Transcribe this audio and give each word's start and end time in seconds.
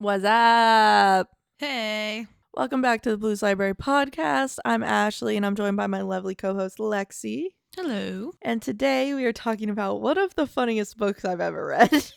What's 0.00 0.22
up? 0.22 1.28
Hey. 1.58 2.28
Welcome 2.54 2.80
back 2.80 3.02
to 3.02 3.10
the 3.10 3.16
Blues 3.16 3.42
Library 3.42 3.74
podcast. 3.74 4.60
I'm 4.64 4.84
Ashley 4.84 5.36
and 5.36 5.44
I'm 5.44 5.56
joined 5.56 5.76
by 5.76 5.88
my 5.88 6.02
lovely 6.02 6.36
co 6.36 6.54
host 6.54 6.78
Lexi. 6.78 7.46
Hello. 7.74 8.30
And 8.40 8.62
today 8.62 9.12
we 9.14 9.24
are 9.24 9.32
talking 9.32 9.68
about 9.68 10.00
one 10.00 10.16
of 10.16 10.36
the 10.36 10.46
funniest 10.46 10.98
books 10.98 11.24
I've 11.24 11.40
ever 11.40 11.66
read. 11.66 12.12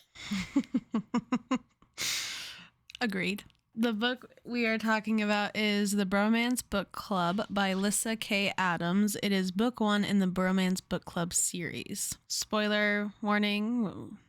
Agreed. 3.02 3.46
The 3.74 3.94
book 3.94 4.30
we 4.46 4.68
are 4.68 4.78
talking 4.78 5.20
about 5.20 5.58
is 5.58 5.94
The 5.94 6.06
Bromance 6.06 6.62
Book 6.70 6.92
Club 6.92 7.48
by 7.50 7.74
Lyssa 7.74 8.16
Kay 8.16 8.54
Adams. 8.60 9.18
It 9.24 9.32
is 9.32 9.52
book 9.52 9.80
one 9.80 10.04
in 10.04 10.20
the 10.20 10.28
Bromance 10.28 10.82
Book 10.88 11.06
Club 11.06 11.34
series. 11.34 12.14
Spoiler 12.28 13.12
warning. 13.24 14.20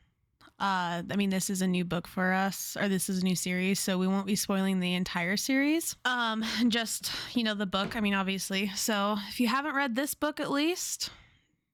Uh, 0.63 1.03
I 1.11 1.17
mean, 1.17 1.31
this 1.31 1.51
is 1.51 1.61
a 1.61 1.67
new 1.67 1.85
book 1.85 2.07
for 2.07 2.33
us, 2.33 2.77
or 2.81 2.89
this 2.89 3.09
is 3.09 3.21
a 3.21 3.25
new 3.25 3.35
series, 3.35 3.81
so 3.81 3.99
we 3.99 4.07
won't 4.07 4.29
be 4.29 4.37
spoiling 4.37 4.79
the 4.79 4.95
entire 4.95 5.37
series. 5.37 5.97
Um, 6.05 6.45
just 6.69 7.11
you 7.35 7.43
know 7.43 7.55
the 7.55 7.67
book. 7.67 7.97
I 7.97 8.01
mean, 8.01 8.15
obviously. 8.15 8.69
So 8.77 9.17
if 9.29 9.41
you 9.41 9.49
haven't 9.49 9.75
read 9.75 9.97
this 9.97 10.15
book, 10.15 10.39
at 10.39 10.53
least 10.53 11.11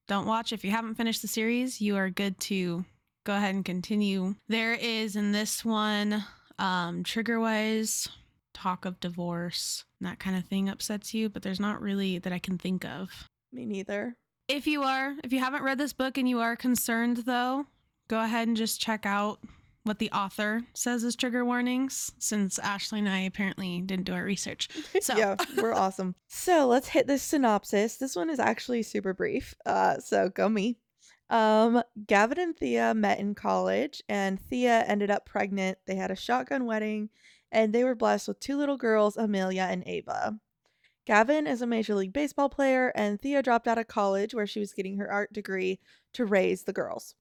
don't 0.07 0.27
watch. 0.27 0.55
If 0.55 0.65
you 0.65 0.71
haven't 0.71 0.95
finished 0.95 1.21
the 1.21 1.29
series, 1.29 1.83
you 1.83 1.97
are 1.97 2.09
good 2.09 2.41
to 2.41 2.87
go 3.25 3.37
ahead 3.37 3.55
and 3.55 3.63
continue. 3.65 4.37
There 4.49 4.73
is 4.73 5.17
in 5.17 5.33
this 5.33 5.67
one 5.67 6.25
um, 6.59 7.05
trigger 7.05 7.39
wise 7.39 8.09
talk 8.55 8.85
of 8.85 8.99
divorce 8.99 9.85
that 10.01 10.19
kind 10.19 10.37
of 10.37 10.45
thing 10.45 10.69
upsets 10.69 11.15
you 11.15 11.29
but 11.29 11.43
there's 11.43 11.61
not 11.61 11.81
really 11.81 12.19
that 12.19 12.33
i 12.33 12.41
can 12.41 12.59
think 12.59 12.85
of 12.85 13.29
Me 13.53 13.65
neither. 13.65 14.17
if 14.49 14.67
you 14.67 14.83
are 14.83 15.15
if 15.23 15.33
you 15.33 15.39
haven't 15.39 15.63
read 15.63 15.79
this 15.79 15.93
book 15.93 16.19
and 16.19 16.29
you 16.29 16.41
are 16.41 16.57
concerned 16.57 17.19
though 17.19 17.67
go 18.09 18.21
ahead 18.21 18.49
and 18.49 18.57
just 18.57 18.81
check 18.81 19.07
out 19.07 19.39
what 19.85 19.99
the 19.99 20.11
author 20.11 20.61
says 20.75 21.03
as 21.05 21.17
trigger 21.17 21.45
warnings 21.45 22.13
since 22.19 22.59
ashley 22.59 22.99
and 22.99 23.09
i 23.09 23.21
apparently 23.21 23.81
didn't 23.81 24.05
do 24.05 24.13
our 24.13 24.25
research 24.25 24.69
So- 25.01 25.17
yeah, 25.17 25.37
we're 25.57 25.73
awesome. 25.85 26.15
So 26.27 26.67
let's 26.67 26.89
hit 26.89 27.07
this 27.07 27.23
synopsis. 27.23 27.97
This 27.97 28.15
one 28.17 28.29
is 28.29 28.39
actually 28.41 28.83
super 28.83 29.15
brief. 29.15 29.55
Uh, 29.65 29.99
so 29.99 30.29
go 30.29 30.49
me. 30.49 30.77
Um, 31.31 31.83
Gavin 32.07 32.39
and 32.41 32.57
Thea 32.57 32.95
met 32.95 33.19
in 33.19 33.35
college, 33.35 34.03
and 34.09 34.41
Thea 34.41 34.83
ended 34.87 35.11
up 35.11 35.27
pregnant. 35.27 35.77
They 35.87 35.95
had 35.95 36.11
a 36.11 36.17
shotgun 36.17 36.65
wedding, 36.65 37.11
and 37.53 37.73
they 37.73 37.85
were 37.85 37.95
blessed 37.95 38.29
with 38.29 38.41
two 38.41 38.57
little 38.57 38.79
girls, 38.79 39.17
Amelia 39.19 39.67
and 39.71 39.83
Ava. 39.87 40.39
Gavin 41.07 41.47
is 41.47 41.61
a 41.63 41.67
Major 41.67 41.95
League 41.95 42.13
Baseball 42.15 42.49
player, 42.49 42.93
and 42.95 43.21
Thea 43.21 43.43
dropped 43.43 43.69
out 43.69 43.79
of 43.79 43.89
college 43.89 44.35
where 44.35 44.47
she 44.47 44.61
was 44.61 44.73
getting 44.73 44.97
her 44.99 45.11
art 45.11 45.33
degree 45.33 45.81
to 46.15 46.25
raise 46.27 46.65
the 46.65 46.73
girls. 46.73 47.15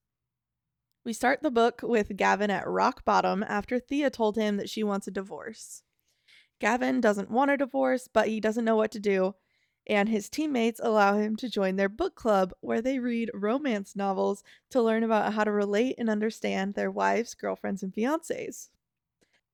We 1.08 1.14
start 1.14 1.42
the 1.42 1.50
book 1.50 1.80
with 1.84 2.18
Gavin 2.18 2.52
at 2.52 2.68
rock 2.68 3.06
bottom 3.06 3.42
after 3.42 3.80
Thea 3.80 4.10
told 4.10 4.36
him 4.36 4.58
that 4.58 4.70
she 4.70 4.84
wants 4.84 5.08
a 5.08 5.12
divorce. 5.12 5.84
Gavin 6.60 7.00
doesn't 7.00 7.32
want 7.32 7.50
a 7.50 7.56
divorce, 7.56 8.10
but 8.12 8.28
he 8.28 8.42
doesn't 8.42 8.66
know 8.66 8.76
what 8.76 8.92
to 8.92 9.00
do, 9.00 9.36
and 9.88 10.10
his 10.10 10.28
teammates 10.28 10.82
allow 10.84 11.16
him 11.16 11.38
to 11.38 11.50
join 11.50 11.78
their 11.78 11.88
book 11.88 12.16
club 12.16 12.52
where 12.60 12.82
they 12.82 13.00
read 13.00 13.32
romance 13.34 13.96
novels 13.96 14.44
to 14.70 14.82
learn 14.82 15.02
about 15.02 15.32
how 15.32 15.46
to 15.46 15.52
relate 15.54 15.96
and 15.98 16.10
understand 16.10 16.74
their 16.74 16.92
wives, 16.92 17.36
girlfriends, 17.36 17.84
and 17.84 17.94
fiancés. 17.94 18.68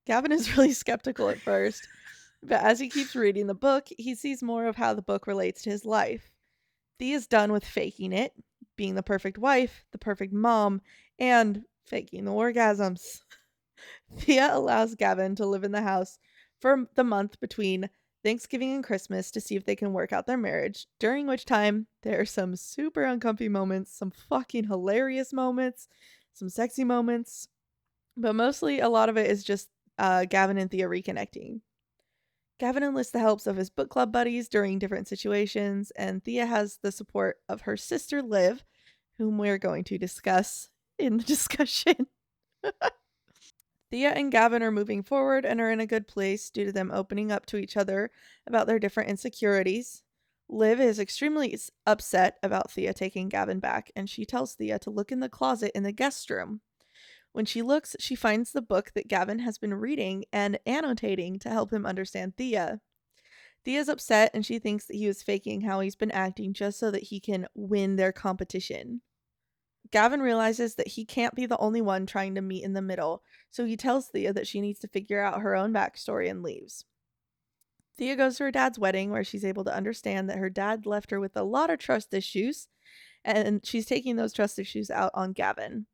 Gavin 0.08 0.32
is 0.32 0.52
really 0.58 0.74
skeptical 0.74 1.30
at 1.30 1.38
first, 1.38 1.88
but 2.42 2.64
as 2.64 2.80
he 2.80 2.90
keeps 2.90 3.16
reading 3.16 3.46
the 3.46 3.54
book, 3.54 3.90
he 3.96 4.16
sees 4.16 4.42
more 4.42 4.66
of 4.66 4.78
how 4.78 4.96
the 4.96 5.04
book 5.04 5.28
relates 5.28 5.62
to 5.62 5.70
his 5.70 5.86
life. 5.86 6.32
Thea's 6.98 7.28
done 7.28 7.52
with 7.52 7.64
faking 7.64 8.12
it, 8.12 8.34
being 8.76 8.96
the 8.96 9.04
perfect 9.04 9.38
wife, 9.38 9.86
the 9.92 10.00
perfect 10.00 10.34
mom, 10.34 10.82
and 11.20 11.64
faking 11.86 12.26
the 12.26 12.32
orgasms. 12.32 13.02
Thea 14.18 14.50
allows 14.52 14.96
Gavin 14.96 15.36
to 15.36 15.46
live 15.46 15.64
in 15.64 15.72
the 15.72 15.82
house 15.82 16.18
for 16.60 16.88
the 16.96 17.04
month 17.04 17.40
between 17.40 17.90
Thanksgiving 18.24 18.74
and 18.74 18.84
Christmas 18.84 19.32
to 19.32 19.42
see 19.42 19.56
if 19.56 19.66
they 19.66 19.76
can 19.76 19.92
work 19.92 20.14
out 20.14 20.28
their 20.28 20.38
marriage, 20.38 20.88
during 21.00 21.28
which 21.28 21.46
time 21.46 21.88
there 22.04 22.20
are 22.22 22.26
some 22.26 22.56
super 22.56 23.04
uncomfy 23.04 23.50
moments, 23.50 23.94
some 23.98 24.12
fucking 24.12 24.66
hilarious 24.66 25.34
moments, 25.34 25.90
some 26.34 26.50
sexy 26.50 26.86
moments, 26.86 27.50
but 28.16 28.34
mostly 28.34 28.80
a 28.80 28.90
lot 28.90 29.10
of 29.10 29.18
it 29.18 29.30
is 29.30 29.44
just 29.44 29.70
uh, 29.98 30.26
Gavin 30.26 30.58
and 30.58 30.72
Thea 30.72 30.88
reconnecting. 30.88 31.62
Gavin 32.60 32.84
enlists 32.84 33.12
the 33.12 33.20
helps 33.20 33.46
of 33.46 33.58
his 33.58 33.70
book 33.70 33.90
club 33.90 34.12
buddies 34.12 34.48
during 34.48 34.80
different 34.80 35.08
situations, 35.08 35.92
and 35.98 36.24
Thea 36.24 36.46
has 36.46 36.80
the 36.82 36.92
support 36.92 37.38
of 37.50 37.62
her 37.62 37.76
sister 37.76 38.22
Liv, 38.22 38.64
whom 39.18 39.38
we're 39.38 39.58
going 39.58 39.84
to 39.86 39.98
discuss 39.98 40.70
in 41.04 41.18
the 41.18 41.24
discussion. 41.36 42.08
Thea 43.92 44.10
and 44.10 44.32
Gavin 44.32 44.64
are 44.64 44.72
moving 44.72 45.04
forward 45.04 45.46
and 45.46 45.62
are 45.62 45.70
in 45.70 45.80
a 45.80 45.86
good 45.86 46.08
place 46.08 46.50
due 46.50 46.66
to 46.66 46.72
them 46.72 46.92
opening 46.92 47.32
up 47.32 47.46
to 47.48 47.58
each 47.58 47.78
other 47.78 48.10
about 48.48 48.66
their 48.66 48.80
different 48.80 49.10
insecurities. 49.10 50.02
Liv 50.50 50.80
is 50.80 51.00
extremely 51.00 51.58
upset 51.86 52.38
about 52.42 52.72
Thea 52.72 52.94
taking 52.94 53.30
Gavin 53.30 53.60
back, 53.60 53.92
and 53.96 54.10
she 54.10 54.26
tells 54.26 54.56
Thea 54.56 54.80
to 54.80 54.90
look 54.90 55.12
in 55.12 55.20
the 55.20 55.30
closet 55.30 55.72
in 55.76 55.84
the 55.84 55.92
guest 55.92 56.30
room. 56.30 56.62
When 57.34 57.46
she 57.46 57.62
looks, 57.62 57.96
she 58.00 58.16
finds 58.16 58.52
the 58.52 58.62
book 58.62 58.92
that 58.94 59.08
Gavin 59.08 59.40
has 59.40 59.58
been 59.58 59.74
reading 59.74 60.26
and 60.32 60.60
annotating 60.66 61.40
to 61.40 61.50
help 61.50 61.72
him 61.72 61.86
understand 61.86 62.36
Thea. 62.36 62.80
Thea's 63.66 63.90
upset 63.90 64.32
and 64.34 64.46
she 64.46 64.60
thinks 64.60 64.86
that 64.86 64.96
he 64.96 65.08
was 65.08 65.24
faking 65.24 65.62
how 65.62 65.80
he's 65.80 65.96
been 65.96 66.12
acting 66.12 66.54
just 66.54 66.78
so 66.78 66.92
that 66.92 67.04
he 67.04 67.20
can 67.20 67.48
win 67.56 67.96
their 67.96 68.12
competition. 68.12 69.02
Gavin 69.92 70.22
realizes 70.22 70.76
that 70.76 70.88
he 70.88 71.06
can't 71.06 71.36
be 71.36 71.46
the 71.46 71.58
only 71.58 71.82
one 71.82 72.06
trying 72.06 72.36
to 72.36 72.42
meet 72.42 72.64
in 72.64 72.74
the 72.74 72.82
middle, 72.82 73.22
so 73.52 73.66
he 73.66 73.78
tells 73.78 74.08
Thea 74.08 74.34
that 74.34 74.48
she 74.48 74.62
needs 74.62 74.80
to 74.80 74.88
figure 74.88 75.22
out 75.22 75.42
her 75.42 75.56
own 75.56 75.74
backstory 75.74 76.30
and 76.30 76.42
leaves. 76.42 76.86
Thea 77.98 78.16
goes 78.16 78.38
to 78.38 78.46
her 78.46 78.52
dad's 78.52 78.80
wedding 78.80 79.12
where 79.12 79.24
she's 79.24 79.46
able 79.46 79.64
to 79.66 79.76
understand 79.76 80.30
that 80.30 80.40
her 80.40 80.50
dad 80.50 80.86
left 80.86 81.12
her 81.12 81.20
with 81.20 81.38
a 81.38 81.44
lot 81.44 81.70
of 81.70 81.80
trust 81.80 82.14
issues, 82.14 82.68
and 83.24 83.66
she's 83.66 83.86
taking 83.86 84.16
those 84.16 84.34
trust 84.34 84.58
issues 84.58 84.90
out 84.90 85.12
on 85.14 85.32
Gavin. 85.32 85.86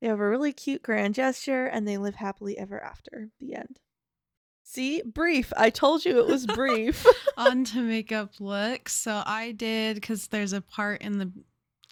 They 0.00 0.08
have 0.08 0.20
a 0.20 0.28
really 0.28 0.52
cute 0.52 0.82
grand 0.82 1.14
gesture 1.14 1.66
and 1.66 1.86
they 1.86 1.98
live 1.98 2.14
happily 2.14 2.56
ever 2.56 2.82
after. 2.82 3.28
The 3.38 3.54
end. 3.54 3.80
See, 4.62 5.02
brief. 5.02 5.52
I 5.56 5.68
told 5.70 6.04
you 6.04 6.18
it 6.18 6.26
was 6.26 6.46
brief. 6.54 7.04
on 7.36 7.64
to 7.64 7.82
makeup 7.82 8.40
looks. 8.40 8.94
So 8.94 9.22
I 9.26 9.52
did 9.52 9.96
because 9.96 10.28
there's 10.28 10.52
a 10.52 10.60
part 10.62 11.02
in 11.02 11.18
the 11.18 11.30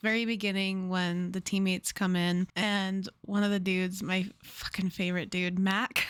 very 0.02 0.24
beginning 0.24 0.88
when 0.88 1.32
the 1.32 1.40
teammates 1.40 1.92
come 1.92 2.16
in 2.16 2.46
and 2.56 3.08
one 3.22 3.42
of 3.42 3.50
the 3.50 3.60
dudes, 3.60 4.02
my 4.02 4.26
fucking 4.42 4.90
favorite 4.90 5.30
dude, 5.30 5.58
Mac, 5.58 6.06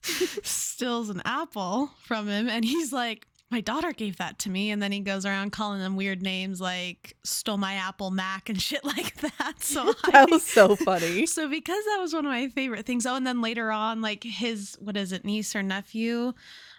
steals 0.02 1.10
an 1.10 1.22
apple 1.24 1.90
from 2.02 2.28
him 2.28 2.48
and 2.48 2.64
he's 2.64 2.92
like, 2.92 3.26
my 3.50 3.60
daughter 3.62 3.92
gave 3.92 4.18
that 4.18 4.38
to 4.40 4.50
me. 4.50 4.70
And 4.70 4.82
then 4.82 4.92
he 4.92 5.00
goes 5.00 5.24
around 5.24 5.52
calling 5.52 5.80
them 5.80 5.96
weird 5.96 6.22
names 6.22 6.60
like 6.60 7.16
stole 7.24 7.56
my 7.56 7.74
apple 7.74 8.10
Mac 8.10 8.48
and 8.48 8.60
shit 8.68 8.84
like 8.84 9.14
that. 9.20 9.54
So 9.60 9.92
I 10.04 10.10
that 10.12 10.30
was 10.30 10.44
so 10.44 10.76
funny. 10.76 11.26
so 11.26 11.48
because 11.48 11.84
that 11.86 11.98
was 12.00 12.12
one 12.12 12.26
of 12.26 12.30
my 12.30 12.48
favorite 12.48 12.86
things. 12.86 13.06
Oh, 13.06 13.14
and 13.14 13.26
then 13.26 13.40
later 13.40 13.70
on, 13.70 14.02
like 14.02 14.22
his 14.24 14.76
what 14.80 14.96
is 14.96 15.12
it, 15.12 15.24
niece 15.24 15.56
or 15.56 15.62
nephew, 15.62 16.32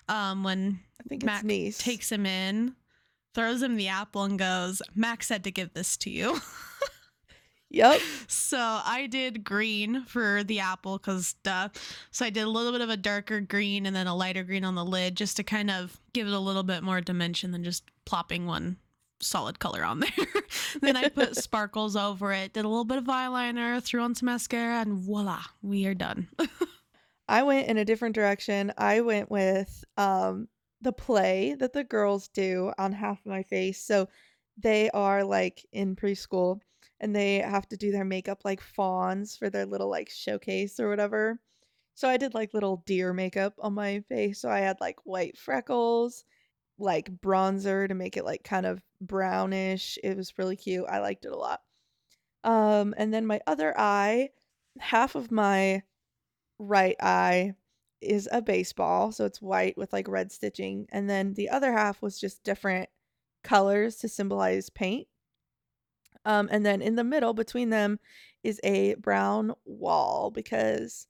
um, 0.08 0.44
when 0.44 0.80
I 1.00 1.04
think 1.08 1.24
it's 1.24 1.26
Mac 1.26 1.44
niece. 1.44 1.78
takes 1.80 2.12
him 2.12 2.26
in, 2.26 2.76
throws 3.34 3.62
him 3.62 3.76
the 3.76 3.88
apple 3.88 4.24
and 4.24 4.38
goes, 4.40 4.82
Mac 4.96 5.24
said 5.24 5.44
to 5.44 5.52
give 5.52 5.74
this 5.74 5.98
to 5.98 6.10
you. 6.10 6.40
Yep. 7.72 8.02
so 8.28 8.58
I 8.58 9.08
did 9.12 9.44
green 9.44 10.04
for 10.06 10.44
the 10.44 10.60
apple 10.60 10.98
because 10.98 11.36
duh. 11.44 11.70
So 12.10 12.26
I 12.26 12.32
did 12.32 12.42
a 12.42 12.50
little 12.50 12.72
bit 12.72 12.82
of 12.82 12.90
a 12.90 12.98
darker 12.98 13.42
green 13.42 13.86
and 13.86 13.96
then 13.96 14.08
a 14.08 14.16
lighter 14.16 14.44
green 14.44 14.66
on 14.66 14.74
the 14.74 14.84
lid 14.84 15.16
just 15.16 15.38
to 15.38 15.44
kind 15.44 15.70
of 15.70 16.00
give 16.14 16.26
it 16.26 16.34
a 16.34 16.40
little 16.40 16.64
bit 16.64 16.82
more 16.82 17.00
dimension 17.00 17.52
than 17.52 17.64
just 17.64 17.84
plopping 18.06 18.48
one 18.48 18.78
solid 19.22 19.60
color 19.60 19.84
on 19.84 20.00
there. 20.18 20.26
then 20.82 20.98
I 20.98 21.10
put 21.10 21.36
sparkles 21.36 21.96
over 21.96 22.34
it, 22.34 22.54
did 22.54 22.66
a 22.66 22.68
little 22.68 22.86
bit 22.86 22.98
of 22.98 23.04
eyeliner, 23.04 23.84
threw 23.84 24.02
on 24.02 24.16
some 24.16 24.26
mascara, 24.26 24.82
and 24.82 24.94
voila, 24.98 25.42
we 25.62 25.86
are 25.86 25.94
done. 25.94 26.28
I 27.28 27.44
went 27.44 27.68
in 27.68 27.78
a 27.78 27.86
different 27.86 28.16
direction. 28.16 28.74
I 28.80 29.02
went 29.02 29.30
with 29.30 29.84
um 29.96 30.48
the 30.82 30.94
play 30.94 31.56
that 31.60 31.74
the 31.74 31.84
girls 31.84 32.28
do 32.30 32.72
on 32.78 32.94
half 32.94 33.26
my 33.26 33.44
face. 33.44 33.84
So 33.84 34.08
they 34.58 34.90
are 34.92 35.24
like 35.24 35.66
in 35.72 35.96
preschool 35.96 36.60
and 37.00 37.16
they 37.16 37.38
have 37.38 37.68
to 37.70 37.78
do 37.78 37.92
their 37.92 38.06
makeup 38.06 38.42
like 38.44 38.62
fawns 38.62 39.38
for 39.38 39.50
their 39.50 39.66
little 39.66 39.90
like 39.90 40.10
showcase 40.10 40.80
or 40.80 40.90
whatever. 40.90 41.40
So 41.96 42.08
I 42.08 42.18
did 42.18 42.34
like 42.34 42.54
little 42.54 42.84
deer 42.86 43.14
makeup 43.14 43.54
on 43.60 43.74
my 43.74 44.02
face. 44.10 44.42
So 44.42 44.50
I 44.50 44.60
had 44.60 44.78
like 44.80 44.98
white 45.06 45.38
freckles, 45.38 46.24
like 46.78 47.12
bronzer 47.22 47.88
to 47.88 47.94
make 47.94 48.18
it 48.18 48.26
like 48.26 48.44
kind 48.44 48.66
of 48.66 48.82
brownish. 49.02 49.98
It 50.04 50.16
was 50.16 50.38
really 50.38 50.56
cute. 50.56 50.86
I 50.90 51.00
liked 51.00 51.26
it 51.26 51.32
a 51.32 51.38
lot. 51.38 51.62
Um 52.44 52.94
and 52.98 53.14
then 53.14 53.26
my 53.26 53.42
other 53.48 53.78
eye, 53.78 54.30
half 54.80 55.16
of 55.16 55.32
my 55.32 55.84
right 56.58 56.96
eye 57.02 57.54
is 58.02 58.28
a 58.32 58.42
baseball, 58.42 59.12
so 59.12 59.26
it's 59.26 59.42
white 59.42 59.78
with 59.78 59.94
like 59.94 60.08
red 60.08 60.32
stitching, 60.32 60.88
and 60.92 61.10
then 61.10 61.34
the 61.34 61.50
other 61.50 61.72
half 61.72 62.02
was 62.02 62.20
just 62.20 62.44
different 62.44 62.90
colors 63.44 63.98
to 63.98 64.10
symbolize 64.10 64.70
paint. 64.70 65.08
Um, 66.26 66.50
and 66.52 66.66
then 66.66 66.82
in 66.82 66.96
the 66.96 67.04
middle 67.04 67.34
between 67.34 67.70
them 67.70 68.00
is 68.44 68.60
a 68.64 68.96
brown 68.96 69.54
wall 69.66 70.32
because 70.32 71.08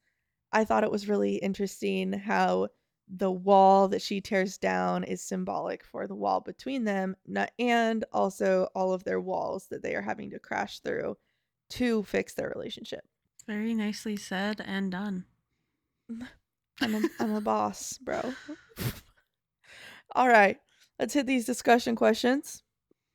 I 0.52 0.64
thought 0.64 0.84
it 0.84 0.92
was 0.92 1.10
really 1.10 1.36
interesting 1.36 2.14
how 2.14 2.70
the 3.08 3.32
wall 3.32 3.88
that 3.88 4.02
she 4.02 4.22
tears 4.22 4.58
down 4.58 5.04
is 5.04 5.22
symbolic 5.22 5.84
for 5.84 6.06
the 6.06 6.16
wall 6.16 6.42
between 6.42 6.84
them, 6.84 7.16
not, 7.26 7.52
and 7.58 8.06
also 8.14 8.68
all 8.76 8.94
of 8.94 9.04
their 9.04 9.20
walls 9.20 9.68
that 9.70 9.82
they 9.82 9.96
are 9.96 10.02
having 10.02 10.30
to 10.30 10.40
crash 10.40 10.80
through 10.80 11.18
to 11.72 12.04
fix 12.04 12.34
their 12.34 12.52
relationship. 12.56 13.02
Very 13.48 13.74
nicely 13.74 14.16
said 14.16 14.62
and 14.64 14.92
done. 14.92 15.26
I'm 16.82 16.96
a, 16.96 17.02
I'm 17.20 17.34
a 17.36 17.42
boss, 17.42 17.98
bro. 17.98 18.34
All 20.16 20.28
right, 20.28 20.58
let's 21.00 21.14
hit 21.14 21.26
these 21.28 21.46
discussion 21.46 21.96
questions. 21.96 22.64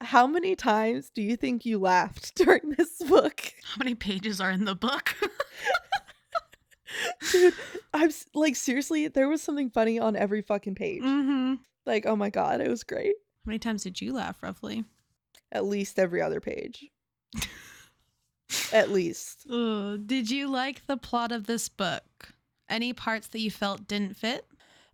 How 0.01 0.27
many 0.27 0.55
times 0.55 1.11
do 1.15 1.23
you 1.23 1.37
think 1.37 1.65
you 1.65 1.79
laughed 1.79 2.35
during 2.37 2.75
this 2.77 2.99
book? 3.09 3.53
How 3.65 3.79
many 3.79 3.95
pages 3.95 4.41
are 4.41 4.51
in 4.51 4.65
the 4.65 4.75
book? 4.75 5.15
Dude, 7.33 7.55
I'm 7.93 8.09
s- 8.09 8.27
like, 8.35 8.55
seriously, 8.55 9.09
there 9.09 9.29
was 9.29 9.43
something 9.43 9.71
funny 9.71 9.99
on 9.99 10.15
every 10.15 10.43
fucking 10.43 10.75
page. 10.77 11.03
mm-hmm. 11.03 11.55
Like, 11.87 12.07
oh 12.07 12.17
my 12.17 12.31
God, 12.31 12.61
it 12.61 12.69
was 12.69 12.85
great. 12.85 13.15
How 13.45 13.51
many 13.51 13.59
times 13.59 13.83
did 13.83 14.01
you 14.01 14.13
laugh 14.15 14.43
roughly? 14.43 14.85
At 15.51 15.65
least 15.65 15.99
every 15.99 16.23
other 16.23 16.41
page. 16.41 16.89
At 18.73 18.91
least. 18.91 19.47
Ugh. 19.51 20.01
Did 20.07 20.31
you 20.31 20.49
like 20.49 20.87
the 20.87 20.97
plot 20.97 21.33
of 21.33 21.47
this 21.47 21.69
book? 21.69 22.05
Any 22.69 22.93
parts 22.93 23.29
that 23.29 23.41
you 23.41 23.51
felt 23.51 23.87
didn't 23.87 24.17
fit? 24.17 24.47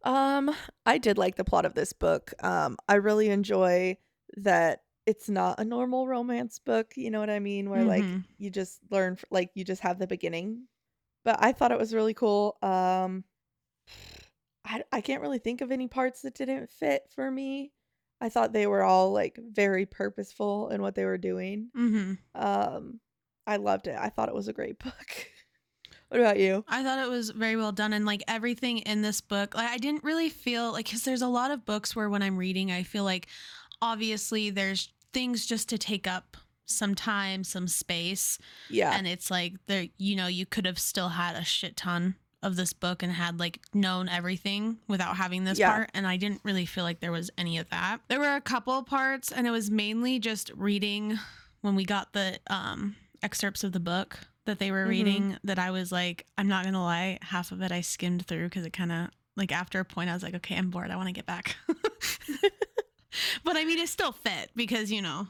Um, 0.02 0.54
I 0.86 0.98
did 0.98 1.18
like 1.18 1.36
the 1.36 1.44
plot 1.44 1.64
of 1.64 1.74
this 1.74 1.92
book. 1.92 2.32
Um, 2.42 2.76
I 2.88 2.94
really 2.96 3.28
enjoy 3.28 3.96
that 4.38 4.82
it's 5.06 5.28
not 5.28 5.60
a 5.60 5.64
normal 5.64 6.06
romance 6.06 6.58
book, 6.58 6.92
you 6.96 7.10
know 7.10 7.20
what 7.20 7.30
I 7.30 7.38
mean? 7.38 7.68
Where 7.70 7.84
like 7.84 8.04
Mhm. 8.04 8.24
you 8.38 8.50
just 8.50 8.80
learn 8.90 9.18
like 9.30 9.50
you 9.54 9.64
just 9.64 9.82
have 9.82 9.98
the 9.98 10.06
beginning. 10.06 10.68
But 11.24 11.36
I 11.40 11.52
thought 11.52 11.72
it 11.72 11.78
was 11.78 11.94
really 11.94 12.14
cool. 12.14 12.56
Um 12.62 13.24
I 14.64 14.84
I 14.92 15.00
can't 15.00 15.22
really 15.22 15.38
think 15.38 15.60
of 15.60 15.70
any 15.70 15.88
parts 15.88 16.22
that 16.22 16.34
didn't 16.34 16.70
fit 16.70 17.10
for 17.14 17.30
me. 17.30 17.72
I 18.20 18.28
thought 18.28 18.52
they 18.52 18.66
were 18.66 18.82
all 18.82 19.12
like 19.12 19.38
very 19.38 19.86
purposeful 19.86 20.68
in 20.68 20.82
what 20.82 20.94
they 20.94 21.04
were 21.04 21.18
doing. 21.18 21.70
Mm-hmm. 21.76 22.14
Um 22.34 23.00
I 23.46 23.56
loved 23.56 23.86
it. 23.88 23.96
I 23.98 24.10
thought 24.10 24.28
it 24.28 24.34
was 24.34 24.48
a 24.48 24.52
great 24.52 24.78
book. 24.84 25.26
What 26.10 26.20
about 26.20 26.38
you? 26.38 26.64
I 26.68 26.82
thought 26.82 26.98
it 27.04 27.08
was 27.08 27.30
very 27.30 27.56
well 27.56 27.72
done, 27.72 27.92
and 27.92 28.04
like 28.04 28.22
everything 28.28 28.78
in 28.78 29.00
this 29.02 29.20
book, 29.20 29.54
like 29.54 29.70
I 29.70 29.78
didn't 29.78 30.04
really 30.04 30.28
feel 30.28 30.72
like 30.72 30.84
because 30.86 31.02
there's 31.04 31.22
a 31.22 31.28
lot 31.28 31.50
of 31.50 31.64
books 31.64 31.96
where 31.96 32.10
when 32.10 32.22
I'm 32.22 32.36
reading, 32.36 32.70
I 32.70 32.82
feel 32.82 33.04
like 33.04 33.26
obviously 33.82 34.50
there's 34.50 34.92
things 35.12 35.46
just 35.46 35.68
to 35.70 35.78
take 35.78 36.06
up 36.06 36.36
some 36.66 36.94
time, 36.94 37.42
some 37.42 37.66
space, 37.66 38.38
Yeah. 38.68 38.92
and 38.96 39.06
it's 39.06 39.30
like 39.30 39.54
there, 39.66 39.86
you 39.98 40.14
know, 40.14 40.26
you 40.28 40.46
could 40.46 40.66
have 40.66 40.78
still 40.78 41.08
had 41.10 41.34
a 41.34 41.44
shit 41.44 41.76
ton 41.76 42.14
of 42.42 42.56
this 42.56 42.72
book 42.72 43.02
and 43.02 43.12
had 43.12 43.38
like 43.40 43.58
known 43.74 44.08
everything 44.08 44.78
without 44.88 45.16
having 45.16 45.44
this 45.44 45.58
Yeah. 45.58 45.70
part 45.72 45.90
and 45.94 46.06
I 46.06 46.16
didn't 46.16 46.40
really 46.44 46.64
feel 46.64 46.84
like 46.84 47.00
there 47.00 47.12
was 47.12 47.30
any 47.36 47.58
of 47.58 47.68
that. 47.70 47.98
There 48.08 48.20
were 48.20 48.36
a 48.36 48.40
couple 48.40 48.82
parts 48.84 49.30
and 49.32 49.46
it 49.46 49.50
was 49.50 49.70
mainly 49.70 50.18
just 50.20 50.50
reading 50.54 51.18
when 51.60 51.74
we 51.74 51.84
got 51.84 52.12
the 52.14 52.38
um 52.46 52.96
excerpts 53.22 53.62
of 53.64 53.72
the 53.72 53.80
book 53.80 54.20
that 54.46 54.58
they 54.58 54.70
were 54.70 54.84
Mhm. 54.84 54.88
reading 54.88 55.38
that 55.44 55.58
I 55.58 55.70
was 55.70 55.92
like 55.92 56.26
I'm 56.38 56.48
not 56.48 56.64
to 56.64 56.78
lie, 56.78 57.18
half 57.22 57.52
of 57.52 57.60
it 57.62 57.72
I 57.72 57.80
skimmed 57.80 58.26
through 58.26 58.48
cuz 58.50 58.64
it 58.64 58.72
kind 58.72 58.92
of 58.92 59.10
like 59.36 59.52
after 59.52 59.80
a 59.80 59.84
point 59.84 60.10
I 60.10 60.14
was 60.14 60.22
like 60.22 60.34
okay, 60.34 60.56
I'm 60.56 60.70
bored. 60.70 60.90
I 60.90 60.96
want 60.96 61.08
to 61.08 61.12
get 61.12 61.26
back. 61.26 61.56
but 63.44 63.56
I 63.56 63.64
mean 63.64 63.78
it 63.78 63.88
still 63.88 64.12
fit 64.12 64.50
because, 64.54 64.90
you 64.90 65.02
know. 65.02 65.28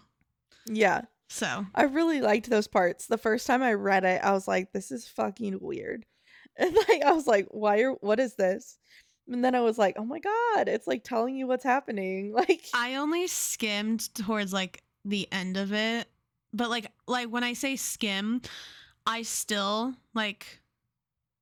yeah. 0.66 1.02
So, 1.32 1.64
I 1.76 1.84
really 1.84 2.20
liked 2.20 2.50
those 2.50 2.66
parts. 2.66 3.06
The 3.06 3.16
first 3.16 3.46
time 3.46 3.62
I 3.62 3.74
read 3.74 4.02
it, 4.04 4.20
I 4.24 4.32
was 4.32 4.48
like, 4.48 4.72
this 4.72 4.90
is 4.90 5.06
fucking 5.06 5.58
weird. 5.60 6.04
And 6.56 6.74
like 6.88 7.02
I 7.04 7.12
was 7.12 7.28
like, 7.28 7.46
why 7.52 7.78
are 7.82 7.92
what 7.92 8.18
is 8.20 8.34
this? 8.34 8.76
And 9.28 9.44
then 9.44 9.54
I 9.54 9.60
was 9.60 9.78
like, 9.78 9.94
oh 9.96 10.04
my 10.04 10.18
god, 10.18 10.66
it's 10.68 10.88
like 10.88 11.04
telling 11.04 11.36
you 11.36 11.46
what's 11.46 11.64
happening. 11.64 12.32
Like 12.34 12.64
I 12.74 12.96
only 12.96 13.28
skimmed 13.28 14.12
towards 14.14 14.52
like 14.52 14.82
the 15.04 15.28
end 15.32 15.56
of 15.56 15.72
it, 15.72 16.08
but 16.52 16.68
like 16.68 16.90
like 17.06 17.28
when 17.28 17.44
I 17.44 17.52
say 17.52 17.76
skim, 17.76 18.42
I 19.06 19.22
still 19.22 19.94
like 20.14 20.60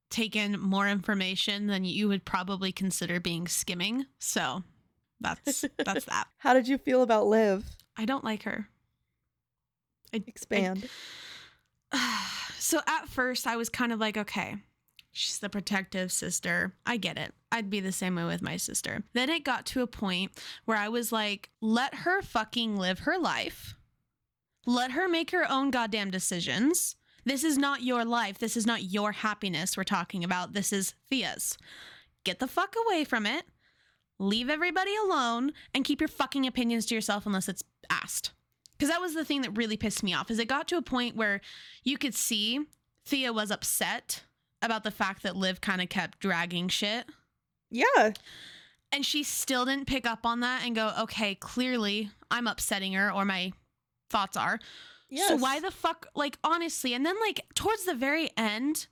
take 0.09 0.35
in 0.35 0.59
more 0.59 0.87
information 0.87 1.67
than 1.67 1.85
you 1.85 2.07
would 2.07 2.25
probably 2.25 2.71
consider 2.71 3.19
being 3.19 3.47
skimming. 3.47 4.05
So 4.19 4.63
that's 5.19 5.65
that's 5.77 6.05
that. 6.05 6.27
how 6.37 6.53
did 6.53 6.67
you 6.67 6.77
feel 6.77 7.01
about 7.01 7.27
Liv? 7.27 7.65
I 7.97 8.05
don't 8.05 8.23
like 8.23 8.43
her. 8.43 8.67
I, 10.13 10.23
Expand. 10.25 10.89
so 12.57 12.79
at 12.87 13.07
first 13.09 13.45
I 13.45 13.55
was 13.55 13.69
kind 13.69 13.91
of 13.91 13.99
like, 13.99 14.17
okay, 14.17 14.55
she's 15.11 15.39
the 15.39 15.49
protective 15.49 16.11
sister. 16.11 16.73
I 16.85 16.97
get 16.97 17.17
it. 17.17 17.33
I'd 17.51 17.69
be 17.69 17.79
the 17.79 17.91
same 17.91 18.15
way 18.15 18.25
with 18.25 18.41
my 18.41 18.57
sister. 18.57 19.03
Then 19.13 19.29
it 19.29 19.43
got 19.43 19.65
to 19.67 19.81
a 19.81 19.87
point 19.87 20.31
where 20.65 20.77
I 20.77 20.89
was 20.89 21.11
like, 21.11 21.49
let 21.61 21.93
her 21.95 22.21
fucking 22.21 22.77
live 22.77 22.99
her 22.99 23.17
life. 23.17 23.75
Let 24.65 24.91
her 24.91 25.07
make 25.07 25.31
her 25.31 25.49
own 25.49 25.71
goddamn 25.71 26.11
decisions. 26.11 26.95
This 27.25 27.43
is 27.43 27.57
not 27.57 27.83
your 27.83 28.05
life. 28.05 28.37
This 28.37 28.57
is 28.57 28.65
not 28.65 28.83
your 28.83 29.11
happiness 29.11 29.75
we're 29.75 29.83
talking 29.83 30.23
about. 30.23 30.53
This 30.53 30.71
is 30.73 30.93
Thea's. 31.09 31.57
Get 32.23 32.39
the 32.39 32.47
fuck 32.47 32.75
away 32.87 33.03
from 33.03 33.25
it. 33.25 33.45
Leave 34.19 34.49
everybody 34.49 34.91
alone 35.03 35.53
and 35.73 35.85
keep 35.85 36.01
your 36.01 36.07
fucking 36.07 36.45
opinions 36.45 36.85
to 36.87 36.95
yourself 36.95 37.25
unless 37.25 37.47
it's 37.47 37.63
asked 37.89 38.31
because 38.79 38.89
that 38.89 39.01
was 39.01 39.13
the 39.13 39.25
thing 39.25 39.41
that 39.41 39.57
really 39.57 39.77
pissed 39.77 40.03
me 40.03 40.13
off 40.13 40.31
is 40.31 40.39
it 40.39 40.47
got 40.47 40.67
to 40.67 40.77
a 40.77 40.81
point 40.81 41.15
where 41.15 41.41
you 41.83 41.97
could 41.97 42.15
see 42.15 42.61
thea 43.05 43.33
was 43.33 43.51
upset 43.51 44.23
about 44.61 44.83
the 44.83 44.91
fact 44.91 45.21
that 45.23 45.35
liv 45.35 45.61
kind 45.61 45.81
of 45.81 45.89
kept 45.89 46.19
dragging 46.19 46.67
shit 46.67 47.05
yeah. 47.69 48.13
and 48.91 49.05
she 49.05 49.21
still 49.23 49.65
didn't 49.65 49.85
pick 49.85 50.07
up 50.07 50.25
on 50.25 50.39
that 50.39 50.63
and 50.65 50.75
go 50.75 50.93
okay 50.99 51.35
clearly 51.35 52.09
i'm 52.31 52.47
upsetting 52.47 52.93
her 52.93 53.11
or 53.11 53.25
my 53.25 53.51
thoughts 54.09 54.37
are 54.37 54.59
Yes. 55.09 55.27
so 55.29 55.35
why 55.37 55.59
the 55.59 55.71
fuck 55.71 56.07
like 56.15 56.37
honestly 56.43 56.93
and 56.93 57.05
then 57.05 57.15
like 57.19 57.45
towards 57.55 57.85
the 57.85 57.95
very 57.95 58.29
end 58.37 58.87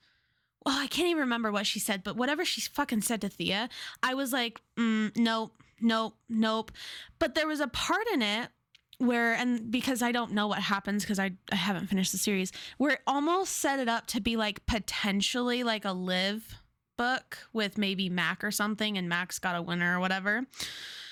well 0.65 0.77
i 0.77 0.87
can't 0.87 1.07
even 1.07 1.21
remember 1.21 1.51
what 1.51 1.65
she 1.67 1.79
said 1.79 2.03
but 2.03 2.15
whatever 2.17 2.43
she 2.43 2.61
fucking 2.61 3.01
said 3.01 3.21
to 3.21 3.29
thea 3.29 3.69
i 4.01 4.13
was 4.13 4.33
like 4.33 4.59
mm, 4.77 5.15
nope 5.15 5.53
nope 5.79 6.15
nope 6.27 6.71
but 7.19 7.35
there 7.35 7.47
was 7.47 7.59
a 7.59 7.67
part 7.67 8.05
in 8.13 8.21
it 8.23 8.49
where 8.97 9.33
and 9.35 9.69
because 9.69 10.01
i 10.01 10.11
don't 10.11 10.31
know 10.31 10.47
what 10.47 10.57
happens 10.59 11.03
because 11.03 11.19
I, 11.19 11.31
I 11.51 11.55
haven't 11.55 11.85
finished 11.87 12.11
the 12.11 12.17
series 12.17 12.51
where 12.77 12.93
it 12.93 13.01
almost 13.05 13.57
set 13.57 13.79
it 13.79 13.87
up 13.87 14.07
to 14.07 14.19
be 14.19 14.35
like 14.37 14.65
potentially 14.65 15.63
like 15.63 15.85
a 15.85 15.91
Liv 15.93 16.55
book 16.97 17.37
with 17.53 17.77
maybe 17.77 18.09
mac 18.09 18.43
or 18.43 18.49
something 18.49 18.97
and 18.97 19.07
mac's 19.07 19.37
got 19.37 19.55
a 19.55 19.61
winner 19.61 19.95
or 19.97 19.99
whatever 19.99 20.47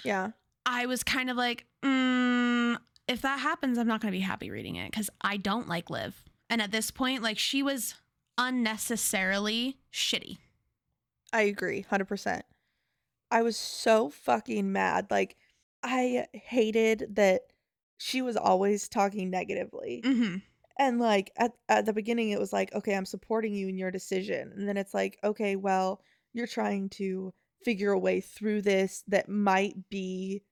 Yeah. 0.03 0.31
I 0.65 0.87
was 0.87 1.03
kind 1.03 1.29
of 1.29 1.37
like, 1.37 1.67
mm, 1.83 2.75
if 3.07 3.21
that 3.21 3.39
happens, 3.39 3.77
I'm 3.77 3.87
not 3.87 4.01
going 4.01 4.11
to 4.11 4.17
be 4.17 4.23
happy 4.23 4.49
reading 4.49 4.75
it 4.75 4.91
because 4.91 5.09
I 5.21 5.37
don't 5.37 5.67
like 5.67 5.89
Liv. 5.89 6.23
And 6.49 6.61
at 6.61 6.71
this 6.71 6.91
point, 6.91 7.21
like 7.23 7.37
she 7.37 7.63
was 7.63 7.95
unnecessarily 8.37 9.77
shitty. 9.93 10.37
I 11.33 11.41
agree, 11.41 11.85
100%. 11.91 12.41
I 13.31 13.41
was 13.41 13.57
so 13.57 14.09
fucking 14.09 14.71
mad. 14.71 15.07
Like, 15.09 15.35
I 15.83 16.27
hated 16.31 17.15
that 17.15 17.41
she 17.97 18.21
was 18.21 18.37
always 18.37 18.87
talking 18.87 19.29
negatively. 19.29 20.01
Mm-hmm. 20.05 20.37
And 20.77 20.99
like 20.99 21.31
at, 21.37 21.53
at 21.69 21.85
the 21.85 21.93
beginning, 21.93 22.31
it 22.31 22.39
was 22.39 22.51
like, 22.51 22.73
okay, 22.73 22.95
I'm 22.95 23.05
supporting 23.05 23.53
you 23.53 23.67
in 23.67 23.77
your 23.77 23.91
decision. 23.91 24.51
And 24.55 24.67
then 24.67 24.77
it's 24.77 24.93
like, 24.93 25.17
okay, 25.23 25.55
well, 25.55 26.01
you're 26.33 26.47
trying 26.47 26.89
to 26.89 27.33
figure 27.63 27.91
a 27.91 27.99
way 27.99 28.19
through 28.19 28.61
this 28.61 29.03
that 29.07 29.29
might 29.29 29.89
be 29.89 30.43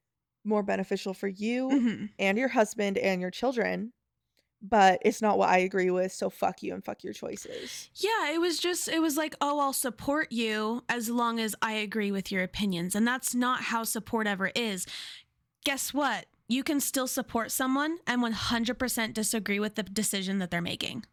more 0.44 0.64
beneficial 0.64 1.14
for 1.14 1.28
you 1.28 1.70
Mm-hmm. 1.70 2.06
and 2.20 2.38
your 2.38 2.50
husband 2.50 2.98
and 2.98 3.22
your 3.22 3.32
children. 3.32 3.94
But 4.66 5.02
it's 5.04 5.22
not 5.22 5.38
what 5.38 5.50
I 5.50 5.58
agree 5.58 5.90
with. 5.90 6.14
So 6.14 6.30
fuck 6.30 6.64
you 6.64 6.74
and 6.74 6.82
fuck 6.84 7.04
your 7.04 7.12
choices. 7.12 7.90
Yeah, 7.96 8.32
it 8.32 8.40
was 8.40 8.60
just, 8.60 8.88
it 8.88 9.02
was 9.02 9.18
like, 9.18 9.36
oh, 9.42 9.60
I'll 9.60 9.74
support 9.74 10.32
you 10.32 10.84
as 10.88 11.10
long 11.10 11.42
as 11.42 11.54
I 11.62 11.74
agree 11.74 12.14
with 12.14 12.32
your 12.32 12.44
opinions. 12.44 12.96
And 12.96 13.06
that's 13.06 13.36
not 13.36 13.64
how 13.64 13.84
support 13.84 14.26
ever 14.26 14.52
is. 14.56 14.86
Guess 15.66 15.94
what? 15.94 16.28
You 16.48 16.64
can 16.64 16.80
still 16.80 17.08
support 17.08 17.52
someone 17.52 17.98
and 18.08 18.22
100% 18.24 19.14
disagree 19.14 19.60
with 19.60 19.76
the 19.76 19.84
decision 19.84 20.40
that 20.40 20.50
they're 20.50 20.62
making. 20.62 21.06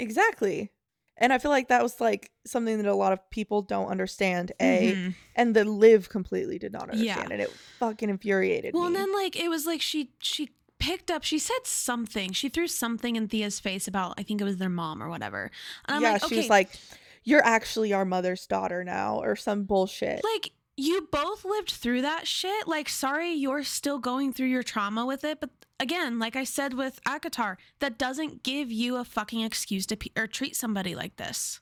Exactly. 0.00 0.72
And 1.20 1.32
I 1.32 1.38
feel 1.38 1.50
like 1.50 1.68
that 1.68 1.82
was 1.82 2.00
like 2.00 2.30
something 2.46 2.78
that 2.78 2.86
a 2.86 2.94
lot 2.94 3.12
of 3.12 3.28
people 3.30 3.62
don't 3.62 3.88
understand. 3.88 4.52
A 4.60 4.94
Mhm. 4.94 5.14
and 5.36 5.54
the 5.54 5.64
Liv 5.64 6.08
completely 6.08 6.58
did 6.58 6.72
not 6.72 6.88
Yeah. 6.94 7.20
understand, 7.20 7.32
and 7.32 7.42
it 7.42 7.50
fucking 7.78 8.08
infuriated 8.10 8.74
Well, 8.74 8.84
me. 8.88 8.94
Well, 8.94 9.02
and 9.02 9.12
then 9.12 9.22
like 9.22 9.36
it 9.36 9.48
was 9.48 9.66
like 9.66 9.80
she 9.82 10.12
she 10.18 10.50
picked 10.78 11.10
up, 11.10 11.22
she 11.22 11.38
said 11.38 11.66
something, 11.66 12.32
she 12.32 12.48
threw 12.48 12.66
something 12.66 13.14
in 13.16 13.28
Thea's 13.28 13.60
face 13.60 13.86
about 13.86 14.14
I 14.18 14.22
think 14.22 14.40
it 14.40 14.44
was 14.44 14.56
their 14.56 14.70
mom 14.70 15.02
or 15.02 15.08
whatever. 15.10 15.50
And 15.86 15.96
I'm 15.96 16.02
yeah, 16.02 16.12
like, 16.12 16.20
she 16.22 16.26
okay, 16.26 16.36
was 16.38 16.48
like, 16.50 16.78
"You're 17.22 17.44
actually 17.44 17.92
our 17.92 18.06
mother's 18.06 18.46
daughter 18.46 18.82
now," 18.82 19.20
or 19.22 19.36
some 19.36 19.64
bullshit. 19.64 20.22
like 20.24 20.52
you 20.80 21.08
both 21.12 21.44
lived 21.44 21.70
through 21.70 22.02
that 22.02 22.26
shit. 22.26 22.66
Like, 22.66 22.88
sorry, 22.88 23.32
you're 23.32 23.64
still 23.64 23.98
going 23.98 24.32
through 24.32 24.46
your 24.48 24.62
trauma 24.62 25.04
with 25.04 25.24
it, 25.24 25.38
but 25.40 25.50
again, 25.78 26.18
like 26.18 26.36
I 26.36 26.44
said 26.44 26.74
with 26.74 27.00
ACOTAR, 27.04 27.56
that 27.80 27.98
doesn't 27.98 28.42
give 28.42 28.72
you 28.72 28.96
a 28.96 29.04
fucking 29.04 29.42
excuse 29.42 29.84
to 29.86 29.96
pe- 29.96 30.10
or 30.16 30.26
treat 30.26 30.56
somebody 30.56 30.94
like 30.94 31.16
this. 31.16 31.60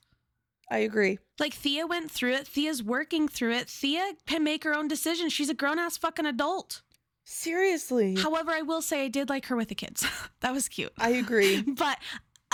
I 0.70 0.78
agree. 0.78 1.18
Like 1.40 1.54
Thea 1.54 1.87
went 1.87 2.10
through 2.10 2.34
it. 2.34 2.46
Thea's 2.46 2.82
working 2.82 3.26
through 3.26 3.54
it. 3.54 3.68
Thea 3.68 4.12
can 4.26 4.44
make 4.44 4.64
her 4.64 4.75
own 4.75 4.87
decisions. 4.87 5.32
She's 5.32 5.48
a 5.48 5.54
grown 5.54 5.78
ass 5.78 5.96
fucking 5.96 6.26
adult. 6.26 6.82
Seriously. 7.25 8.16
However, 8.16 8.52
I 8.52 8.62
will 8.62 8.82
say 8.82 9.04
I 9.04 9.08
did 9.08 9.28
like 9.28 9.46
her 9.46 9.56
with 9.56 9.68
the 9.68 9.75
kids. 9.75 10.06
that 10.40 10.52
was 10.52 10.68
cute. 10.68 10.92
I 10.98 11.10
agree. 11.10 11.62
but 11.66 11.98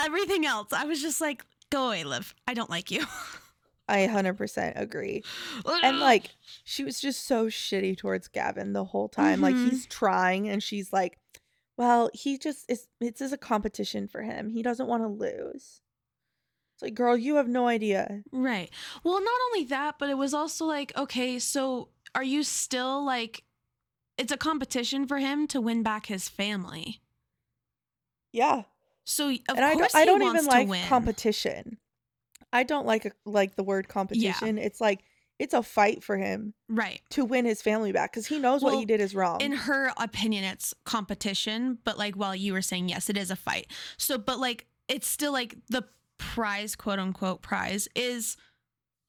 everything 0.03 0.47
else, 0.47 0.73
I 0.73 0.85
was 0.87 1.03
just 1.03 1.21
like, 1.21 1.45
go 1.71 1.89
away, 1.89 2.05
Liv. 2.05 2.35
I 2.47 2.55
don't 2.55 2.71
like 2.71 2.91
you. 2.91 3.05
I 3.89 4.07
100% 4.07 4.73
agree. 4.77 5.23
And 5.83 6.01
like, 6.01 6.31
she 6.65 6.85
was 6.85 7.01
just 7.01 7.27
so 7.27 7.47
shitty 7.47 7.97
towards 7.99 8.29
Gavin 8.29 8.73
the 8.73 8.85
whole 8.85 9.09
time. 9.09 9.41
Like, 9.41 9.57
Mhm. 9.57 9.65
he's 9.71 9.87
trying, 9.87 10.49
and 10.49 10.63
she's 10.63 10.93
like, 10.93 11.19
well, 11.77 12.09
he 12.15 12.39
just 12.39 12.65
is, 12.71 12.89
it's 13.01 13.19
just 13.19 13.35
a 13.35 13.39
competition 13.39 14.07
for 14.09 14.23
him. 14.23 14.49
He 14.49 14.63
doesn't 14.63 14.87
want 14.87 15.03
to 15.03 15.09
lose. 15.09 15.83
It's 16.75 16.83
like, 16.83 16.95
girl, 16.95 17.17
you 17.17 17.37
have 17.37 17.49
no 17.49 17.69
idea. 17.69 18.23
Right. 18.33 18.71
Well, 19.03 19.21
not 19.21 19.41
only 19.49 19.65
that, 19.67 19.97
but 19.99 20.09
it 20.09 20.17
was 20.19 20.33
also 20.35 20.65
like, 20.65 20.97
okay, 20.97 21.39
so 21.39 21.91
are 22.15 22.25
you 22.25 22.43
still 22.43 23.05
like, 23.05 23.45
it's 24.17 24.33
a 24.33 24.37
competition 24.37 25.07
for 25.07 25.19
him 25.19 25.47
to 25.49 25.61
win 25.61 25.83
back 25.83 26.07
his 26.07 26.29
family. 26.29 27.01
Yeah. 28.33 28.63
So 29.05 29.29
of 29.29 29.39
and 29.49 29.65
I 29.65 29.75
course 29.75 29.93
don't, 29.93 30.01
I 30.01 30.01
he 30.01 30.07
don't 30.07 30.21
wants 30.23 30.43
even 30.43 30.51
to 30.51 30.57
like 30.57 30.69
win. 30.69 30.89
competition. 30.89 31.79
I 32.55 32.63
don't 32.63 32.87
like 32.87 33.05
a, 33.05 33.11
like 33.27 33.57
the 33.57 33.63
word 33.65 33.89
competition. 33.89 34.57
It's 34.57 34.81
like 34.81 35.01
it's 35.39 35.53
a 35.53 35.63
fight 35.63 36.05
for 36.05 36.17
him 36.17 36.55
Right. 36.69 37.01
to 37.11 37.25
win 37.25 37.45
his 37.45 37.61
family 37.61 37.91
back 37.91 38.13
because 38.13 38.27
he 38.29 38.39
knows 38.39 38.63
what 38.63 38.79
he 38.79 38.85
did 38.87 39.01
is 39.01 39.15
wrong. 39.15 39.41
In 39.41 39.51
her 39.53 39.91
opinion, 39.99 40.45
it's 40.45 40.73
competition, 40.85 41.79
but 41.85 41.99
like 41.99 42.15
while 42.15 42.37
you 42.37 42.53
were 42.53 42.63
saying 42.63 42.89
yes, 42.89 43.11
it 43.11 43.17
is 43.17 43.31
a 43.33 43.37
fight. 43.37 43.67
So, 43.99 44.17
but 44.17 44.39
like 44.39 44.67
it's 44.89 45.09
still 45.09 45.33
like 45.33 45.57
the 45.69 45.83
prize, 46.19 46.77
quote 46.77 47.01
unquote 47.01 47.43
prize, 47.43 47.89
is 47.97 48.37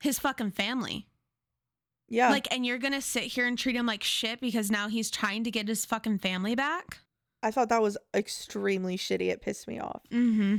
his 0.01 0.17
fucking 0.19 0.51
family. 0.51 1.07
yeah, 2.09 2.29
Like, 2.29 2.47
and 2.53 2.65
you're 2.65 2.77
gonna 2.79 3.01
sit 3.01 3.23
here 3.25 3.45
and 3.45 3.57
treat 3.57 3.75
him 3.75 3.85
like 3.85 4.03
shit 4.03 4.41
because 4.41 4.71
now 4.71 4.87
he's 4.87 5.11
trying 5.11 5.43
to 5.43 5.51
get 5.51 5.67
his 5.67 5.85
fucking 5.85 6.17
family 6.19 6.55
back. 6.55 6.99
I 7.43 7.51
thought 7.51 7.69
that 7.69 7.81
was 7.83 7.97
extremely 8.15 8.97
shitty. 8.97 9.29
It 9.31 9.41
pissed 9.43 9.67
me 9.67 9.79
off. 9.79 10.01
Mm-hmm. 10.11 10.55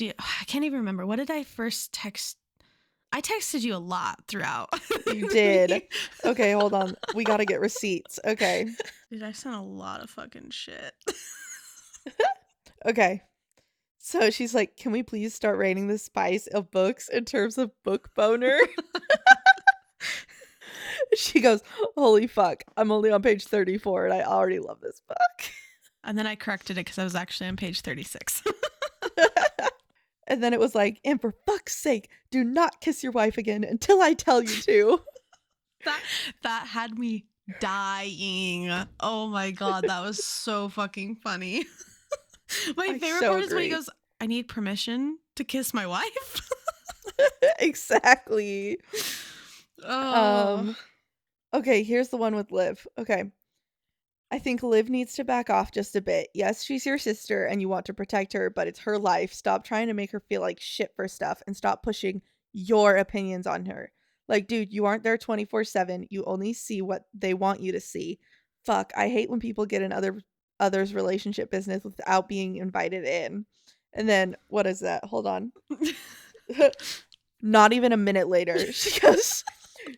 Do 0.00 0.10
I 0.18 0.44
can't 0.46 0.64
even 0.64 0.78
remember. 0.78 1.04
What 1.04 1.16
did 1.16 1.30
I 1.30 1.44
first 1.44 1.92
text? 1.92 2.38
I 3.12 3.20
texted 3.20 3.60
you 3.60 3.74
a 3.74 3.76
lot 3.76 4.22
throughout. 4.28 4.70
You 5.06 5.28
did. 5.30 5.82
Okay, 6.24 6.52
hold 6.52 6.72
on. 6.72 6.96
We 7.14 7.22
got 7.22 7.36
to 7.36 7.44
get 7.44 7.60
receipts. 7.60 8.18
Okay. 8.24 8.66
Dude, 9.10 9.22
I 9.22 9.32
sent 9.32 9.56
a 9.56 9.60
lot 9.60 10.00
of 10.02 10.08
fucking 10.08 10.50
shit. 10.50 10.94
Okay. 12.86 13.20
So 13.98 14.30
she's 14.30 14.54
like, 14.54 14.78
"Can 14.78 14.90
we 14.90 15.02
please 15.02 15.34
start 15.34 15.58
rating 15.58 15.88
the 15.88 15.98
spice 15.98 16.46
of 16.46 16.70
books 16.70 17.10
in 17.10 17.26
terms 17.26 17.58
of 17.58 17.70
book 17.82 18.08
boner?" 18.14 18.58
she 21.14 21.42
goes, 21.42 21.60
"Holy 21.94 22.26
fuck! 22.26 22.64
I'm 22.78 22.90
only 22.90 23.10
on 23.10 23.20
page 23.20 23.44
34, 23.44 24.06
and 24.06 24.14
I 24.14 24.22
already 24.22 24.60
love 24.60 24.80
this 24.80 25.02
book." 25.06 25.52
And 26.02 26.16
then 26.16 26.26
I 26.26 26.36
corrected 26.36 26.78
it 26.78 26.86
because 26.86 26.98
I 26.98 27.04
was 27.04 27.14
actually 27.14 27.48
on 27.48 27.56
page 27.56 27.82
36. 27.82 28.42
And 30.30 30.42
then 30.42 30.54
it 30.54 30.60
was 30.60 30.74
like, 30.74 31.00
"And 31.04 31.20
for 31.20 31.34
fuck's 31.44 31.76
sake, 31.76 32.08
do 32.30 32.42
not 32.42 32.80
kiss 32.80 33.02
your 33.02 33.12
wife 33.12 33.36
again 33.36 33.64
until 33.64 34.00
I 34.00 34.14
tell 34.14 34.42
you 34.42 34.48
to." 34.62 35.02
that 35.84 36.00
that 36.42 36.66
had 36.68 36.98
me 36.98 37.26
dying. 37.60 38.70
Oh 39.00 39.26
my 39.26 39.50
god, 39.50 39.84
that 39.88 40.00
was 40.00 40.24
so 40.24 40.68
fucking 40.70 41.16
funny. 41.16 41.66
my 42.76 42.86
I 42.86 42.98
favorite 42.98 43.20
so 43.20 43.30
part 43.32 43.42
is 43.44 43.52
when 43.52 43.64
he 43.64 43.68
goes, 43.68 43.90
"I 44.20 44.26
need 44.26 44.48
permission 44.48 45.18
to 45.36 45.44
kiss 45.44 45.74
my 45.74 45.86
wife." 45.86 46.48
exactly. 47.58 48.78
oh, 49.84 50.56
Um, 50.58 50.76
okay, 51.52 51.82
here's 51.82 52.08
the 52.08 52.16
one 52.16 52.34
with 52.34 52.52
Liv. 52.52 52.86
Okay. 52.96 53.24
I 54.32 54.38
think 54.38 54.62
Liv 54.62 54.88
needs 54.88 55.14
to 55.14 55.24
back 55.24 55.50
off 55.50 55.72
just 55.72 55.96
a 55.96 56.00
bit. 56.00 56.28
Yes, 56.34 56.62
she's 56.62 56.86
your 56.86 56.98
sister 56.98 57.46
and 57.46 57.60
you 57.60 57.68
want 57.68 57.86
to 57.86 57.94
protect 57.94 58.32
her, 58.32 58.48
but 58.48 58.68
it's 58.68 58.78
her 58.80 58.98
life. 58.98 59.32
Stop 59.32 59.64
trying 59.64 59.88
to 59.88 59.94
make 59.94 60.12
her 60.12 60.20
feel 60.20 60.40
like 60.40 60.60
shit 60.60 60.92
for 60.94 61.08
stuff 61.08 61.42
and 61.46 61.56
stop 61.56 61.82
pushing 61.82 62.22
your 62.52 62.96
opinions 62.96 63.46
on 63.46 63.66
her. 63.66 63.90
Like, 64.28 64.46
dude, 64.46 64.72
you 64.72 64.86
aren't 64.86 65.02
there 65.02 65.18
24 65.18 65.64
7. 65.64 66.06
You 66.10 66.24
only 66.24 66.52
see 66.52 66.80
what 66.80 67.06
they 67.12 67.34
want 67.34 67.60
you 67.60 67.72
to 67.72 67.80
see. 67.80 68.20
Fuck, 68.64 68.92
I 68.96 69.08
hate 69.08 69.28
when 69.28 69.40
people 69.40 69.66
get 69.66 69.82
in 69.82 69.92
other 69.92 70.20
others' 70.60 70.94
relationship 70.94 71.50
business 71.50 71.82
without 71.82 72.28
being 72.28 72.56
invited 72.56 73.04
in. 73.04 73.46
And 73.92 74.08
then, 74.08 74.36
what 74.46 74.66
is 74.66 74.80
that? 74.80 75.04
Hold 75.04 75.26
on. 75.26 75.52
Not 77.42 77.72
even 77.72 77.92
a 77.92 77.96
minute 77.96 78.28
later, 78.28 78.72
she 78.72 79.00
goes, 79.00 79.44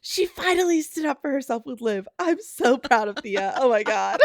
She 0.01 0.27
finally 0.27 0.83
stood 0.83 1.07
up 1.07 1.21
for 1.23 1.31
herself 1.31 1.65
with 1.67 1.81
Liv. 1.81 2.07
I'm 2.19 2.41
so 2.41 2.77
proud 2.79 3.09
of 3.09 3.17
Thea. 3.19 3.55
Oh 3.57 3.69
my 3.71 3.83
god. 3.83 4.21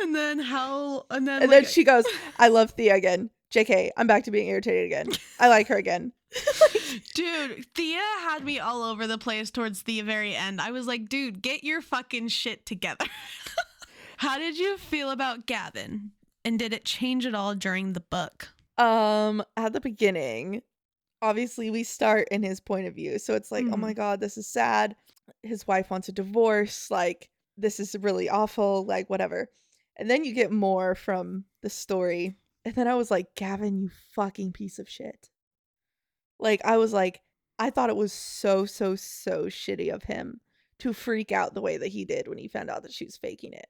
and 0.00 0.14
then 0.14 0.38
how? 0.38 1.04
And 1.10 1.26
then 1.26 1.42
And 1.42 1.50
like, 1.50 1.64
then 1.64 1.70
she 1.70 1.84
goes, 1.84 2.04
I 2.38 2.48
love 2.48 2.70
Thea 2.72 2.94
again. 2.94 3.30
JK, 3.52 3.90
I'm 3.96 4.06
back 4.06 4.24
to 4.24 4.30
being 4.30 4.48
irritated 4.48 4.86
again. 4.86 5.08
I 5.38 5.48
like 5.48 5.68
her 5.68 5.76
again. 5.76 6.12
Dude, 7.14 7.66
Thea 7.74 8.00
had 8.20 8.44
me 8.44 8.58
all 8.58 8.82
over 8.82 9.06
the 9.06 9.18
place 9.18 9.50
towards 9.50 9.82
the 9.82 10.00
very 10.00 10.34
end. 10.34 10.60
I 10.60 10.70
was 10.70 10.86
like, 10.86 11.08
dude, 11.08 11.42
get 11.42 11.62
your 11.62 11.82
fucking 11.82 12.28
shit 12.28 12.64
together. 12.64 13.04
How 14.16 14.38
did 14.38 14.56
you 14.58 14.78
feel 14.78 15.10
about 15.10 15.46
Gavin? 15.46 16.12
And 16.44 16.58
did 16.58 16.72
it 16.72 16.84
change 16.84 17.26
at 17.26 17.34
all 17.34 17.54
during 17.54 17.92
the 17.92 18.00
book? 18.00 18.48
Um, 18.78 19.44
at 19.56 19.74
the 19.74 19.80
beginning, 19.80 20.62
obviously 21.22 21.70
we 21.70 21.84
start 21.84 22.28
in 22.30 22.42
his 22.42 22.60
point 22.60 22.86
of 22.86 22.94
view. 22.94 23.18
So 23.18 23.34
it's 23.34 23.50
like, 23.50 23.64
oh 23.66 23.76
Mhm. 23.76 23.78
my 23.80 23.92
god, 23.94 24.20
this 24.20 24.36
is 24.36 24.46
sad. 24.46 24.96
His 25.42 25.66
wife 25.66 25.88
wants 25.90 26.08
a 26.08 26.12
divorce. 26.12 26.90
Like, 26.90 27.30
this 27.56 27.80
is 27.80 27.94
really 28.00 28.28
awful. 28.28 28.84
Like, 28.84 29.08
whatever. 29.08 29.48
And 29.96 30.10
then 30.10 30.24
you 30.24 30.34
get 30.34 30.50
more 30.50 30.94
from 30.94 31.44
the 31.62 31.70
story. 31.70 32.36
And 32.64 32.74
then 32.74 32.88
I 32.88 32.94
was 32.96 33.10
like, 33.10 33.34
Gavin, 33.34 33.78
you 33.78 33.90
fucking 34.14 34.52
piece 34.52 34.78
of 34.78 34.88
shit. 34.88 35.30
Like, 36.38 36.64
I 36.64 36.76
was 36.76 36.92
like, 36.92 37.22
I 37.58 37.70
thought 37.70 37.90
it 37.90 37.96
was 37.96 38.12
so, 38.12 38.64
so, 38.66 38.96
so 38.96 39.44
shitty 39.46 39.92
of 39.94 40.02
him 40.04 40.40
to 40.78 40.92
freak 40.92 41.30
out 41.30 41.54
the 41.54 41.60
way 41.60 41.76
that 41.76 41.88
he 41.88 42.04
did 42.04 42.26
when 42.26 42.38
he 42.38 42.48
found 42.48 42.68
out 42.68 42.82
that 42.82 42.92
she 42.92 43.04
was 43.04 43.16
faking 43.16 43.52
it. 43.52 43.68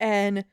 And 0.00 0.44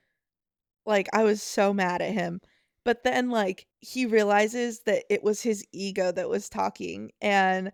like, 0.85 1.07
I 1.13 1.23
was 1.23 1.41
so 1.41 1.73
mad 1.73 2.01
at 2.01 2.13
him. 2.13 2.41
But 2.86 3.03
then, 3.03 3.29
like, 3.29 3.67
he 3.79 4.05
realizes 4.05 4.81
that 4.81 5.03
it 5.09 5.24
was 5.24 5.41
his 5.41 5.65
ego 5.71 6.12
that 6.12 6.29
was 6.29 6.50
talking 6.50 7.12
and 7.21 7.71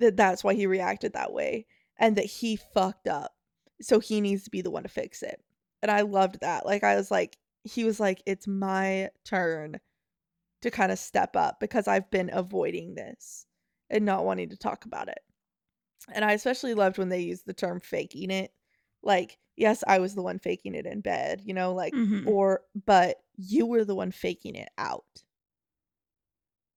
that 0.00 0.16
that's 0.16 0.42
why 0.42 0.54
he 0.54 0.66
reacted 0.66 1.12
that 1.12 1.32
way 1.32 1.66
and 1.98 2.16
that 2.16 2.26
he 2.26 2.56
fucked 2.56 3.06
up. 3.06 3.32
So 3.80 4.00
he 4.00 4.20
needs 4.20 4.44
to 4.44 4.50
be 4.50 4.60
the 4.60 4.70
one 4.70 4.82
to 4.82 4.88
fix 4.88 5.22
it. 5.22 5.40
And 5.82 5.90
I 5.90 6.00
loved 6.02 6.40
that. 6.40 6.66
Like, 6.66 6.82
I 6.84 6.96
was 6.96 7.10
like, 7.10 7.36
he 7.62 7.84
was 7.84 8.00
like, 8.00 8.22
it's 8.26 8.46
my 8.46 9.10
turn 9.24 9.80
to 10.62 10.70
kind 10.70 10.90
of 10.90 10.98
step 10.98 11.36
up 11.36 11.60
because 11.60 11.86
I've 11.86 12.10
been 12.10 12.30
avoiding 12.32 12.94
this 12.94 13.46
and 13.90 14.04
not 14.04 14.24
wanting 14.24 14.48
to 14.50 14.56
talk 14.56 14.84
about 14.84 15.08
it. 15.08 15.20
And 16.12 16.24
I 16.24 16.32
especially 16.32 16.74
loved 16.74 16.98
when 16.98 17.08
they 17.08 17.20
used 17.20 17.46
the 17.46 17.54
term 17.54 17.80
faking 17.80 18.30
it. 18.30 18.52
Like, 19.02 19.38
yes, 19.56 19.84
I 19.86 19.98
was 20.00 20.14
the 20.14 20.22
one 20.22 20.38
faking 20.38 20.74
it 20.74 20.86
in 20.86 21.00
bed, 21.00 21.42
you 21.44 21.54
know, 21.54 21.72
like, 21.72 21.94
Mhm. 21.94 22.26
or, 22.26 22.62
but 22.86 23.18
you 23.36 23.66
were 23.66 23.84
the 23.84 23.94
one 23.94 24.10
faking 24.10 24.54
it 24.54 24.70
out. 24.78 25.22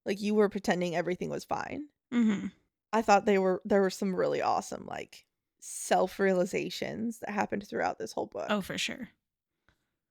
Like, 0.05 0.21
you 0.21 0.35
were 0.35 0.49
pretending 0.49 0.95
everything 0.95 1.29
was 1.29 1.43
fine. 1.43 1.85
Mm-hmm. 2.13 2.47
I 2.93 3.01
thought 3.01 3.25
they 3.25 3.37
were, 3.37 3.61
there 3.65 3.81
were 3.81 3.89
some 3.89 4.15
really 4.15 4.41
awesome, 4.41 4.85
like, 4.87 5.25
self 5.59 6.19
realizations 6.19 7.19
that 7.19 7.29
happened 7.29 7.67
throughout 7.67 7.99
this 7.99 8.13
whole 8.13 8.27
book. 8.27 8.47
Oh, 8.49 8.61
for 8.61 8.77
sure. 8.77 9.09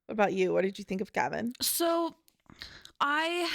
What 0.06 0.12
about 0.12 0.32
you? 0.32 0.52
What 0.52 0.62
did 0.62 0.78
you 0.78 0.84
think 0.84 1.00
of 1.00 1.12
Gavin? 1.12 1.52
So 1.60 2.14
I 3.00 3.50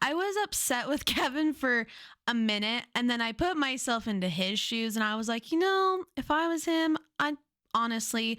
I 0.00 0.14
was 0.14 0.34
upset 0.44 0.88
with 0.88 1.04
Kevin 1.04 1.52
for 1.52 1.86
a 2.26 2.34
minute 2.34 2.84
and 2.94 3.10
then 3.10 3.20
I 3.20 3.32
put 3.32 3.56
myself 3.56 4.06
into 4.06 4.28
his 4.28 4.58
shoes 4.58 4.96
and 4.96 5.04
I 5.04 5.16
was 5.16 5.28
like, 5.28 5.52
you 5.52 5.58
know, 5.58 6.04
if 6.16 6.30
I 6.30 6.48
was 6.48 6.64
him, 6.64 6.96
I 7.18 7.34
honestly 7.74 8.38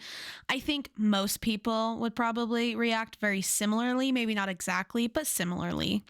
I 0.50 0.60
think 0.60 0.90
most 0.98 1.42
people 1.42 1.98
would 2.00 2.16
probably 2.16 2.76
react 2.76 3.18
very 3.20 3.42
similarly, 3.42 4.12
maybe 4.12 4.34
not 4.34 4.50
exactly, 4.50 5.08
but 5.08 5.28
similarly. 5.28 6.04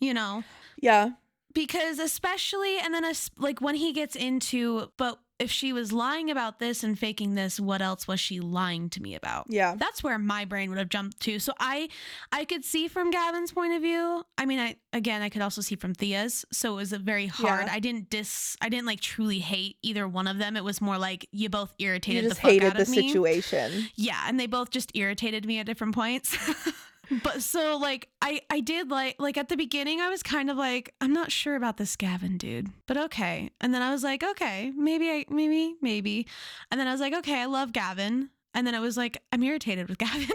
You 0.00 0.14
know, 0.14 0.44
Yeah. 0.80 1.10
because 1.52 1.98
especially 1.98 2.78
and 2.78 2.94
then 2.94 3.04
as, 3.04 3.30
like 3.36 3.60
when 3.60 3.74
he 3.74 3.92
gets 3.92 4.16
into 4.16 4.90
but 4.96 5.18
if 5.40 5.50
she 5.50 5.72
was 5.72 5.90
lying 5.92 6.30
about 6.30 6.58
this 6.60 6.84
and 6.84 6.96
faking 6.98 7.34
this, 7.34 7.58
what 7.58 7.80
else 7.82 8.06
was 8.06 8.20
she 8.20 8.38
lying 8.38 8.88
to 8.90 9.02
me 9.02 9.14
about? 9.14 9.46
Yeah. 9.48 9.74
that's 9.76 10.02
where 10.04 10.18
my 10.18 10.44
brain 10.44 10.68
would 10.68 10.78
have 10.78 10.90
jumped 10.90 11.18
to. 11.20 11.38
So 11.40 11.52
I 11.58 11.88
I 12.30 12.44
could 12.44 12.64
see 12.64 12.86
from 12.86 13.10
Gavin's 13.10 13.50
point 13.50 13.72
of 13.72 13.82
view. 13.82 14.22
I 14.38 14.46
mean, 14.46 14.60
I 14.60 14.76
again 14.92 15.22
I 15.22 15.30
could 15.30 15.42
also 15.42 15.62
see 15.62 15.74
from 15.76 15.94
Thea's. 15.94 16.44
So 16.52 16.74
it 16.74 16.76
was 16.76 16.92
a 16.92 16.98
very 16.98 17.26
hard. 17.26 17.66
Yeah. 17.66 17.72
I 17.72 17.80
didn't 17.80 18.10
dis 18.10 18.56
I 18.60 18.68
didn't 18.68 18.86
like 18.86 19.00
truly 19.00 19.38
hate 19.40 19.78
either 19.82 20.06
one 20.06 20.28
of 20.28 20.38
them. 20.38 20.56
It 20.56 20.62
was 20.64 20.80
more 20.80 20.98
like 20.98 21.26
you 21.32 21.48
both 21.48 21.72
irritated 21.78 22.24
You 22.24 22.28
just 22.28 22.40
the 22.40 22.42
fuck 22.42 22.50
hated 22.52 22.66
out 22.68 22.76
the 22.76 22.82
of 22.82 22.88
me. 22.90 23.08
situation. 23.08 23.88
Yeah, 23.96 24.22
and 24.28 24.38
they 24.38 24.46
both 24.46 24.70
just 24.70 24.92
irritated 24.94 25.46
me 25.46 25.58
at 25.58 25.66
different 25.66 25.94
points. 25.94 26.36
but 27.22 27.42
so 27.42 27.76
like 27.76 28.08
I 28.22 28.40
I 28.50 28.60
did 28.60 28.90
like 28.90 29.16
like 29.18 29.36
at 29.36 29.48
the 29.48 29.56
beginning 29.56 30.00
I 30.00 30.08
was 30.08 30.22
kind 30.22 30.50
of 30.50 30.56
like 30.56 30.94
I'm 31.00 31.12
not 31.12 31.32
sure 31.32 31.56
about 31.56 31.76
this 31.76 31.96
Gavin 31.96 32.38
dude, 32.38 32.68
but 32.86 32.96
okay. 32.96 33.50
And 33.60 33.74
then 33.74 33.82
I 33.82 33.90
was 33.90 34.02
like, 34.02 34.22
okay, 34.22 34.72
maybe 34.76 35.10
I 35.10 35.24
maybe 35.28 35.74
maybe. 35.80 36.26
And 36.70 36.80
then 36.80 36.86
I 36.86 36.92
was 36.92 37.00
like, 37.00 37.14
okay, 37.14 37.40
I 37.40 37.46
love 37.46 37.72
Gavin. 37.72 38.30
And 38.54 38.66
then 38.66 38.74
I 38.74 38.80
was 38.80 38.96
like, 38.96 39.22
I'm 39.32 39.42
irritated 39.42 39.88
with 39.88 39.98
Gavin. 39.98 40.28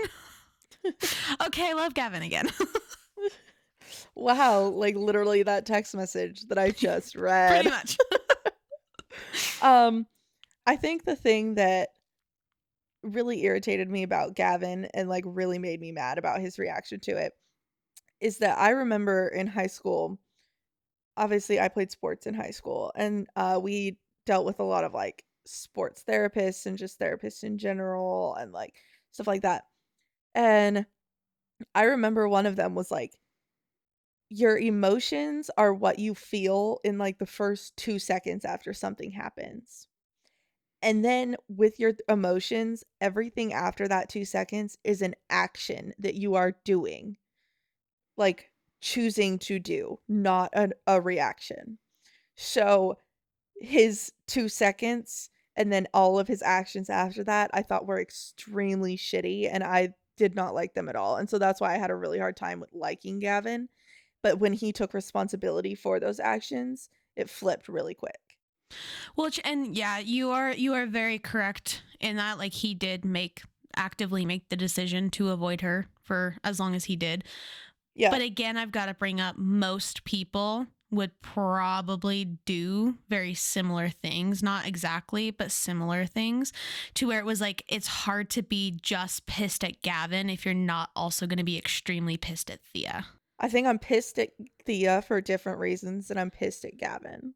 okay, 1.46 1.70
I 1.70 1.74
love 1.74 1.94
Gavin 1.94 2.24
again. 2.24 2.50
wow, 4.16 4.62
like 4.64 4.96
literally 4.96 5.44
that 5.44 5.66
text 5.66 5.96
message 5.96 6.42
that 6.50 6.58
I 6.58 6.72
just 6.72 7.16
read. 7.18 7.64
Pretty 7.64 7.70
much. 7.70 7.98
um 9.62 10.06
I 10.68 10.76
think 10.76 11.06
the 11.06 11.16
thing 11.16 11.56
that 11.56 11.90
really 13.06 13.44
irritated 13.44 13.90
me 13.90 14.04
about 14.04 14.36
Gavin 14.36 14.86
and 14.94 15.10
like 15.10 15.24
really 15.28 15.60
made 15.60 15.80
me 15.80 15.92
mad 15.92 16.18
about 16.18 16.42
his 16.42 16.60
reaction 16.60 17.00
to 17.02 17.18
it 17.18 17.34
is 18.20 18.40
that 18.40 18.58
I 18.58 18.72
remember 18.72 19.28
in 19.28 19.48
high 19.48 19.68
school 19.68 20.18
obviously 21.18 21.60
I 21.60 21.70
played 21.70 21.92
sports 21.92 22.28
in 22.28 22.34
high 22.34 22.52
school 22.52 22.92
and 22.96 23.28
uh 23.36 23.60
we 23.62 23.98
dealt 24.26 24.46
with 24.46 24.60
a 24.60 24.64
lot 24.64 24.84
of 24.84 24.94
like 24.94 25.24
sports 25.46 26.04
therapists 26.08 26.66
and 26.66 26.78
just 26.78 27.00
therapists 27.00 27.44
in 27.44 27.58
general 27.58 28.36
and 28.36 28.52
like 28.52 28.74
stuff 29.12 29.28
like 29.28 29.44
that. 29.44 29.64
And 30.34 30.86
I 31.74 31.84
remember 31.84 32.28
one 32.28 32.46
of 32.46 32.56
them 32.56 32.76
was 32.76 32.92
like 32.92 33.14
your 34.30 34.58
emotions 34.58 35.50
are 35.58 35.74
what 35.74 36.00
you 36.00 36.16
feel 36.16 36.80
in 36.84 36.98
like 36.98 37.20
the 37.20 37.26
first 37.26 37.78
2 37.78 38.00
seconds 38.00 38.44
after 38.44 38.74
something 38.74 39.12
happens. 39.12 39.88
And 40.82 41.04
then 41.04 41.36
with 41.48 41.80
your 41.80 41.94
emotions, 42.08 42.84
everything 43.02 43.54
after 43.54 43.88
that 43.88 44.10
2 44.10 44.26
seconds 44.26 44.78
is 44.84 45.02
an 45.02 45.16
action 45.30 45.94
that 46.00 46.16
you 46.16 46.36
are 46.36 46.56
doing. 46.64 47.18
Like 48.18 48.52
choosing 48.82 49.40
to 49.40 49.60
do, 49.60 50.00
not 50.08 50.52
an, 50.54 50.74
a 50.86 51.02
reaction. 51.02 51.80
So 52.36 52.98
his 53.60 54.12
2 54.28 54.50
seconds 54.50 55.30
and 55.56 55.72
then 55.72 55.88
all 55.94 56.20
of 56.20 56.28
his 56.28 56.42
actions 56.42 56.90
after 56.90 57.24
that 57.24 57.50
I 57.54 57.62
thought 57.62 57.88
were 57.88 58.00
extremely 58.00 58.98
shitty 58.98 59.50
and 59.52 59.64
I 59.64 59.94
did 60.18 60.36
not 60.36 60.54
like 60.54 60.74
them 60.74 60.90
at 60.90 60.96
all. 60.96 61.18
And 61.18 61.30
so 61.30 61.38
that's 61.38 61.62
why 61.62 61.74
I 61.74 61.78
had 61.78 61.90
a 61.90 61.96
really 61.96 62.20
hard 62.20 62.38
time 62.38 62.60
with 62.60 62.74
liking 62.74 63.20
Gavin. 63.20 63.70
But 64.22 64.40
when 64.40 64.54
he 64.54 64.72
took 64.72 64.94
responsibility 64.94 65.76
for 65.76 66.00
those 66.00 66.20
actions, 66.20 66.90
it 67.16 67.30
flipped 67.30 67.68
really 67.68 67.94
quick. 67.94 68.20
Well, 69.16 69.30
and 69.44 69.76
yeah, 69.76 70.00
you 70.00 70.32
are 70.32 70.52
you 70.52 70.74
are 70.74 70.86
very 70.86 71.20
correct 71.20 71.84
in 72.00 72.18
that. 72.18 72.38
Like 72.38 72.54
he 72.54 72.74
did 72.74 73.06
make 73.06 73.42
actively 73.76 74.26
make 74.26 74.50
the 74.50 74.56
decision 74.56 75.10
to 75.12 75.30
avoid 75.30 75.62
her 75.62 75.88
for 76.02 76.38
as 76.44 76.60
long 76.60 76.76
as 76.76 76.86
he 76.86 76.96
did. 76.96 77.24
Yeah. 77.94 78.10
But 78.10 78.22
again, 78.22 78.58
I've 78.58 78.72
got 78.72 78.88
to 78.88 78.94
bring 78.94 79.22
up 79.22 79.38
most 79.38 80.04
people 80.04 80.68
would 80.92 81.20
probably 81.22 82.26
do 82.46 82.98
very 83.10 83.34
similar 83.34 83.90
things, 83.90 84.44
not 84.44 84.66
exactly, 84.66 85.32
but 85.32 85.52
similar 85.52 86.06
things 86.06 86.54
to 86.94 87.08
where 87.08 87.20
it 87.20 87.26
was 87.26 87.42
like 87.42 87.64
it's 87.68 87.88
hard 87.88 88.30
to 88.32 88.44
be 88.44 88.78
just 88.82 89.26
pissed 89.26 89.64
at 89.64 89.82
Gavin 89.82 90.30
if 90.30 90.46
you're 90.46 90.54
not 90.54 90.90
also 90.96 91.26
going 91.28 91.38
to 91.38 91.44
be 91.44 91.58
extremely 91.58 92.18
pissed 92.18 92.50
at 92.50 92.62
Thea. 92.74 93.06
I 93.40 93.50
think 93.50 93.68
I'm 93.68 93.80
pissed 93.80 94.18
at 94.20 94.30
Thea 94.66 95.02
for 95.02 95.20
different 95.20 95.60
reasons 95.60 96.08
than 96.08 96.18
I'm 96.18 96.32
pissed 96.32 96.64
at 96.64 96.78
Gavin. 96.78 97.34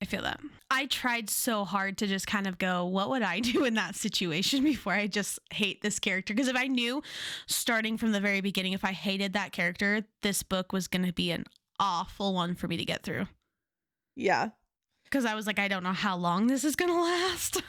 I 0.00 0.04
feel 0.04 0.22
that. 0.22 0.40
I 0.70 0.86
tried 0.86 1.28
so 1.28 1.64
hard 1.64 1.98
to 1.98 2.06
just 2.06 2.26
kind 2.26 2.46
of 2.46 2.58
go, 2.58 2.84
what 2.84 3.10
would 3.10 3.22
I 3.22 3.40
do 3.40 3.64
in 3.64 3.74
that 3.74 3.96
situation 3.96 4.62
before 4.62 4.92
I 4.92 5.06
just 5.06 5.38
hate 5.52 5.82
this 5.82 5.98
character? 5.98 6.34
Because 6.34 6.48
if 6.48 6.56
I 6.56 6.66
knew 6.66 7.02
starting 7.46 7.96
from 7.96 8.12
the 8.12 8.20
very 8.20 8.40
beginning, 8.40 8.72
if 8.72 8.84
I 8.84 8.92
hated 8.92 9.32
that 9.32 9.52
character, 9.52 10.04
this 10.22 10.42
book 10.42 10.72
was 10.72 10.88
going 10.88 11.06
to 11.06 11.12
be 11.12 11.30
an 11.30 11.44
awful 11.80 12.34
one 12.34 12.54
for 12.54 12.68
me 12.68 12.76
to 12.76 12.84
get 12.84 13.02
through. 13.02 13.26
Yeah. 14.14 14.50
Because 15.04 15.24
I 15.24 15.34
was 15.34 15.46
like, 15.46 15.58
I 15.58 15.68
don't 15.68 15.82
know 15.82 15.92
how 15.92 16.16
long 16.16 16.46
this 16.46 16.64
is 16.64 16.76
going 16.76 16.90
to 16.90 17.00
last. 17.00 17.62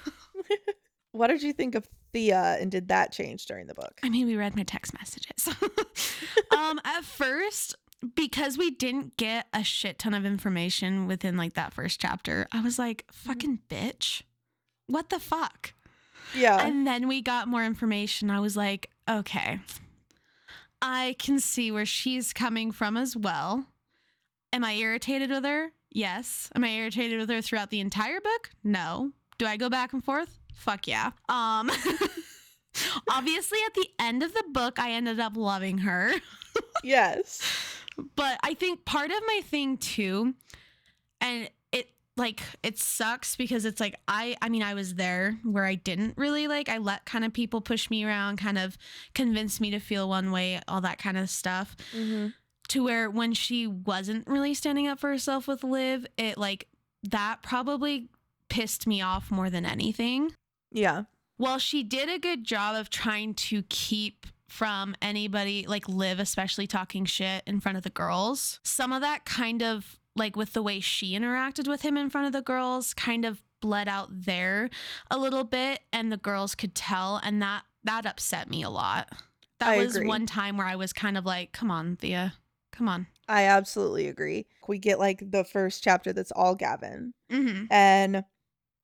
what 1.11 1.27
did 1.27 1.41
you 1.41 1.53
think 1.53 1.75
of 1.75 1.87
Thea 2.11 2.57
and 2.59 2.71
did 2.71 2.89
that 2.89 3.11
change 3.11 3.45
during 3.45 3.67
the 3.67 3.73
book? 3.73 3.99
I 4.03 4.09
mean, 4.09 4.27
we 4.27 4.35
read 4.35 4.55
my 4.55 4.63
text 4.63 4.93
messages. 4.93 5.47
um, 6.57 6.81
at 6.83 7.05
first, 7.05 7.75
because 8.15 8.57
we 8.57 8.71
didn't 8.71 9.17
get 9.17 9.47
a 9.53 9.63
shit 9.63 9.99
ton 9.99 10.13
of 10.13 10.25
information 10.25 11.07
within 11.07 11.37
like 11.37 11.53
that 11.53 11.73
first 11.73 11.99
chapter, 11.99 12.47
I 12.51 12.61
was 12.61 12.79
like, 12.79 13.05
fucking 13.11 13.59
bitch. 13.69 14.23
What 14.87 15.09
the 15.09 15.19
fuck? 15.19 15.73
Yeah. 16.35 16.65
And 16.65 16.85
then 16.85 17.07
we 17.07 17.21
got 17.21 17.47
more 17.47 17.63
information. 17.63 18.29
I 18.29 18.39
was 18.39 18.55
like, 18.55 18.89
okay, 19.09 19.59
I 20.81 21.15
can 21.19 21.39
see 21.39 21.71
where 21.71 21.85
she's 21.85 22.33
coming 22.33 22.71
from 22.71 22.95
as 22.95 23.15
well. 23.15 23.65
Am 24.53 24.63
I 24.63 24.73
irritated 24.73 25.29
with 25.29 25.43
her? 25.43 25.71
Yes. 25.91 26.49
Am 26.55 26.63
I 26.63 26.69
irritated 26.69 27.19
with 27.19 27.29
her 27.29 27.41
throughout 27.41 27.69
the 27.69 27.79
entire 27.79 28.21
book? 28.21 28.51
No. 28.63 29.11
Do 29.37 29.45
I 29.45 29.57
go 29.57 29.69
back 29.69 29.93
and 29.93 30.03
forth? 30.03 30.39
Fuck 30.53 30.87
yeah. 30.87 31.11
Um 31.27 31.69
obviously 33.09 33.59
at 33.65 33.73
the 33.73 33.89
end 33.99 34.23
of 34.23 34.33
the 34.33 34.43
book 34.51 34.79
I 34.79 34.91
ended 34.91 35.19
up 35.19 35.35
loving 35.35 35.79
her. 35.79 36.13
yes. 36.83 37.41
But 38.15 38.39
I 38.43 38.53
think 38.53 38.85
part 38.85 39.11
of 39.11 39.17
my 39.27 39.41
thing 39.45 39.77
too 39.77 40.35
and 41.21 41.49
it 41.71 41.91
like 42.17 42.41
it 42.63 42.77
sucks 42.77 43.35
because 43.35 43.65
it's 43.65 43.79
like 43.79 43.95
I 44.07 44.35
I 44.41 44.49
mean 44.49 44.63
I 44.63 44.73
was 44.73 44.95
there 44.95 45.37
where 45.43 45.65
I 45.65 45.75
didn't 45.75 46.17
really 46.17 46.47
like 46.47 46.69
I 46.69 46.77
let 46.77 47.05
kind 47.05 47.25
of 47.25 47.33
people 47.33 47.61
push 47.61 47.89
me 47.89 48.03
around, 48.03 48.37
kind 48.37 48.57
of 48.57 48.77
convince 49.13 49.59
me 49.59 49.71
to 49.71 49.79
feel 49.79 50.09
one 50.09 50.31
way, 50.31 50.59
all 50.67 50.81
that 50.81 50.99
kind 50.99 51.17
of 51.17 51.29
stuff. 51.29 51.75
Mm-hmm. 51.95 52.27
To 52.69 52.83
where 52.83 53.09
when 53.09 53.33
she 53.33 53.65
wasn't 53.65 54.27
really 54.27 54.53
standing 54.53 54.87
up 54.87 54.99
for 54.99 55.09
herself 55.09 55.47
with 55.47 55.63
Liv, 55.63 56.05
it 56.17 56.37
like 56.37 56.67
that 57.09 57.41
probably 57.41 58.09
pissed 58.49 58.85
me 58.85 59.01
off 59.01 59.31
more 59.31 59.49
than 59.49 59.65
anything. 59.65 60.31
Yeah. 60.71 61.03
Well, 61.39 61.57
she 61.57 61.83
did 61.83 62.09
a 62.09 62.19
good 62.19 62.43
job 62.43 62.75
of 62.75 62.89
trying 62.89 63.33
to 63.35 63.63
keep 63.69 64.27
from 64.49 64.95
anybody 65.01 65.65
like 65.67 65.87
Liv, 65.87 66.19
especially 66.19 66.67
talking 66.67 67.05
shit 67.05 67.43
in 67.45 67.59
front 67.59 67.77
of 67.77 67.83
the 67.83 67.89
girls. 67.89 68.59
Some 68.63 68.91
of 68.91 69.01
that 69.01 69.25
kind 69.25 69.61
of 69.63 69.99
like 70.15 70.35
with 70.35 70.53
the 70.53 70.63
way 70.63 70.79
she 70.79 71.13
interacted 71.17 71.67
with 71.67 71.81
him 71.81 71.95
in 71.97 72.09
front 72.09 72.27
of 72.27 72.33
the 72.33 72.41
girls 72.41 72.93
kind 72.93 73.25
of 73.25 73.41
bled 73.61 73.87
out 73.87 74.07
there 74.11 74.69
a 75.11 75.17
little 75.17 75.43
bit 75.43 75.81
and 75.91 76.11
the 76.11 76.17
girls 76.17 76.55
could 76.55 76.73
tell 76.73 77.19
and 77.23 77.41
that 77.41 77.63
that 77.83 78.05
upset 78.05 78.49
me 78.49 78.63
a 78.63 78.69
lot. 78.69 79.09
That 79.59 79.69
I 79.69 79.77
was 79.77 79.95
agree. 79.95 80.07
one 80.07 80.25
time 80.25 80.57
where 80.57 80.67
I 80.67 80.75
was 80.75 80.93
kind 80.93 81.17
of 81.17 81.25
like, 81.25 81.51
"Come 81.51 81.69
on, 81.71 81.95
Thea. 81.97 82.33
Come 82.71 82.87
on." 82.89 83.07
I 83.27 83.43
absolutely 83.43 84.07
agree. 84.07 84.47
We 84.67 84.79
get 84.79 84.99
like 84.99 85.31
the 85.31 85.43
first 85.43 85.83
chapter 85.83 86.11
that's 86.13 86.31
all 86.31 86.55
Gavin. 86.55 87.13
Mhm. 87.31 87.67
And 87.69 88.23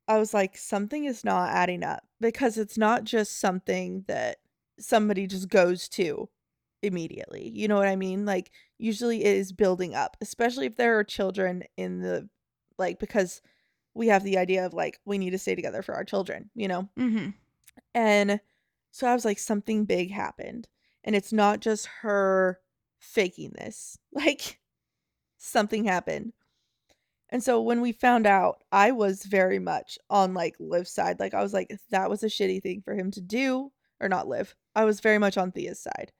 I 0.08 0.18
was 0.20 0.34
like, 0.34 0.58
something 0.58 1.06
is 1.06 1.24
not 1.24 1.50
adding 1.50 1.84
up 1.84 2.04
because 2.22 2.58
it's 2.58 2.78
not 2.78 3.06
just 3.06 3.40
something 3.40 4.04
that 4.08 4.38
somebody 4.80 5.28
just 5.28 5.50
goes 5.50 5.88
to 5.90 6.30
immediately. 6.82 7.50
You 7.50 7.68
know 7.68 7.76
what 7.76 7.88
I 7.88 7.96
mean? 7.96 8.26
Like, 8.26 8.52
usually 8.78 9.24
it 9.24 9.36
is 9.38 9.52
building 9.52 9.96
up, 9.96 10.18
especially 10.22 10.66
if 10.68 10.76
there 10.76 11.00
are 11.00 11.04
children 11.04 11.64
in 11.78 12.02
the, 12.02 12.30
like, 12.78 13.00
because 13.00 13.42
we 13.94 14.08
have 14.08 14.24
the 14.24 14.38
idea 14.38 14.66
of 14.66 14.74
like, 14.74 15.00
we 15.06 15.18
need 15.18 15.32
to 15.32 15.38
stay 15.38 15.56
together 15.56 15.82
for 15.82 15.96
our 15.96 16.04
children, 16.04 16.50
you 16.54 16.68
know? 16.68 16.90
Mhm. 16.98 17.34
And 17.94 18.40
so 18.92 19.08
I 19.08 19.14
was 19.14 19.26
like, 19.26 19.40
something 19.40 19.86
big 19.86 20.12
happened. 20.12 20.68
And 21.04 21.16
it's 21.16 21.34
not 21.34 21.60
just 21.60 21.88
her 22.02 22.60
faking 23.00 23.54
this. 23.58 23.98
Like, 24.14 24.60
something 25.38 25.86
happened. 25.86 26.34
And 27.30 27.44
so 27.44 27.62
when 27.62 27.82
we 27.82 27.92
found 27.92 28.26
out, 28.26 28.64
I 28.72 28.92
was 28.92 29.24
very 29.24 29.60
much 29.60 29.98
on 30.10 30.34
like 30.34 30.56
Liv's 30.60 30.92
side. 30.92 31.20
Like, 31.20 31.34
I 31.34 31.42
was 31.42 31.54
like, 31.54 31.70
that 31.90 32.10
was 32.10 32.24
a 32.24 32.28
shitty 32.28 32.62
thing 32.62 32.82
for 32.82 32.96
him 32.96 33.12
to 33.12 33.22
do. 33.22 33.72
Or 34.00 34.10
not 34.10 34.28
Liv. 34.28 34.56
I 34.76 34.86
was 34.86 35.00
very 35.00 35.18
much 35.20 35.38
on 35.38 35.52
Thea's 35.52 35.80
side. 35.80 36.12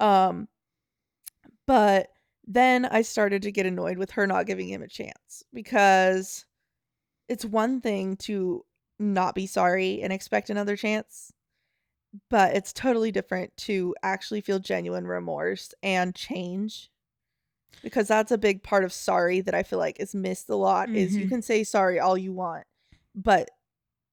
Um, 0.00 0.48
but 1.66 2.08
then 2.46 2.86
I 2.86 3.02
started 3.02 3.42
to 3.42 3.52
get 3.52 3.66
annoyed 3.66 3.98
with 3.98 4.12
her 4.12 4.26
not 4.26 4.46
giving 4.46 4.68
him 4.68 4.82
a 4.82 4.88
chance 4.88 5.42
because 5.52 6.44
it's 7.28 7.44
one 7.44 7.80
thing 7.80 8.16
to 8.16 8.64
not 8.98 9.34
be 9.34 9.46
sorry 9.46 10.02
and 10.02 10.12
expect 10.12 10.50
another 10.50 10.76
chance 10.76 11.32
but 12.28 12.56
it's 12.56 12.72
totally 12.72 13.12
different 13.12 13.56
to 13.56 13.94
actually 14.02 14.40
feel 14.40 14.58
genuine 14.58 15.06
remorse 15.06 15.72
and 15.82 16.14
change 16.14 16.90
because 17.84 18.08
that's 18.08 18.32
a 18.32 18.38
big 18.38 18.62
part 18.64 18.82
of 18.84 18.92
sorry 18.92 19.40
that 19.40 19.54
I 19.54 19.62
feel 19.62 19.78
like 19.78 20.00
is 20.00 20.14
missed 20.14 20.48
a 20.48 20.56
lot 20.56 20.90
is 20.90 21.16
you 21.16 21.26
Mhm. 21.26 21.28
can 21.28 21.42
say 21.42 21.62
sorry 21.62 22.00
all 22.00 22.18
you 22.18 22.32
want 22.32 22.66
but 23.14 23.48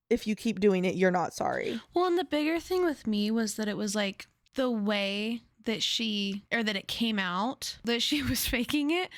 if 0.09 0.25
you 0.25 0.35
keep 0.35 0.59
doing 0.59 0.85
it 0.85 0.95
you're 0.95 1.11
not 1.11 1.33
sorry. 1.33 1.79
Well, 1.93 2.05
and 2.05 2.17
the 2.17 2.23
bigger 2.23 2.59
thing 2.59 2.85
with 2.85 3.07
me 3.07 3.31
was 3.31 3.55
that 3.55 3.67
it 3.67 3.77
was 3.77 3.95
like 3.95 4.27
the 4.55 4.69
way 4.69 5.41
that 5.65 5.83
she 5.83 6.43
or 6.51 6.63
that 6.63 6.75
it 6.75 6.87
came 6.87 7.19
out 7.19 7.77
that 7.83 8.01
she 8.01 8.23
was 8.23 8.47
faking 8.47 8.91
it. 8.91 9.09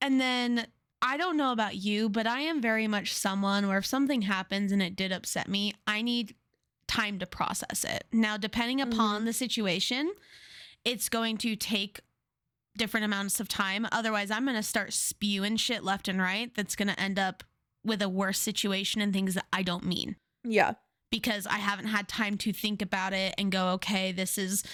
And 0.00 0.20
then 0.20 0.66
I 1.00 1.16
don't 1.16 1.36
know 1.36 1.52
about 1.52 1.76
you, 1.76 2.08
but 2.08 2.26
I 2.26 2.40
am 2.40 2.60
very 2.60 2.86
much 2.86 3.12
someone 3.12 3.66
where 3.66 3.78
if 3.78 3.86
something 3.86 4.22
happens 4.22 4.70
and 4.70 4.82
it 4.82 4.94
did 4.94 5.10
upset 5.10 5.48
me, 5.48 5.74
I 5.86 6.02
need 6.02 6.34
time 6.86 7.18
to 7.18 7.26
process 7.26 7.84
it. 7.84 8.04
Now, 8.12 8.36
depending 8.36 8.78
mm-hmm. 8.78 8.92
upon 8.92 9.24
the 9.24 9.32
situation, 9.32 10.12
it's 10.84 11.08
going 11.08 11.38
to 11.38 11.56
take 11.56 12.00
different 12.76 13.04
amounts 13.04 13.40
of 13.40 13.48
time. 13.48 13.86
Otherwise, 13.90 14.30
I'm 14.30 14.44
going 14.44 14.56
to 14.56 14.62
start 14.62 14.92
spewing 14.92 15.56
shit 15.56 15.82
left 15.82 16.08
and 16.08 16.20
right 16.20 16.54
that's 16.54 16.76
going 16.76 16.88
to 16.88 17.00
end 17.00 17.18
up 17.18 17.42
with 17.84 18.00
a 18.00 18.08
worse 18.08 18.38
situation 18.38 19.00
and 19.00 19.12
things 19.12 19.34
that 19.34 19.46
I 19.52 19.62
don't 19.62 19.84
mean 19.84 20.16
Yeah. 20.44 20.74
because 21.10 21.46
I 21.46 21.58
haven't 21.58 21.86
had 21.86 22.08
time 22.08 22.36
to 22.38 22.52
think 22.52 22.82
about 22.82 23.12
it 23.12 23.34
and 23.38 23.52
go, 23.52 23.68
okay, 23.74 24.12
this 24.12 24.38
is, 24.38 24.64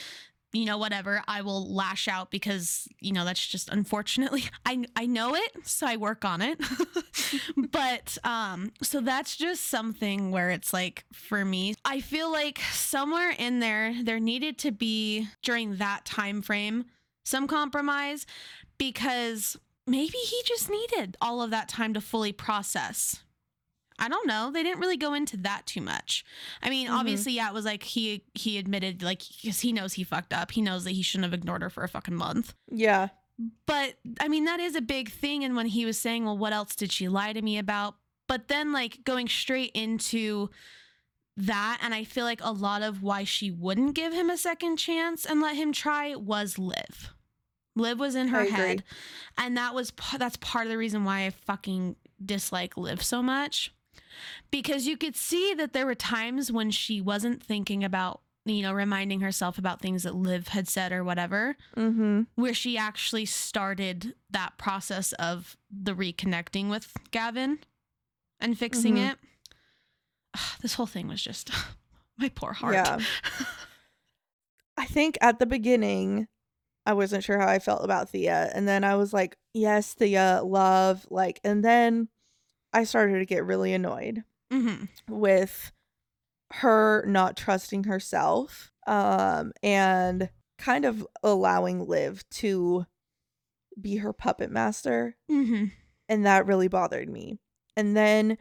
you 0.53 0.65
know, 0.65 0.79
whatever. 0.79 1.23
I 1.29 1.43
will 1.43 1.75
lash 1.75 2.09
out 2.09 2.31
because, 2.31 2.87
you 3.01 3.13
know, 3.13 3.25
that's 3.25 3.45
just 3.47 3.69
unfortunately 3.69 4.45
I 4.67 4.85
I 4.97 5.07
know 5.07 5.35
it, 5.35 5.67
so 5.67 5.87
I 5.87 5.97
work 5.97 6.25
on 6.25 6.41
it. 6.43 6.59
but 7.71 8.17
um 8.25 8.73
so 8.83 9.01
that's 9.01 9.37
just 9.37 9.69
something 9.69 10.31
where 10.31 10.51
it's 10.51 10.73
like 10.73 11.05
for 11.13 11.45
me, 11.45 11.75
I 11.85 12.01
feel 12.01 12.31
like 12.33 12.61
somewhere 12.73 13.31
in 13.37 13.61
there 13.61 13.95
there 14.03 14.21
needed 14.21 14.59
to 14.59 14.71
be 14.73 15.29
during 15.43 15.77
that 15.77 16.05
time 16.05 16.41
frame 16.43 16.87
some 17.25 17.47
compromise 17.47 18.25
because 18.79 19.57
maybe 19.87 20.17
he 20.19 20.41
just 20.47 20.71
needed 20.71 21.17
all 21.21 21.43
of 21.43 21.51
that 21.51 21.69
time 21.69 21.93
to 21.95 22.01
fully 22.01 22.33
process 22.33 23.23
I 23.99 24.09
don't 24.09 24.27
know. 24.27 24.51
They 24.53 24.63
didn't 24.63 24.81
really 24.81 24.97
go 24.97 25.15
into 25.15 25.37
that 25.39 25.67
too 25.67 25.81
much. 25.81 26.25
I 26.63 26.71
mean, 26.71 26.89
Mhm. 26.89 26.93
obviously, 26.93 27.33
yeah, 27.33 27.49
it 27.49 27.55
was 27.55 27.65
like 27.65 27.83
he 27.83 28.25
he 28.35 28.59
admitted 28.59 29.03
like 29.03 29.23
because 29.43 29.61
he 29.61 29.73
knows 29.73 29.95
he 29.95 30.05
fucked 30.05 30.33
up. 30.33 30.53
He 30.53 30.63
knows 30.63 30.85
that 30.85 30.93
he 30.93 31.03
shouldn't 31.03 31.25
have 31.25 31.35
ignored 31.35 31.63
her 31.63 31.71
for 31.71 31.83
a 31.85 31.89
fucking 31.89 32.15
month. 32.15 32.55
Yeah. 32.71 33.09
But 33.67 33.99
I 34.21 34.29
mean, 34.29 34.45
that 34.47 34.61
is 34.61 34.75
a 34.75 34.81
big 34.81 35.11
thing. 35.11 35.45
And 35.45 35.55
when 35.57 35.67
he 35.67 35.85
was 35.85 35.99
saying, 35.99 36.25
"Well, 36.25 36.39
what 36.39 36.53
else 36.53 36.75
did 36.77 36.93
she 36.93 37.09
lie 37.09 37.33
to 37.33 37.43
me 37.43 37.59
about?" 37.59 37.97
But 38.27 38.49
then 38.49 38.73
like 38.73 39.05
going 39.05 39.29
straight 39.29 39.71
into 39.75 40.51
that, 41.37 41.79
and 41.83 41.95
I 41.95 42.05
feel 42.05 42.25
like 42.25 42.41
a 42.43 42.51
lot 42.53 42.83
of 42.83 43.03
why 43.03 43.25
she 43.25 43.51
wouldn't 43.51 43.95
give 43.95 44.13
him 44.13 44.29
a 44.29 44.37
second 44.37 44.77
chance 44.77 45.25
and 45.25 45.41
let 45.41 45.57
him 45.57 45.73
try 45.73 46.15
was 46.17 46.59
Liv. 46.59 47.13
Liv 47.77 47.99
was 48.01 48.17
in 48.17 48.29
her 48.29 48.45
head, 48.51 48.83
and 49.37 49.57
that 49.57 49.73
was 49.73 49.93
that's 50.19 50.37
part 50.39 50.67
of 50.67 50.71
the 50.71 50.79
reason 50.79 51.05
why 51.05 51.27
I 51.27 51.31
fucking 51.31 51.95
dislike 52.25 52.77
Liv 52.77 53.03
so 53.05 53.23
much 53.23 53.73
because 54.51 54.87
you 54.87 54.97
could 54.97 55.17
see 55.17 55.55
that 55.55 55.73
there 55.73 55.87
were 55.87 55.95
times 55.95 56.51
when 56.53 56.71
she 56.71 57.01
wasn't 57.01 57.43
thinking 57.43 57.83
about 57.85 58.21
you 58.45 58.63
know 58.63 58.73
reminding 58.73 59.21
herself 59.21 59.59
about 59.59 59.81
things 59.81 60.05
that 60.05 60.15
Liv 60.15 60.49
had 60.49 60.69
said 60.69 60.93
or 60.93 61.05
whatever 61.05 61.57
Mm-hmm. 61.77 62.23
where 62.35 62.55
she 62.55 62.79
actually 62.79 63.27
started 63.27 64.15
that 64.31 64.57
process 64.59 65.13
of 65.15 65.57
the 65.71 65.95
reconnecting 65.95 66.71
with 66.71 66.93
Gavin 67.11 67.59
and 68.41 68.57
fixing 68.59 68.95
Mhm. 68.97 69.13
it 69.13 69.19
this 70.63 70.75
whole 70.75 70.87
thing 70.87 71.09
was 71.09 71.23
just 71.23 71.51
my 72.19 72.29
poor 72.31 72.53
heart 72.53 72.75
Yeah. 72.75 72.99
I 74.77 74.85
think 74.85 75.19
at 75.21 75.39
the 75.41 75.47
beginning, 75.47 76.29
I 76.87 76.93
wasn't 76.93 77.25
sure 77.25 77.39
how 77.41 77.49
I 77.49 77.59
felt 77.59 77.85
about 77.85 78.11
Thea. 78.11 78.51
And 78.55 78.69
then 78.69 78.85
I 78.85 78.95
was 78.95 79.13
like, 79.13 79.37
yes, 79.53 79.93
Thea, 79.95 80.41
love. 80.45 81.05
Like, 81.11 81.41
and 81.43 81.65
then 81.65 82.09
I 82.73 82.85
started 82.85 83.19
to 83.19 83.27
get 83.27 83.45
really 83.45 83.73
annoyed 83.73 84.25
hmm 84.51 84.85
with 85.09 85.73
her 86.51 87.05
not 87.07 87.37
trusting 87.37 87.85
herself 87.85 88.73
um 88.87 89.53
and 89.63 90.31
kind 90.57 90.85
of 90.85 91.07
allowing 91.23 91.87
Liv 91.87 92.29
to 92.31 92.87
be 93.81 93.97
her 93.97 94.13
puppet 94.13 94.51
master 94.51 95.17
hmm 95.29 95.67
and 96.09 96.25
that 96.25 96.47
really 96.47 96.69
bothered 96.69 97.09
me. 97.09 97.39
And 97.77 97.95
then 97.97 98.39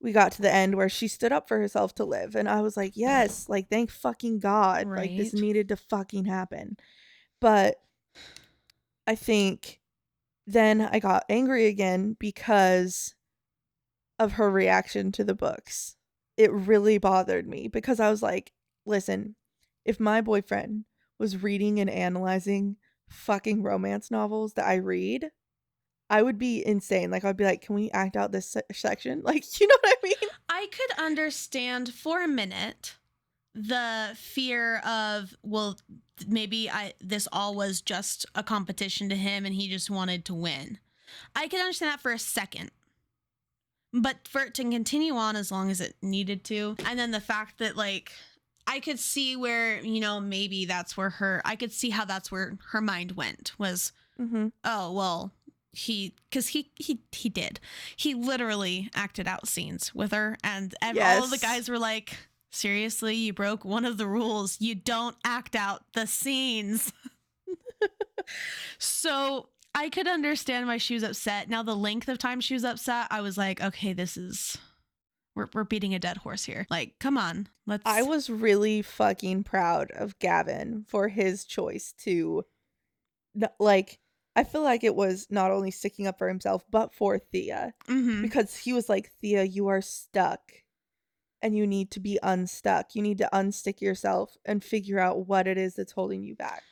we 0.00 0.12
got 0.12 0.32
to 0.32 0.42
the 0.42 0.52
end 0.52 0.74
where 0.74 0.90
she 0.90 1.08
stood 1.08 1.32
up 1.32 1.48
for 1.48 1.58
herself 1.58 1.94
to 1.94 2.04
Liv 2.04 2.36
and 2.36 2.48
I 2.48 2.60
was 2.60 2.76
like, 2.76 2.92
"Yes, 2.94 3.48
like 3.48 3.70
thank 3.70 3.90
fucking 3.90 4.38
god. 4.40 4.86
Like 4.86 5.16
this 5.16 5.32
needed 5.32 5.68
to 5.68 5.76
fucking 5.76 6.26
happen." 6.26 6.76
But 7.40 7.76
I 9.06 9.14
think 9.14 9.80
then 10.46 10.80
I 10.80 10.98
got 10.98 11.24
angry 11.28 11.66
again 11.66 12.16
because 12.20 13.15
of 14.18 14.32
her 14.32 14.50
reaction 14.50 15.12
to 15.12 15.24
the 15.24 15.34
books. 15.34 15.96
It 16.36 16.52
really 16.52 16.98
bothered 16.98 17.46
me 17.46 17.68
because 17.68 18.00
I 18.00 18.10
was 18.10 18.22
like, 18.22 18.52
"Listen, 18.84 19.36
if 19.84 20.00
my 20.00 20.20
boyfriend 20.20 20.84
was 21.18 21.42
reading 21.42 21.80
and 21.80 21.88
analyzing 21.88 22.76
fucking 23.08 23.62
romance 23.62 24.10
novels 24.10 24.54
that 24.54 24.66
I 24.66 24.76
read, 24.76 25.30
I 26.08 26.22
would 26.22 26.38
be 26.38 26.64
insane. 26.64 27.10
Like 27.10 27.24
I'd 27.24 27.36
be 27.36 27.44
like, 27.44 27.62
"Can 27.62 27.74
we 27.74 27.90
act 27.90 28.16
out 28.16 28.32
this 28.32 28.50
se- 28.50 28.62
section?" 28.72 29.22
Like, 29.24 29.60
you 29.60 29.66
know 29.66 29.76
what 29.80 29.98
I 30.02 30.06
mean? 30.06 30.30
I 30.48 30.66
could 30.70 31.04
understand 31.04 31.92
for 31.92 32.22
a 32.22 32.28
minute 32.28 32.96
the 33.54 34.10
fear 34.14 34.78
of 34.78 35.34
well 35.42 35.78
maybe 36.28 36.68
I 36.70 36.92
this 37.00 37.26
all 37.32 37.54
was 37.54 37.80
just 37.80 38.26
a 38.34 38.42
competition 38.42 39.08
to 39.08 39.16
him 39.16 39.46
and 39.46 39.54
he 39.54 39.68
just 39.68 39.90
wanted 39.90 40.24
to 40.26 40.34
win. 40.34 40.78
I 41.34 41.48
could 41.48 41.60
understand 41.60 41.92
that 41.92 42.00
for 42.00 42.12
a 42.12 42.18
second. 42.18 42.70
But 43.98 44.28
for 44.28 44.42
it 44.42 44.54
to 44.54 44.62
continue 44.62 45.14
on 45.14 45.36
as 45.36 45.50
long 45.50 45.70
as 45.70 45.80
it 45.80 45.94
needed 46.02 46.44
to. 46.44 46.76
And 46.86 46.98
then 46.98 47.12
the 47.12 47.20
fact 47.20 47.58
that 47.58 47.76
like 47.76 48.12
I 48.66 48.80
could 48.80 48.98
see 48.98 49.36
where, 49.36 49.80
you 49.80 50.00
know, 50.00 50.20
maybe 50.20 50.64
that's 50.66 50.96
where 50.96 51.10
her 51.10 51.40
I 51.44 51.56
could 51.56 51.72
see 51.72 51.90
how 51.90 52.04
that's 52.04 52.30
where 52.30 52.58
her 52.70 52.80
mind 52.80 53.12
went 53.12 53.52
was 53.58 53.92
Mm-hmm. 54.20 54.48
oh 54.64 54.92
well 54.92 55.32
he 55.72 56.14
because 56.30 56.48
he 56.48 56.70
he 56.76 57.00
he 57.12 57.28
did. 57.28 57.60
He 57.96 58.14
literally 58.14 58.88
acted 58.94 59.28
out 59.28 59.46
scenes 59.46 59.94
with 59.94 60.12
her 60.12 60.38
and 60.42 60.74
ev- 60.82 60.96
all 61.18 61.24
of 61.24 61.30
the 61.30 61.36
guys 61.38 61.68
were 61.68 61.78
like 61.78 62.16
seriously 62.50 63.14
you 63.14 63.32
broke 63.34 63.64
one 63.64 63.84
of 63.84 63.98
the 63.98 64.06
rules. 64.06 64.58
You 64.60 64.74
don't 64.74 65.16
act 65.24 65.54
out 65.54 65.82
the 65.94 66.06
scenes. 66.06 66.92
So 68.78 69.48
i 69.76 69.88
could 69.88 70.08
understand 70.08 70.66
why 70.66 70.78
she 70.78 70.94
was 70.94 71.02
upset 71.04 71.48
now 71.48 71.62
the 71.62 71.76
length 71.76 72.08
of 72.08 72.18
time 72.18 72.40
she 72.40 72.54
was 72.54 72.64
upset 72.64 73.06
i 73.10 73.20
was 73.20 73.36
like 73.38 73.60
okay 73.62 73.92
this 73.92 74.16
is 74.16 74.56
we're, 75.36 75.48
we're 75.52 75.64
beating 75.64 75.94
a 75.94 75.98
dead 75.98 76.16
horse 76.16 76.44
here 76.44 76.66
like 76.70 76.94
come 76.98 77.16
on 77.18 77.46
let's 77.66 77.82
I 77.84 78.02
was 78.02 78.30
really 78.30 78.80
fucking 78.82 79.44
proud 79.44 79.90
of 79.90 80.18
Gavin 80.18 80.84
for 80.88 81.08
his 81.08 81.44
choice 81.44 81.92
to, 82.04 82.44
like, 83.60 83.98
I 84.34 84.44
feel 84.44 84.62
like 84.62 84.82
it 84.82 84.94
was 84.94 85.26
not 85.28 85.50
only 85.50 85.70
sticking 85.70 86.06
up 86.06 86.16
for 86.16 86.28
himself 86.28 86.64
but 86.70 86.94
for 86.94 87.18
Thea 87.18 87.74
Mhm. 87.86 88.22
because 88.22 88.56
he 88.56 88.72
was 88.72 88.88
like, 88.88 89.10
"Thea, 89.20 89.44
you 89.44 89.66
are 89.68 89.82
stuck." 89.82 90.40
And 91.42 91.54
you 91.54 91.66
need 91.66 91.90
to 91.90 92.00
be 92.00 92.18
unstuck. 92.22 92.94
You 92.94 93.02
need 93.02 93.18
to 93.18 93.28
unstick 93.32 93.80
yourself 93.82 94.36
and 94.46 94.64
figure 94.64 94.98
out 94.98 95.26
what 95.26 95.46
it 95.46 95.58
is 95.58 95.74
that's 95.74 95.92
holding 95.92 96.22
you 96.22 96.34
back. 96.34 96.62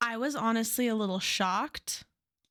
I 0.00 0.16
was 0.16 0.36
honestly 0.36 0.86
a 0.86 0.94
little 0.94 1.18
shocked, 1.18 2.04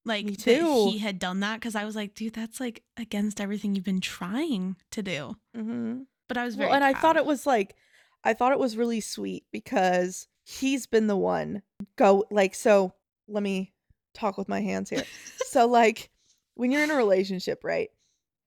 like 0.06 0.26
Me 0.26 0.32
that 0.36 0.40
too. 0.44 0.90
he 0.92 0.98
had 1.00 1.20
done 1.20 1.40
that 1.42 1.56
because 1.56 1.76
I 1.76 1.86
was 1.86 1.96
like, 1.96 2.14
dude, 2.16 2.34
that's 2.34 2.60
like 2.60 2.84
against 2.98 3.40
everything 3.42 3.76
you've 3.76 3.84
been 3.86 4.02
trying 4.02 4.76
to 4.92 5.02
do. 5.04 5.36
Mm-hmm. 5.56 6.02
But 6.28 6.38
I 6.38 6.46
was 6.46 6.56
very 6.56 6.68
Well, 6.70 6.76
and 6.76 6.84
I 6.84 6.94
thought 6.94 7.18
it 7.18 7.26
was 7.26 7.46
like, 7.46 7.76
I 8.24 8.34
thought 8.34 8.52
it 8.52 8.60
was 8.60 8.78
really 8.78 9.02
sweet 9.02 9.46
because 9.52 10.28
he's 10.44 10.88
been 10.88 11.08
the 11.08 11.18
one 11.18 11.62
go 11.98 12.26
like. 12.32 12.56
So 12.56 12.94
let 13.28 13.44
me 13.44 13.74
talk 14.14 14.38
with 14.38 14.50
my 14.50 14.62
hands 14.62 14.90
here. 14.90 15.04
so 15.50 15.68
like, 15.68 16.10
when 16.56 16.72
you're 16.72 16.84
in 16.84 16.92
a 16.92 16.96
relationship, 16.96 17.64
right? 17.64 17.90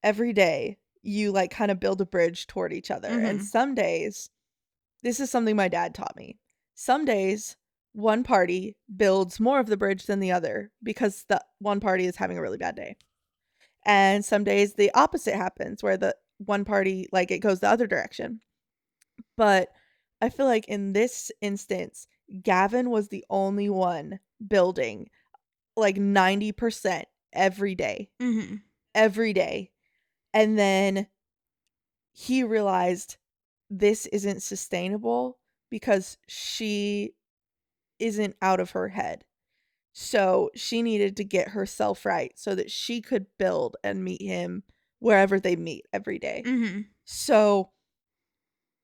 Every 0.02 0.32
day 0.32 0.78
you 1.02 1.32
like 1.32 1.50
kind 1.50 1.70
of 1.70 1.80
build 1.80 2.00
a 2.00 2.06
bridge 2.06 2.46
toward 2.46 2.72
each 2.72 2.90
other, 2.90 3.08
and 3.08 3.40
Mhm. 3.40 3.44
some 3.44 3.74
days, 3.74 4.30
this 5.02 5.20
is 5.20 5.30
something 5.30 5.54
my 5.56 5.68
dad 5.68 5.94
taught 5.94 6.16
me. 6.16 6.38
Some 6.74 7.04
days 7.04 7.56
one 7.94 8.24
party 8.24 8.76
builds 8.94 9.40
more 9.40 9.60
of 9.60 9.66
the 9.66 9.76
bridge 9.76 10.06
than 10.06 10.20
the 10.20 10.32
other 10.32 10.70
because 10.82 11.24
the 11.28 11.40
one 11.60 11.80
party 11.80 12.04
is 12.06 12.16
having 12.16 12.36
a 12.36 12.42
really 12.42 12.58
bad 12.58 12.74
day. 12.76 12.96
And 13.86 14.24
some 14.24 14.44
days 14.44 14.74
the 14.74 14.90
opposite 14.94 15.36
happens 15.36 15.82
where 15.82 15.96
the 15.96 16.16
one 16.38 16.64
party 16.64 17.08
like 17.12 17.30
it 17.30 17.38
goes 17.38 17.60
the 17.60 17.68
other 17.68 17.86
direction. 17.86 18.40
But 19.36 19.68
I 20.20 20.28
feel 20.28 20.46
like 20.46 20.66
in 20.68 20.92
this 20.92 21.30
instance, 21.40 22.06
Gavin 22.42 22.90
was 22.90 23.08
the 23.08 23.24
only 23.30 23.68
one 23.68 24.18
building 24.46 25.08
like 25.76 25.96
90% 25.96 27.06
every 27.32 27.74
day, 27.74 28.10
Mhm. 28.20 28.62
every 28.94 29.32
day. 29.32 29.70
And 30.32 30.58
then 30.58 31.06
he 32.12 32.42
realized 32.42 33.16
this 33.70 34.06
isn't 34.06 34.42
sustainable 34.42 35.38
because 35.70 36.18
she 36.26 37.14
isn't 38.04 38.36
out 38.42 38.60
of 38.60 38.70
her 38.72 38.88
head. 38.88 39.24
So 39.92 40.50
she 40.54 40.82
needed 40.82 41.16
to 41.16 41.24
get 41.24 41.48
herself 41.48 42.04
right 42.04 42.32
so 42.36 42.54
that 42.54 42.70
she 42.70 43.00
could 43.00 43.26
build 43.38 43.76
and 43.82 44.04
meet 44.04 44.20
him 44.22 44.62
wherever 44.98 45.38
they 45.40 45.56
meet 45.56 45.86
every 45.92 46.18
day. 46.18 46.42
Mhm. 46.44 46.86
So, 47.04 47.70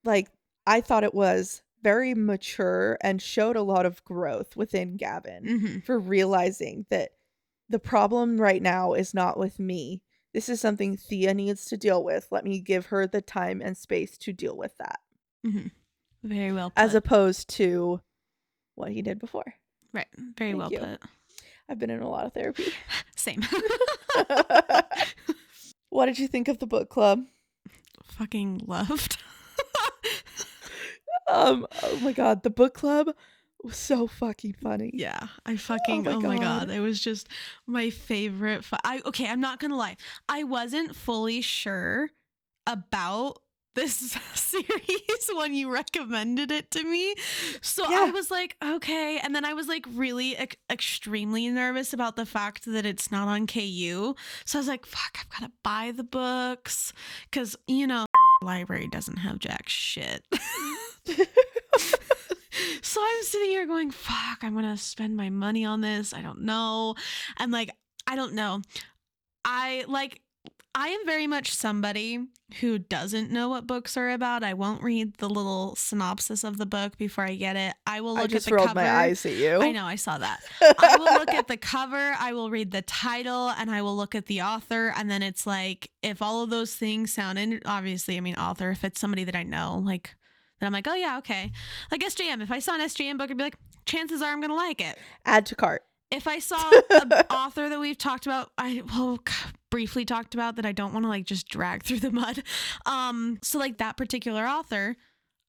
like, 0.05 0.29
I 0.67 0.81
thought 0.81 1.05
it 1.05 1.15
was 1.15 1.63
very 1.83 2.15
mature 2.15 2.99
and 3.01 3.21
showed 3.23 3.57
a 3.57 3.63
lot 3.63 3.87
of 3.87 4.05
growth 4.05 4.57
within 4.57 4.97
Gavin 4.97 5.45
Mhm. 5.45 5.85
for 5.85 5.99
realizing 5.99 6.87
that 6.91 7.13
the 7.69 7.79
problem 7.79 8.41
right 8.41 8.63
now 8.63 8.93
is 8.95 9.15
not 9.15 9.39
with 9.39 9.59
me. 9.59 10.03
This 10.33 10.49
is 10.49 10.61
something 10.61 10.97
Thea 10.97 11.35
needs 11.35 11.65
to 11.67 11.77
deal 11.77 12.05
with. 12.05 12.29
Let 12.31 12.45
me 12.45 12.61
give 12.61 12.87
her 12.87 13.07
the 13.07 13.23
time 13.23 13.61
and 13.63 13.77
space 13.77 14.17
to 14.19 14.33
deal 14.33 14.57
with 14.57 14.77
that, 14.79 15.01
Mhm. 15.45 15.71
Very 16.23 16.53
well 16.53 16.71
put. 16.71 16.79
as 16.79 16.95
opposed 16.95 17.49
to 17.57 18.01
what 18.75 18.91
he 18.91 19.03
did 19.03 19.19
before. 19.19 19.55
Right. 19.93 20.07
Very 20.39 20.53
Thank 20.53 20.59
well 20.59 20.73
you. 20.73 20.79
put. 20.79 21.01
I've 21.69 21.79
been 21.79 21.91
in 21.91 22.01
a 22.01 22.09
lot 22.09 22.27
of 22.27 22.33
therapy. 22.33 22.73
Same. 23.17 23.43
what 25.89 26.07
did 26.07 26.19
you 26.19 26.27
think 26.29 26.49
of 26.49 26.59
the 26.59 26.67
book 26.67 26.89
club? 26.89 27.25
Fucking 28.03 28.63
loved. 28.67 29.19
Um, 31.31 31.67
oh 31.85 32.01
my 32.01 32.13
god, 32.13 32.43
the 32.43 32.51
book 32.51 32.75
club 32.75 33.09
was 33.63 33.77
so 33.77 34.07
fucking 34.07 34.57
funny. 34.61 34.91
Yeah, 34.93 35.29
I 35.47 35.57
fucking 35.57 36.03
my 36.03 36.13
oh 36.13 36.21
my, 36.21 36.39
god. 36.39 36.69
God. 36.69 36.71
it 36.71 36.81
was 36.81 37.01
just 37.01 37.29
my 37.67 37.91
favorite. 37.91 38.65
Fu- 38.65 38.77
I 38.83 39.01
okay, 39.07 39.29
I'm 39.29 39.41
not 39.41 39.61
gonna 39.61 39.77
lie, 39.77 39.97
I 40.29 40.43
wasn't 40.45 40.97
fully 40.97 41.41
sure 41.41 42.11
about 42.67 43.39
this 43.75 43.97
series 44.35 45.31
when 45.35 45.55
you 45.55 45.73
recommended 45.73 46.51
it 46.51 46.71
to 46.73 46.83
me, 46.83 47.15
so 47.61 47.85
I 47.87 48.11
was 48.11 48.31
like, 48.31 48.57
okay, 48.65 49.19
and 49.23 49.35
then 49.35 49.45
I 49.45 49.55
was 49.55 49.69
like 49.69 49.87
really 49.95 50.37
ex- 50.37 50.57
extremely 50.71 51.49
nervous 51.49 51.93
about 51.93 52.17
the 52.17 52.27
fact 52.27 52.65
that 52.67 52.85
it's 52.87 53.11
not 53.11 53.29
on 53.29 53.47
KU, 53.47 54.15
so 54.45 54.59
I 54.59 54.61
was 54.61 54.69
like, 54.69 54.87
fuck, 54.87 55.19
I've 55.19 55.29
gotta 55.29 55.53
buy 55.63 55.93
the 55.95 56.05
books 56.05 56.93
because 57.31 57.57
you 57.67 57.87
know. 57.87 58.07
Library 58.43 58.89
doesn't 58.89 59.19
have 59.19 59.39
jack 59.39 59.69
shit. 59.69 60.25
so 62.83 63.01
I'm 63.03 63.23
sitting 63.23 63.51
here 63.51 63.67
going, 63.67 63.91
fuck, 63.91 64.39
I'm 64.43 64.55
gonna 64.55 64.77
spend 64.77 65.17
my 65.17 65.31
money 65.31 65.65
on 65.65 65.81
this. 65.81 66.15
I 66.15 66.23
don't 66.23 66.43
know. 66.43 66.95
And 67.39 67.53
like, 67.53 67.71
I 68.07 68.17
don't 68.17 68.35
know. 68.35 68.63
I 69.45 69.85
like 69.89 70.21
I 70.75 70.89
am 70.89 71.05
very 71.05 71.27
much 71.27 71.53
somebody 71.53 72.27
who 72.61 72.79
doesn't 72.79 73.31
know 73.31 73.49
what 73.49 73.67
books 73.67 73.97
are 73.97 74.11
about. 74.11 74.45
I 74.45 74.55
won't 74.55 74.83
read 74.83 75.17
the 75.19 75.29
little 75.29 75.75
synopsis 75.77 76.45
of 76.45 76.59
the 76.59 76.67
book 76.67 76.97
before 76.97 77.25
I 77.25 77.35
get 77.35 77.57
it. 77.57 77.75
I 77.87 78.01
will 78.01 78.15
look 78.15 78.25
I 78.25 78.27
just 78.29 78.47
at 78.47 78.51
the 78.51 78.57
rolled 78.57 78.69
cover. 78.69 78.81
my 78.81 78.91
eyes 78.91 79.27
at 79.27 79.33
you. 79.33 79.61
I 79.61 79.73
know, 79.73 79.85
I 79.85 79.97
saw 79.97 80.19
that. 80.19 80.41
I 80.61 80.97
will 80.97 81.13
look 81.15 81.31
at 81.31 81.49
the 81.49 81.57
cover, 81.57 82.15
I 82.19 82.33
will 82.33 82.51
read 82.51 82.71
the 82.71 82.83
title, 82.83 83.51
and 83.51 83.71
I 83.71 83.83
will 83.83 83.97
look 83.97 84.15
at 84.15 84.27
the 84.27 84.43
author. 84.43 84.93
And 84.97 85.11
then 85.11 85.23
it's 85.23 85.47
like, 85.47 85.91
if 86.03 86.23
all 86.23 86.43
of 86.43 86.51
those 86.51 86.75
things 86.75 87.13
sound, 87.13 87.39
in- 87.39 87.61
obviously, 87.67 88.17
I 88.17 88.21
mean, 88.21 88.37
author, 88.37 88.71
if 88.71 88.85
it's 88.85 89.01
somebody 89.01 89.25
that 89.25 89.35
I 89.35 89.43
know, 89.43 89.83
like, 89.85 90.15
then 90.61 90.69
I'm 90.69 90.73
like, 90.73 90.87
oh, 90.87 90.95
yeah, 90.95 91.19
okay. 91.19 91.51
Like 91.91 92.03
SJM, 92.03 92.43
if 92.43 92.51
I 92.53 92.61
saw 92.61 92.75
an 92.75 92.81
SJM 92.83 93.19
book, 93.19 93.31
I'd 93.31 93.37
be 93.37 93.43
like, 93.43 93.57
chances 93.87 94.23
are 94.23 94.31
I'm 94.33 94.41
going 94.41 94.51
to 94.51 94.57
like 94.57 94.81
it. 94.81 94.99
Add 95.25 95.47
to 95.47 95.57
cart. 95.57 95.83
If 96.11 96.27
I 96.27 96.39
saw 96.41 96.71
an 96.91 97.13
author 97.31 97.69
that 97.69 97.79
we've 97.81 97.99
talked 97.99 98.27
about, 98.27 98.51
I 98.59 98.83
well 98.95 99.19
briefly 99.71 100.05
talked 100.05 100.35
about 100.35 100.57
that 100.57 100.67
I 100.67 100.73
don't 100.73 100.93
want 100.93 101.05
to 101.05 101.09
like 101.09 101.25
just 101.25 101.49
drag 101.49 101.83
through 101.85 102.01
the 102.01 102.11
mud. 102.11 102.43
Um, 102.87 103.39
so 103.43 103.59
like 103.59 103.79
that 103.79 103.97
particular 103.97 104.45
author, 104.47 104.97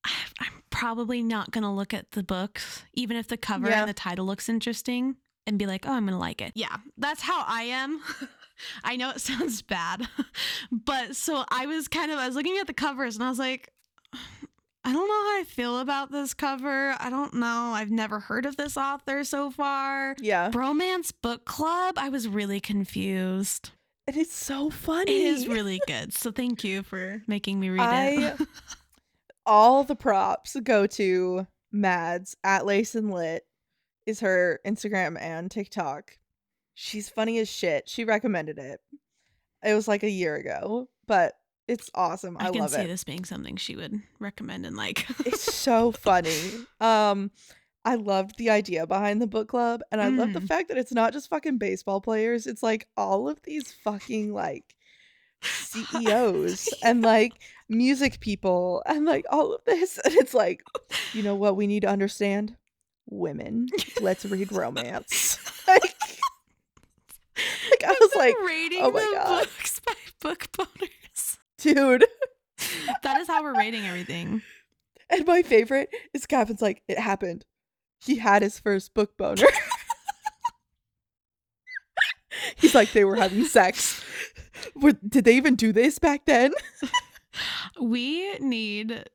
I, 0.06 0.12
I'm 0.40 0.64
probably 0.70 1.22
not 1.24 1.52
gonna 1.52 1.74
look 1.74 1.94
at 1.94 2.12
the 2.12 2.24
books, 2.24 2.84
even 2.94 3.18
if 3.18 3.28
the 3.28 3.38
cover 3.38 3.70
Yeah. 3.70 3.82
and 3.82 3.90
the 3.90 3.94
title 3.94 4.26
looks 4.26 4.50
interesting, 4.50 5.16
and 5.48 5.58
be 5.58 5.66
like, 5.66 5.86
oh, 5.88 5.92
I'm 5.94 6.06
gonna 6.06 6.20
like 6.20 6.42
it. 6.42 6.52
Yeah, 6.56 6.76
that's 6.98 7.22
how 7.22 7.44
I 7.48 7.64
am. 7.64 8.00
I 8.84 8.96
know 8.96 9.10
it 9.10 9.22
sounds 9.22 9.64
bad, 9.64 10.08
but 10.72 11.16
so 11.16 11.44
I 11.50 11.66
was 11.66 11.88
kind 11.88 12.12
of 12.12 12.20
I 12.20 12.28
was 12.28 12.36
looking 12.36 12.58
at 12.60 12.68
the 12.68 12.74
covers 12.74 13.16
and 13.16 13.24
I 13.24 13.30
was 13.30 13.40
like. 13.40 13.70
I 14.84 14.94
don't 14.94 15.08
know 15.08 15.14
how 15.14 15.40
I 15.40 15.44
feel 15.48 15.80
about 15.80 16.12
this 16.12 16.34
cover. 16.34 16.96
I 17.00 17.10
don't 17.10 17.36
know. 17.36 17.72
I've 17.74 17.92
never 17.92 18.20
heard 18.20 18.46
of 18.46 18.58
this 18.58 18.78
author 18.78 19.24
so 19.24 19.52
far. 19.52 20.16
Yeah. 20.20 20.50
Bromance 20.50 21.14
Book 21.22 21.46
Club. 21.46 21.96
I 21.98 22.10
was 22.10 22.28
really 22.28 22.60
confused. 22.60 23.72
And 24.08 24.18
it's 24.18 24.36
so 24.36 24.72
funny. 24.72 25.12
It 25.12 25.22
is 25.22 25.48
really 25.48 25.80
good. 25.86 26.14
So 26.14 26.32
thank 26.32 26.64
you 26.64 26.82
for 26.82 27.22
making 27.28 27.60
me 27.60 27.70
read 27.70 27.82
I 27.82 28.36
it. 28.40 28.48
all 29.46 29.84
the 29.84 29.96
props 29.96 30.56
go 30.64 30.88
to 30.88 31.46
Mads 31.72 32.36
at 32.44 32.66
Lace 32.66 32.96
and 32.96 33.12
Lit 33.12 33.44
is 34.08 34.20
her 34.22 34.60
Instagram 34.66 35.20
and 35.22 35.52
TikTok. 35.52 36.18
She's 36.74 37.08
funny 37.10 37.38
as 37.38 37.50
shit. 37.50 37.88
She 37.88 38.04
recommended 38.04 38.58
it. 38.58 38.80
It 39.64 39.76
was 39.76 39.88
like 39.88 40.02
a 40.02 40.10
year 40.10 40.36
ago, 40.36 40.90
but 41.06 41.34
it's 41.72 41.90
awesome. 41.96 42.38
I, 42.40 42.48
I, 42.48 42.52
can 42.52 42.68
see 42.68 42.82
it. 42.82 42.88
this 42.88 43.04
being 43.04 43.26
something 43.26 43.56
she 43.56 43.76
would 43.76 44.02
recommend 44.20 44.66
and 44.66 44.76
like. 44.76 45.08
It's 45.26 45.42
so 45.54 45.92
funny. 45.92 46.52
Um 46.80 47.32
I 47.84 47.96
loved 47.96 48.38
the 48.38 48.52
idea 48.52 48.86
behind 48.86 49.22
the 49.22 49.28
book 49.28 49.48
club 49.48 49.82
and 49.92 50.00
I 50.02 50.10
love 50.10 50.34
the 50.34 50.40
Mm. 50.40 50.48
fact 50.48 50.68
that 50.70 50.78
it's 50.78 50.92
not 50.94 51.14
just 51.14 51.30
fucking 51.30 51.58
baseball 51.58 52.00
players. 52.00 52.46
It's 52.46 52.62
like 52.62 52.88
all 52.96 53.28
of 53.28 53.42
these 53.44 53.72
fucking 53.84 54.34
like 54.34 54.76
CEOs 55.42 56.70
and 56.84 57.02
like 57.02 57.34
music 57.70 58.20
people 58.20 58.84
and 58.86 59.06
like 59.06 59.26
all 59.32 59.54
of 59.56 59.64
this 59.66 59.98
and 60.06 60.14
it's 60.16 60.34
like 60.36 60.62
you 61.14 61.24
know 61.24 61.36
what 61.36 61.56
we 61.56 61.66
need 61.68 61.82
to 61.82 61.90
understand? 61.90 62.56
Women. 63.10 63.68
Let's 64.00 64.26
read 64.26 64.52
romance. 64.52 65.40
like, 65.68 65.82
like 67.70 67.84
I 67.84 67.96
was 68.00 68.16
like, 68.16 68.36
rating 68.46 68.80
oh 68.84 68.92
my 68.92 69.00
the 69.00 69.16
God. 69.16 69.40
books 69.40 69.80
by 69.80 69.94
book 70.20 70.48
boners. 70.54 70.90
Dude. 71.62 72.06
That 73.02 73.20
is 73.20 73.28
how 73.28 73.42
we're 73.42 73.56
rating 73.56 73.88
everything. 73.88 74.44
And 75.10 75.26
my 75.26 75.42
favorite 75.42 75.90
is 76.14 76.28
Gavin's 76.28 76.62
like, 76.62 76.84
it 76.88 77.00
happened. 77.00 77.44
He 78.06 78.18
had 78.18 78.44
his 78.44 78.60
first 78.60 78.94
book 78.94 79.18
boner. 79.18 79.48
He's 82.58 82.76
like, 82.76 82.92
they 82.92 83.04
were 83.04 83.16
having 83.16 83.46
sex. 83.46 84.04
Were, 84.76 84.92
did 84.92 85.26
they 85.26 85.38
even 85.38 85.56
do 85.56 85.74
this 85.74 85.98
back 85.98 86.26
then? 86.26 86.54
We 87.80 88.38
need. 88.40 89.10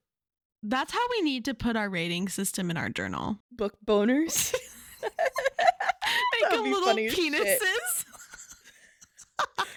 That's 0.63 0.93
how 0.93 1.07
we 1.11 1.21
need 1.21 1.45
to 1.45 1.53
put 1.55 1.77
our 1.77 1.91
rating 1.91 2.29
system 2.29 2.71
in 2.71 2.79
our 2.79 2.89
journal. 2.89 3.39
Book 3.53 3.75
boners. 3.85 4.55
Make 5.03 6.51
be 6.51 6.57
little 6.57 6.95
penises. 6.95 8.05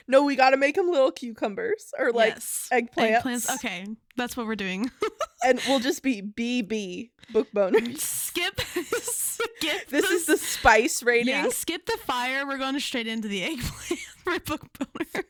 No, 0.07 0.23
we 0.23 0.35
got 0.35 0.51
to 0.51 0.57
make 0.57 0.75
them 0.75 0.89
little 0.89 1.11
cucumbers 1.11 1.93
or 1.97 2.11
like 2.11 2.33
yes. 2.33 2.69
eggplants. 2.71 3.53
Okay, 3.55 3.85
that's 4.17 4.35
what 4.37 4.45
we're 4.47 4.55
doing. 4.55 4.89
And 5.41 5.61
we'll 5.69 5.79
just 5.79 6.03
be 6.03 6.21
BB 6.21 7.11
book 7.31 7.47
boners. 7.55 7.99
skip 8.01 8.59
skip 9.01 9.87
This 9.87 10.09
is 10.11 10.25
the 10.25 10.35
spice 10.35 11.01
rating. 11.01 11.29
yeah 11.29 11.47
skip 11.47 11.85
the 11.85 11.97
fire 12.05 12.45
we're 12.45 12.57
going 12.57 12.77
straight 12.81 13.07
into 13.07 13.29
the 13.29 13.43
eggplant 13.45 14.01
for 14.25 14.39
book 14.41 14.67
boner 14.77 15.23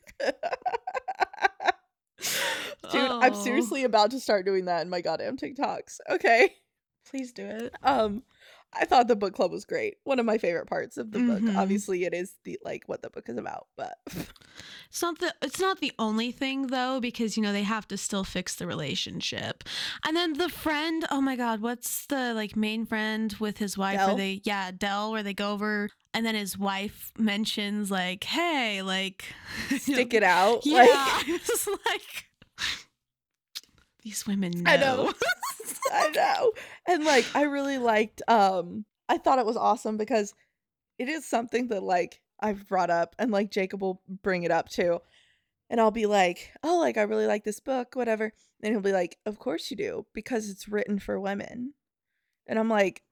Dude, 2.92 3.02
I'm 3.12 3.34
Oh. 3.36 3.44
seriously 3.44 3.84
about 3.84 4.10
to 4.12 4.20
start 4.20 4.46
doing 4.48 4.66
that 4.66 4.82
in 4.82 4.90
my 4.90 5.02
goddamn 5.02 5.38
TikToks. 5.38 6.00
Okay. 6.10 6.56
please 7.08 7.32
do 7.32 7.46
it 7.46 7.74
Um, 7.84 8.24
I 8.72 8.86
thought 8.86 9.08
the 9.08 9.16
book 9.16 9.34
club 9.34 9.52
was 9.52 9.66
great. 9.66 9.96
One 10.04 10.20
of 10.20 10.26
my 10.26 10.38
favorite 10.38 10.68
parts 10.68 10.98
of 10.98 11.12
the 11.12 11.20
Mhm. 11.20 11.46
book. 11.46 11.56
Obviously, 11.58 12.04
it 12.06 12.14
is 12.14 12.36
the 12.44 12.60
like 12.64 12.84
what 12.88 13.02
the 13.02 13.10
book 13.10 13.28
is 13.28 13.38
about, 13.38 13.68
but 13.76 13.98
it's 14.90 15.02
not 15.02 15.20
the 15.20 15.34
it's 15.42 15.60
not 15.60 15.80
the 15.80 15.92
only 15.98 16.32
thing 16.32 16.68
though 16.68 17.00
because 17.00 17.36
you 17.36 17.44
know 17.44 17.52
they 17.54 17.64
have 17.64 17.88
to 17.88 17.98
still 17.98 18.24
fix 18.24 18.56
the 18.56 18.68
relationship 18.68 19.64
and 20.06 20.16
then 20.16 20.34
the 20.34 20.50
friend 20.50 21.06
oh 21.12 21.22
my 21.22 21.36
god 21.36 21.62
what's 21.62 22.06
the 22.08 22.34
like 22.34 22.56
main 22.56 22.86
friend 22.86 23.36
with 23.40 23.58
his 23.58 23.78
wife 23.78 23.98
Del? 23.98 24.08
where 24.10 24.16
they 24.18 24.42
yeah 24.44 24.72
Del 24.72 25.12
where 25.12 25.24
they 25.24 25.34
go 25.34 25.52
over 25.54 25.90
and 26.14 26.26
then 26.26 26.36
his 26.36 26.58
wife 26.58 27.12
mentions 27.18 27.90
like 27.92 28.24
hey 28.24 28.82
like 28.82 29.26
stick 29.78 30.14
it 30.14 30.24
out. 30.24 30.66
Yeah, 30.66 30.78
Like 30.78 30.90
I 30.92 31.40
was 31.50 31.68
like, 31.86 32.29
these 34.10 34.26
women 34.28 34.52
know. 34.52 34.72
I 34.72 34.78
know. 34.78 35.14
I 35.94 36.10
know. 36.10 36.52
And 36.88 37.04
like 37.04 37.26
I 37.36 37.44
really 37.44 37.78
liked 37.78 38.22
um 38.28 38.86
I 39.08 39.18
thought 39.18 39.40
it 39.40 39.46
was 39.46 39.58
awesome 39.58 39.98
because 39.98 40.34
it 40.98 41.10
is 41.10 41.26
something 41.26 41.68
that 41.70 41.84
like 41.84 42.22
I've 42.40 42.68
brought 42.68 42.90
up 42.90 43.16
and 43.20 43.32
like 43.32 43.52
Jacob 43.52 43.82
will 43.82 44.02
bring 44.08 44.44
it 44.44 44.52
up 44.52 44.70
too. 44.70 45.00
And 45.70 45.80
I'll 45.80 45.92
be 45.92 46.08
like, 46.08 46.52
"Oh, 46.64 46.80
like 46.80 46.98
I 46.98 47.04
really 47.04 47.28
like 47.28 47.44
this 47.44 47.60
book, 47.60 47.96
whatever." 47.96 48.34
And 48.64 48.74
he'll 48.74 48.82
be 48.82 48.92
like, 48.92 49.18
"Of 49.28 49.38
course 49.38 49.70
you 49.70 49.78
do, 49.78 50.06
because 50.14 50.50
it's 50.50 50.68
written 50.68 50.98
for 50.98 51.20
women." 51.20 51.74
And 52.48 52.58
I'm 52.58 52.70
like, 52.70 53.04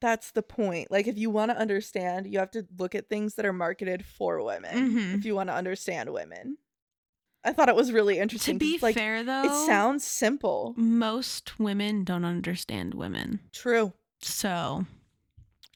that's 0.00 0.30
the 0.30 0.42
point. 0.42 0.90
Like 0.90 1.06
if 1.06 1.18
you 1.18 1.28
want 1.30 1.50
to 1.50 1.58
understand, 1.58 2.26
you 2.26 2.38
have 2.38 2.50
to 2.52 2.66
look 2.78 2.94
at 2.94 3.08
things 3.10 3.34
that 3.34 3.44
are 3.44 3.52
marketed 3.52 4.04
for 4.04 4.42
women 4.42 4.92
Mhm. 4.94 5.18
if 5.18 5.24
you 5.26 5.34
want 5.34 5.50
to 5.50 5.54
understand 5.54 6.10
women. 6.10 6.56
I 7.44 7.52
thought 7.52 7.68
it 7.68 7.76
was 7.76 7.92
really 7.92 8.18
interesting. 8.18 8.54
To 8.54 8.58
be 8.58 8.78
like 8.80 8.94
fair, 8.94 9.22
though, 9.22 9.42
it 9.44 9.66
sounds 9.66 10.04
simple. 10.04 10.74
most 10.76 11.58
women 11.60 12.02
don't 12.04 12.24
understand 12.24 12.94
women. 12.94 13.40
True. 13.52 13.92
So 14.20 14.86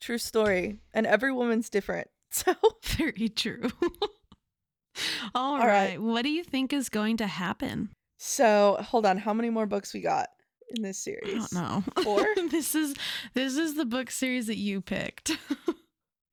True 0.00 0.18
story. 0.18 0.78
And 0.94 1.06
every 1.06 1.32
woman's 1.32 1.68
different. 1.70 2.08
So 2.30 2.54
very 2.84 3.28
true. 3.30 3.70
All 5.34 5.52
All 5.54 5.58
right. 5.58 5.66
right. 5.90 6.02
What 6.02 6.22
do 6.22 6.28
you 6.30 6.44
think 6.44 6.72
is 6.72 6.88
going 6.88 7.16
to 7.18 7.26
happen? 7.26 7.90
so 8.18 8.76
hold 8.80 9.06
on, 9.06 9.16
how 9.16 9.32
many 9.32 9.48
more 9.48 9.64
books 9.66 9.94
we 9.94 10.00
got 10.00 10.28
in 10.76 10.82
this 10.82 10.98
series? 10.98 11.34
I 11.34 11.38
don't 11.38 11.52
know. 11.96 12.02
Four? 12.02 12.26
this 12.50 12.74
is 12.74 12.94
this 13.34 13.56
is 13.56 13.76
the 13.76 13.84
book 13.86 14.10
series 14.10 14.46
that 14.48 14.56
you 14.58 14.80
picked. 14.82 15.30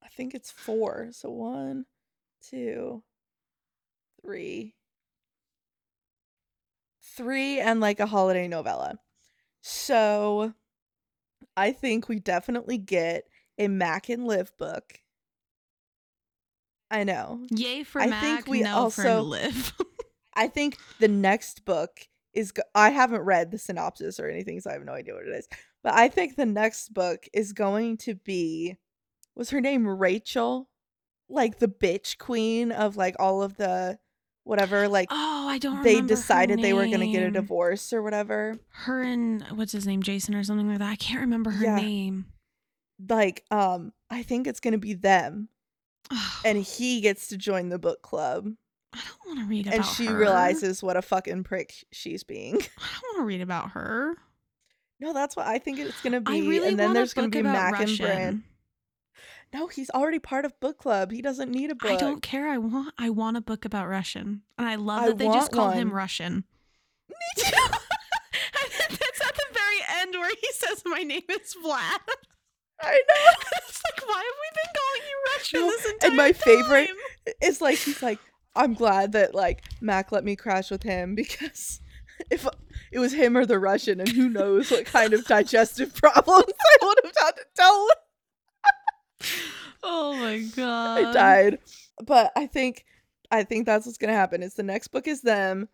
I 0.04 0.08
think 0.17 0.34
it's 0.34 0.52
four. 0.52 1.10
So 1.12 1.30
one, 1.30 1.86
two, 2.50 3.02
three. 4.21 4.76
Three 7.15 7.60
and 7.60 7.80
like 7.80 7.99
a 7.99 8.06
holiday 8.06 8.47
novella. 8.47 8.99
So 9.62 10.54
I 11.58 11.71
think 11.71 12.08
we 12.10 12.19
definitely 12.19 12.78
get 12.78 13.23
a 13.58 13.67
Mac 13.67 14.10
and 14.10 14.25
Liv 14.25 14.51
book. 14.58 14.99
I 16.91 17.04
know. 17.04 17.45
Yay 17.49 17.84
for 17.84 18.01
I 18.01 18.08
Mac, 18.08 18.21
think 18.23 18.47
we 18.47 18.62
no 18.62 18.89
for 18.89 19.08
also- 19.08 19.21
Liv. 19.21 19.73
I 20.36 20.47
think 20.47 20.78
the 20.99 21.08
next 21.08 21.63
book 21.65 22.01
is. 22.34 22.51
Go- 22.51 22.63
I 22.75 22.89
haven't 22.89 23.21
read 23.21 23.51
the 23.51 23.58
synopsis 23.58 24.19
or 24.19 24.28
anything, 24.30 24.60
so 24.60 24.69
I 24.69 24.73
have 24.73 24.84
no 24.84 24.91
idea 24.93 25.13
what 25.13 25.25
it 25.28 25.34
is. 25.34 25.47
But 25.82 25.93
I 25.93 26.10
think 26.10 26.36
the 26.36 26.45
next 26.45 26.93
book 26.93 27.25
is 27.34 27.54
going 27.54 27.97
to 27.99 28.15
be. 28.15 28.75
Was 29.36 29.49
her 29.51 29.62
name 29.62 29.88
Rachel? 29.88 30.69
Like 31.30 31.60
the 31.60 31.67
bitch 31.69 32.17
queen 32.17 32.71
of 32.71 32.97
like 32.97 33.15
all 33.17 33.41
of 33.41 33.56
the 33.58 33.97
whatever. 34.45 34.88
Like 34.88 35.10
oh, 35.12 35.47
I 35.49 35.58
don't. 35.58 35.84
they 35.84 35.99
decided 35.99 36.62
they 36.62 36.71
were 36.73 36.88
gonna 36.88 37.08
get 37.12 37.23
a 37.23 37.31
divorce 37.31 37.91
or 37.91 38.01
whatever. 38.01 38.58
Her 38.69 39.01
and 39.01 39.43
what's 39.55 39.73
his 39.73 39.86
name, 39.86 40.01
Jason 40.01 40.34
or 40.34 40.43
something 40.45 40.69
like 40.69 40.79
that. 40.79 40.89
I 40.89 40.95
can't 40.95 41.19
remember 41.21 41.49
her 41.51 41.63
Yeah. 41.65 41.75
name. 41.75 42.27
Like 43.10 43.43
um, 43.51 43.91
I 44.10 44.23
think 44.23 44.47
it's 44.47 44.62
gonna 44.62 44.77
be 44.77 44.93
them, 44.93 45.49
and 46.45 46.58
he 46.58 47.01
gets 47.01 47.27
to 47.27 47.38
join 47.38 47.67
the 47.67 47.77
book 47.79 48.01
club, 48.01 48.47
I 48.93 48.99
don't 49.05 49.27
want 49.36 49.39
to 49.39 49.45
read 49.49 49.67
about 49.67 49.75
and 49.75 49.86
she 49.86 50.05
her. 50.05 50.17
realizes 50.17 50.81
what 50.81 50.95
a 50.95 51.01
fucking 51.01 51.43
prick 51.43 51.73
she's 51.91 52.23
being. 52.23 52.55
I 52.55 52.60
don't 52.93 53.03
want 53.03 53.17
to 53.17 53.23
read 53.23 53.41
about 53.41 53.71
her. 53.71 54.15
No, 55.01 55.12
that's 55.12 55.36
what 55.36 55.45
I 55.45 55.58
think 55.60 55.79
it's 55.79 56.01
gonna 56.01 56.21
be. 56.21 56.31
I 56.31 56.39
really 56.47 56.69
and 56.69 56.79
then 56.79 56.93
there's 56.93 57.13
gonna 57.13 57.27
book 57.27 57.34
be 57.34 57.41
Mac 57.43 57.73
Russian. 57.73 57.89
and 57.89 57.97
Bran. 57.99 58.43
No, 59.56 59.68
he's 59.68 59.89
already 59.91 60.20
part 60.20 60.44
of 60.44 60.60
book 60.60 60.78
club. 60.80 61.12
He 61.12 61.22
doesn't 61.22 61.50
need 61.50 61.72
a 61.72 61.76
book. 61.76 61.91
I 61.91 61.96
don't 61.96 62.22
care. 62.22 62.50
I 62.50 62.58
want. 62.58 62.94
I 62.98 63.10
want 63.10 63.38
a 63.38 63.41
book 63.41 63.63
about 63.63 63.88
Russian, 63.88 64.41
and 64.58 64.68
I 64.68 64.76
love 64.76 65.04
I 65.04 65.08
that 65.08 65.18
they 65.18 65.28
just 65.28 65.52
call 65.54 65.72
him. 65.72 65.94
Russian. 65.94 66.44
Me 67.10 67.15
too. 67.38 67.52
That's 68.54 69.22
at 69.22 69.36
the 69.36 69.46
very 69.54 70.02
end 70.02 70.13
where 70.13 70.30
he 70.30 70.48
says, 70.52 70.84
"My 70.86 71.04
name 71.04 71.22
is 71.30 71.56
Vlad." 71.63 71.72
I 72.82 72.91
know. 72.91 73.32
it's 73.65 73.82
like, 73.86 74.06
why 74.06 74.18
have 74.18 74.39
we 74.41 74.50
been 74.54 74.74
calling 74.76 75.10
you 75.10 75.24
Russian 75.34 75.60
No, 75.62 75.68
this 75.68 75.86
entire 75.86 76.08
and 76.10 76.18
my 76.18 76.34
favorite- 76.34 76.88
time? 76.88 77.36
It's 77.41 77.62
like 77.62 77.78
he's 77.78 78.04
like, 78.04 78.20
I'm 78.58 78.74
glad 78.74 79.13
that 79.13 79.34
like 79.34 79.63
Mac 79.80 80.12
let 80.12 80.26
me 80.26 80.36
crash 80.36 80.70
with 80.70 80.84
him 80.84 81.15
because 81.15 81.80
if 82.30 82.46
it 82.91 83.00
was 83.00 83.13
him 83.13 83.38
or 83.38 83.46
the 83.46 83.60
Russian, 83.60 84.02
and 84.02 84.10
who 84.10 84.28
knows 84.28 84.70
what 84.70 84.86
kind 84.86 85.13
of 85.13 85.24
digestive 85.26 85.96
problems 85.96 86.44
I 86.60 86.86
would 86.86 87.00
have 87.06 87.13
had 87.18 87.32
to 87.38 87.46
tell 87.56 87.88
Oh 89.84 90.15
my 90.15 90.39
god! 90.56 91.06
I 91.06 91.13
died. 91.13 91.60
But 92.04 92.32
I 92.36 92.47
think 92.47 92.86
I 93.32 93.43
think 93.43 93.65
that's 93.65 93.86
what's 93.86 93.97
gonna 93.97 94.13
happen. 94.13 94.41
Is 94.43 94.56
the 94.56 94.63
next 94.63 94.88
book 94.89 95.08
is 95.08 95.21
them, 95.21 95.69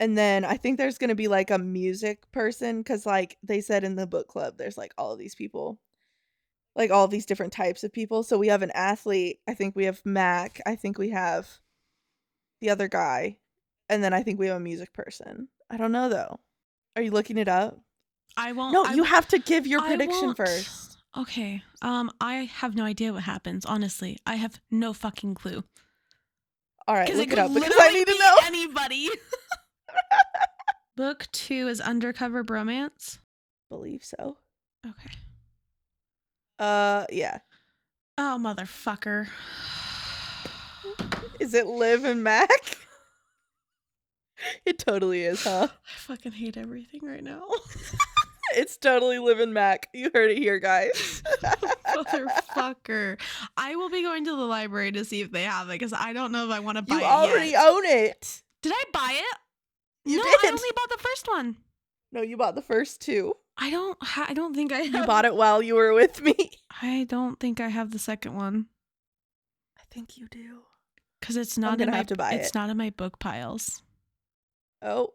and 0.00 0.16
then 0.16 0.44
I 0.44 0.56
think 0.56 0.78
there's 0.78 0.98
gonna 0.98 1.14
be 1.14 1.28
like 1.28 1.50
a 1.50 1.58
music 1.58 2.30
person 2.32 2.78
because 2.78 3.04
like 3.04 3.36
they 3.42 3.60
said 3.60 3.84
in 3.84 3.96
the 3.96 4.06
book 4.06 4.28
club, 4.28 4.54
there's 4.56 4.78
like 4.78 4.92
all 4.96 5.12
of 5.12 5.18
these 5.18 5.34
people, 5.34 5.78
like 6.76 6.90
all 6.90 7.08
these 7.08 7.26
different 7.26 7.52
types 7.52 7.82
of 7.84 7.92
people. 7.92 8.22
So 8.22 8.38
we 8.38 8.48
have 8.48 8.62
an 8.62 8.72
athlete. 8.74 9.40
I 9.48 9.54
think 9.54 9.74
we 9.74 9.84
have 9.86 10.00
Mac. 10.04 10.60
I 10.64 10.76
think 10.76 10.98
we 10.98 11.10
have 11.10 11.48
the 12.60 12.70
other 12.70 12.88
guy, 12.88 13.36
and 13.88 14.02
then 14.02 14.12
I 14.12 14.22
think 14.22 14.38
we 14.38 14.46
have 14.46 14.56
a 14.56 14.60
music 14.60 14.92
person. 14.92 15.48
I 15.68 15.76
don't 15.76 15.92
know 15.92 16.08
though. 16.08 16.38
Are 16.96 17.02
you 17.02 17.10
looking 17.10 17.38
it 17.38 17.48
up? 17.48 17.80
I 18.36 18.52
won't. 18.52 18.72
No, 18.72 18.84
I 18.84 18.94
you 18.94 19.02
have 19.02 19.26
to 19.28 19.38
give 19.38 19.66
your 19.66 19.80
prediction 19.82 20.34
first. 20.34 20.87
Okay. 21.16 21.62
Um, 21.82 22.10
I 22.20 22.44
have 22.44 22.74
no 22.74 22.84
idea 22.84 23.12
what 23.12 23.22
happens. 23.22 23.64
Honestly, 23.64 24.18
I 24.26 24.36
have 24.36 24.60
no 24.70 24.92
fucking 24.92 25.34
clue. 25.34 25.64
All 26.86 26.94
right, 26.94 27.08
it 27.08 27.16
look 27.16 27.26
it 27.26 27.30
could 27.30 27.38
up 27.38 27.52
because 27.52 27.74
I 27.78 27.92
need 27.92 28.06
to 28.06 28.18
know. 28.18 28.34
Anybody. 28.46 29.10
Book 30.96 31.28
two 31.32 31.68
is 31.68 31.80
undercover 31.80 32.42
bromance. 32.42 33.18
Believe 33.68 34.02
so. 34.02 34.38
Okay. 34.86 35.10
Uh, 36.58 37.04
yeah. 37.10 37.38
Oh 38.16 38.38
motherfucker. 38.40 39.28
Is 41.40 41.54
it 41.54 41.66
Liv 41.66 42.04
and 42.04 42.24
Mac? 42.24 42.50
It 44.64 44.78
totally 44.78 45.24
is, 45.24 45.42
huh? 45.42 45.66
I 45.70 45.96
fucking 45.96 46.30
hate 46.30 46.56
everything 46.56 47.00
right 47.02 47.24
now. 47.24 47.42
It's 48.54 48.76
totally 48.76 49.18
Liv 49.18 49.40
and 49.40 49.52
Mac. 49.54 49.88
You 49.92 50.10
heard 50.14 50.30
it 50.30 50.38
here, 50.38 50.58
guys. 50.58 51.22
Motherfucker. 51.86 53.20
I 53.56 53.76
will 53.76 53.90
be 53.90 54.02
going 54.02 54.24
to 54.24 54.30
the 54.36 54.42
library 54.44 54.92
to 54.92 55.04
see 55.04 55.20
if 55.20 55.30
they 55.30 55.44
have 55.44 55.68
it 55.68 55.72
because 55.72 55.92
I 55.92 56.12
don't 56.12 56.32
know 56.32 56.46
if 56.46 56.52
I 56.52 56.60
want 56.60 56.76
to 56.78 56.82
buy 56.82 56.96
you 56.96 57.00
it. 57.00 57.04
You 57.04 57.08
already 57.08 57.50
yet. 57.50 57.66
own 57.66 57.84
it. 57.84 58.42
Did 58.62 58.72
I 58.74 58.84
buy 58.92 59.14
it? 59.14 59.38
You 60.10 60.16
no, 60.18 60.22
did. 60.24 60.34
I 60.44 60.48
only 60.48 60.68
bought 60.74 60.90
the 60.90 61.02
first 61.02 61.28
one. 61.28 61.56
No, 62.12 62.22
you 62.22 62.36
bought 62.36 62.54
the 62.54 62.62
first 62.62 63.00
two. 63.00 63.34
I 63.56 63.70
don't. 63.70 63.98
Ha- 64.02 64.26
I 64.28 64.34
don't 64.34 64.54
think 64.54 64.72
I. 64.72 64.78
Have- 64.80 64.94
You 64.94 65.04
bought 65.06 65.24
it 65.24 65.34
while 65.34 65.60
you 65.62 65.74
were 65.74 65.92
with 65.92 66.22
me. 66.22 66.34
I 66.82 67.04
don't 67.08 67.38
think 67.40 67.60
I 67.60 67.68
have 67.68 67.90
the 67.90 67.98
second 67.98 68.34
one 68.34 68.66
I 69.78 69.82
think 69.92 70.16
you 70.16 70.26
do. 70.28 70.60
because 71.20 71.36
it's 71.36 71.58
not 71.58 71.74
in 71.74 71.78
gonna 71.80 71.90
my. 71.90 71.96
have 71.98 72.06
to 72.08 72.16
buy 72.16 72.32
it's 72.34 72.48
it. 72.48 72.54
not 72.54 72.70
in 72.70 72.76
my 72.76 72.90
book 72.90 73.18
piles. 73.18 73.82
Oh, 74.80 75.14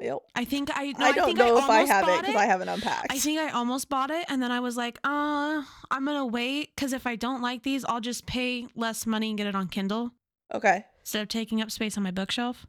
well. 0.00 0.22
I 0.34 0.44
think 0.44 0.70
I. 0.72 0.92
No, 0.98 1.06
I 1.06 1.12
don't 1.12 1.26
think 1.26 1.38
know 1.38 1.58
if 1.58 1.64
I 1.64 1.84
have 1.84 2.08
it 2.08 2.20
because 2.20 2.36
I 2.36 2.46
haven't 2.46 2.68
unpacked. 2.68 3.06
I 3.10 3.18
think 3.18 3.38
I 3.38 3.50
almost 3.50 3.88
bought 3.88 4.10
it, 4.10 4.24
and 4.28 4.42
then 4.42 4.50
I 4.50 4.60
was 4.60 4.76
like, 4.76 4.98
"Uh, 5.04 5.62
I'm 5.90 6.04
gonna 6.04 6.26
wait 6.26 6.74
because 6.74 6.92
if 6.92 7.06
I 7.06 7.16
don't 7.16 7.42
like 7.42 7.62
these, 7.62 7.84
I'll 7.84 8.00
just 8.00 8.26
pay 8.26 8.66
less 8.74 9.06
money 9.06 9.28
and 9.30 9.38
get 9.38 9.46
it 9.46 9.54
on 9.54 9.68
Kindle 9.68 10.12
okay. 10.52 10.84
instead 11.00 11.22
of 11.22 11.28
taking 11.28 11.60
up 11.60 11.70
space 11.70 11.96
on 11.96 12.02
my 12.02 12.10
bookshelf 12.10 12.66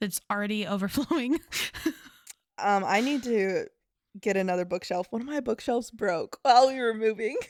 that's 0.00 0.20
already 0.30 0.66
overflowing." 0.66 1.40
Um, 2.58 2.84
I 2.86 3.00
need 3.00 3.22
to 3.24 3.66
get 4.20 4.36
another 4.36 4.64
bookshelf. 4.64 5.08
One 5.10 5.22
of 5.22 5.28
my 5.28 5.40
bookshelves 5.40 5.90
broke 5.90 6.38
while 6.42 6.68
we 6.68 6.80
were 6.80 6.94
moving. 6.94 7.36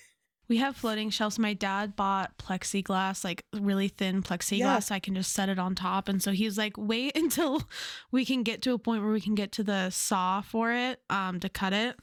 we 0.49 0.59
have 0.59 0.77
floating 0.77 1.11
shelves. 1.11 1.39
My 1.39 1.55
dad 1.55 1.97
bought 1.97 2.37
plexiglass, 2.39 3.25
like 3.25 3.45
really 3.55 3.89
thin 3.89 4.23
plexiglass, 4.23 4.59
Yeah. 4.59 4.79
so 4.81 4.95
I 4.95 5.01
can 5.01 5.15
just 5.15 5.33
set 5.33 5.49
it 5.49 5.59
on 5.59 5.75
top. 5.75 6.09
And 6.09 6.23
so 6.23 6.33
he's 6.33 6.57
like, 6.59 6.75
"Wait 6.77 7.17
until 7.23 7.63
we 8.13 8.25
can 8.25 8.43
get 8.43 8.63
to 8.63 8.73
a 8.73 8.79
point 8.79 9.03
where 9.03 9.13
we 9.13 9.21
can 9.21 9.35
get 9.35 9.53
to 9.53 9.65
the 9.65 9.91
saw 9.91 10.41
for 10.41 10.73
it, 10.73 11.01
um, 11.11 11.41
to 11.41 11.49
cut 11.49 11.73
it." 11.73 11.97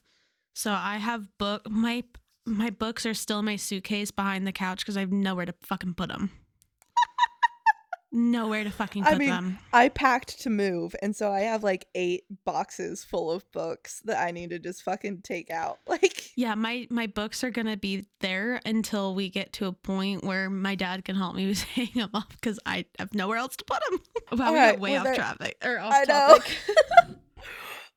So 0.56 0.72
I 0.74 0.98
have 0.98 1.28
book 1.38 1.70
my 1.70 2.04
my 2.46 2.70
books 2.70 3.06
are 3.06 3.14
still 3.14 3.40
in 3.40 3.46
my 3.46 3.56
suitcase 3.56 4.12
behind 4.12 4.46
the 4.46 4.52
couch 4.52 4.80
because 4.80 4.98
I 4.98 5.00
have 5.00 5.12
nowhere 5.14 5.46
to 5.46 5.54
fucking 5.62 5.94
put 5.94 6.10
them. 6.10 6.30
Nowhere 8.14 8.64
to 8.64 8.70
fucking 8.70 9.04
I 9.04 9.10
put 9.12 9.18
mean, 9.18 9.30
them. 9.30 9.60
I 9.74 9.90
packed 9.90 10.42
to 10.44 10.50
move, 10.50 10.96
and 11.02 11.16
so 11.16 11.32
I 11.32 11.42
have 11.42 11.64
like 11.64 11.88
eight 11.96 12.24
boxes 12.46 13.04
full 13.04 13.32
of 13.32 13.50
books 13.52 14.02
that 14.06 14.22
I 14.26 14.32
need 14.32 14.52
to 14.52 14.60
just 14.60 14.84
fucking 14.84 15.22
take 15.24 15.50
out. 15.50 15.80
Like, 15.88 16.32
Yeah, 16.38 16.56
my 16.56 16.88
my 16.90 17.08
books 17.08 17.44
are 17.44 17.50
gonna 17.52 17.76
be 17.78 18.06
there 18.22 18.62
until 18.66 19.14
we 19.16 19.30
get 19.30 19.52
to 19.54 19.66
a 19.66 19.72
point 19.74 20.24
where 20.24 20.50
my 20.50 20.76
dad 20.76 21.04
can 21.04 21.16
help 21.16 21.36
me 21.36 21.48
with 21.50 21.62
hang 21.64 21.90
them 21.96 22.10
up 22.14 22.30
because 22.30 22.60
I 22.66 22.86
have 23.00 23.14
nowhere 23.14 23.38
else 23.38 23.56
to 23.58 23.66
put 23.66 23.80
them. 23.90 24.00
Wow, 24.40 24.52
we 24.52 24.58
got 24.58 24.80
way 24.80 24.92
well, 24.92 25.00
off 25.02 25.06
there- 25.06 25.16
traffic 25.16 25.58
or 25.64 25.80
off 25.80 25.94
I 25.94 26.00
know. 26.06 26.38
topic. 26.38 26.58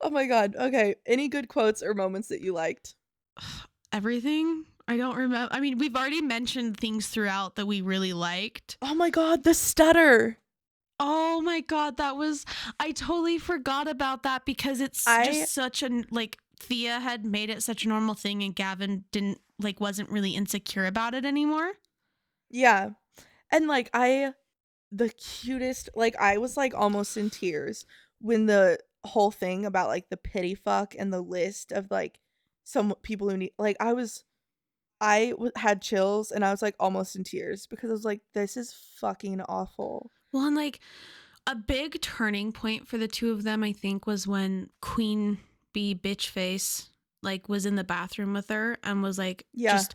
oh 0.00 0.11
my 0.11 0.26
god. 0.26 0.57
Okay. 0.57 0.96
Any 1.07 1.29
good 1.29 1.48
quotes 1.48 1.83
or 1.83 1.94
moments 1.94 2.29
that 2.29 2.40
you 2.40 2.52
liked? 2.52 2.94
Everything 3.92 4.64
I 4.88 4.96
don't 4.96 5.16
remember. 5.16 5.53
I 5.53 5.61
mean, 5.61 5.79
we've 5.79 5.96
already 5.96 6.22
mentioned 6.22 6.77
things 6.77 7.09
throughout 7.09 7.57
that 7.57 7.66
we 7.66 7.81
really 7.81 8.12
liked. 8.12 8.79
Oh 8.81 8.94
my 8.94 9.11
god, 9.11 9.42
the 9.42 9.55
stutter. 9.55 10.38
Oh 10.99 11.40
my 11.42 11.61
god, 11.61 11.96
that 11.99 12.16
was 12.16 12.44
I 12.81 12.92
totally 12.92 13.38
forgot 13.38 13.88
about 13.88 14.22
that 14.22 14.44
because 14.46 14.81
it's 14.81 15.07
I- 15.07 15.27
just 15.27 15.53
such 15.53 15.83
a 15.83 16.05
like 16.11 16.38
Thea 16.59 17.01
had 17.01 17.27
made 17.27 17.51
it 17.51 17.62
such 17.62 17.85
a 17.85 17.88
normal 17.88 18.14
thing 18.14 18.42
and 18.42 18.55
Gavin 18.55 19.05
didn't 19.12 19.40
like 19.61 19.81
wasn't 19.81 20.11
really 20.11 20.35
insecure 20.35 20.87
about 20.87 21.14
it 21.14 21.25
anymore. 21.25 21.72
Yeah. 22.51 22.90
And 23.51 23.66
like 23.66 23.90
I 23.92 24.33
the 24.92 25.09
cutest 25.11 25.90
like 25.94 26.16
I 26.16 26.38
was 26.38 26.57
like 26.57 26.75
almost 26.75 27.16
in 27.16 27.29
tears 27.29 27.85
when 28.20 28.46
the 28.46 28.79
whole 29.05 29.31
thing 29.31 29.66
about 29.66 29.88
like 29.88 30.09
the 30.09 30.16
pity 30.16 30.55
fuck 30.55 30.94
and 30.99 31.12
the 31.12 31.20
list 31.20 31.72
of 31.72 31.90
like 31.90 32.20
some 32.64 32.94
people 33.03 33.29
who 33.29 33.37
need 33.37 33.53
like 33.59 33.77
I 33.81 33.92
was 33.92 34.25
I 35.01 35.31
w- 35.31 35.53
had 35.57 35.83
chills 35.83 36.31
and 36.31 36.44
I 36.44 36.51
was 36.51 36.63
like 36.63 36.75
almost 36.81 37.17
in 37.17 37.25
tears 37.25 37.67
because 37.67 37.90
I 37.90 37.92
was 37.92 38.05
like 38.05 38.23
this 38.35 38.57
is 38.57 38.73
fucking 38.73 39.40
awful. 39.42 40.11
Well, 40.33 40.47
and 40.47 40.57
like 40.57 40.81
a 41.47 41.55
big 41.55 42.01
turning 42.01 42.53
point 42.53 42.88
for 42.88 42.99
the 42.99 43.09
two 43.09 43.31
of 43.31 43.42
them, 43.44 43.63
I 43.63 43.73
think, 43.73 44.07
was 44.07 44.27
when 44.27 44.71
Queen 44.81 45.38
Bee 45.73 45.94
Bitchface 45.94 46.88
like 47.23 47.49
was 47.49 47.67
in 47.67 47.75
the 47.77 47.85
bathroom 47.85 48.33
with 48.33 48.49
her 48.49 48.79
and 48.83 49.03
was 49.03 49.19
like 49.19 49.47
Yeah. 49.53 49.73
just 49.73 49.94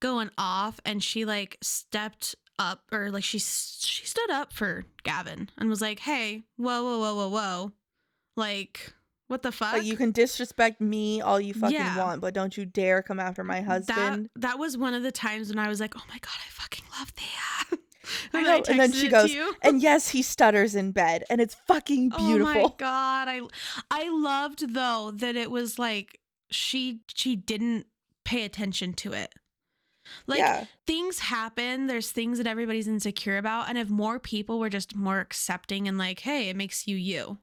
going 0.00 0.30
off, 0.38 0.80
and 0.84 1.02
she 1.02 1.24
like 1.24 1.56
stepped 1.62 2.34
up 2.58 2.82
or 2.92 3.10
like 3.10 3.24
she 3.24 3.38
she 3.38 4.04
stood 4.06 4.30
up 4.30 4.52
for 4.52 4.84
Gavin 5.02 5.48
and 5.58 5.68
was 5.68 5.80
like, 5.80 6.00
"Hey, 6.00 6.44
whoa, 6.56 6.82
whoa, 6.82 6.98
whoa, 6.98 7.14
whoa, 7.14 7.28
whoa, 7.28 7.72
like 8.36 8.92
what 9.30 9.42
the 9.42 9.52
fuck?" 9.52 9.72
Like 9.74 9.84
you 9.84 9.96
can 9.96 10.10
disrespect 10.12 10.80
me 10.80 11.20
all 11.20 11.40
you 11.40 11.54
fucking 11.54 11.76
Yeah. 11.76 11.96
want, 11.98 12.20
but 12.20 12.34
don't 12.34 12.56
you 12.56 12.66
dare 12.66 13.02
come 13.02 13.20
after 13.20 13.44
my 13.44 13.60
husband. 13.60 14.30
That 14.34 14.40
that 14.40 14.58
was 14.58 14.76
one 14.76 14.94
of 14.94 15.02
the 15.02 15.12
times 15.12 15.48
when 15.48 15.58
I 15.58 15.68
was 15.68 15.80
like, 15.80 15.94
"Oh 15.96 16.02
my 16.08 16.18
god, 16.18 16.34
I 16.46 16.50
fucking 16.50 16.84
love 16.98 17.10
Thea." 17.10 17.78
I 18.34 18.38
And 18.38 18.46
know, 18.46 18.62
and 18.68 18.80
then 18.80 18.92
she 18.92 19.08
goes. 19.08 19.34
And 19.62 19.80
yes, 19.80 20.08
he 20.08 20.22
stutters 20.22 20.74
in 20.74 20.90
bed 20.92 21.22
and 21.30 21.40
it's 21.40 21.54
fucking 21.66 22.08
beautiful. 22.10 22.46
Oh 22.60 22.62
my 22.62 22.74
god, 22.76 23.28
I 23.28 23.40
I 23.90 24.08
loved 24.08 24.74
though 24.74 25.12
that 25.14 25.36
it 25.36 25.50
was 25.50 25.78
like 25.78 26.18
she 26.50 27.00
she 27.14 27.36
didn't 27.36 27.86
pay 28.24 28.44
attention 28.44 28.94
to 28.94 29.12
it. 29.12 29.32
Like 30.26 30.38
yeah. 30.38 30.64
things 30.88 31.20
happen, 31.20 31.86
there's 31.86 32.10
things 32.10 32.38
that 32.38 32.46
everybody's 32.48 32.88
insecure 32.88 33.38
about. 33.38 33.68
And 33.68 33.78
if 33.78 33.88
more 33.88 34.18
people 34.18 34.58
were 34.58 34.70
just 34.70 34.96
more 34.96 35.20
accepting 35.20 35.86
and 35.86 35.96
like, 35.98 36.20
hey, 36.20 36.48
it 36.48 36.56
makes 36.56 36.88
you 36.88 36.96
you, 36.96 37.38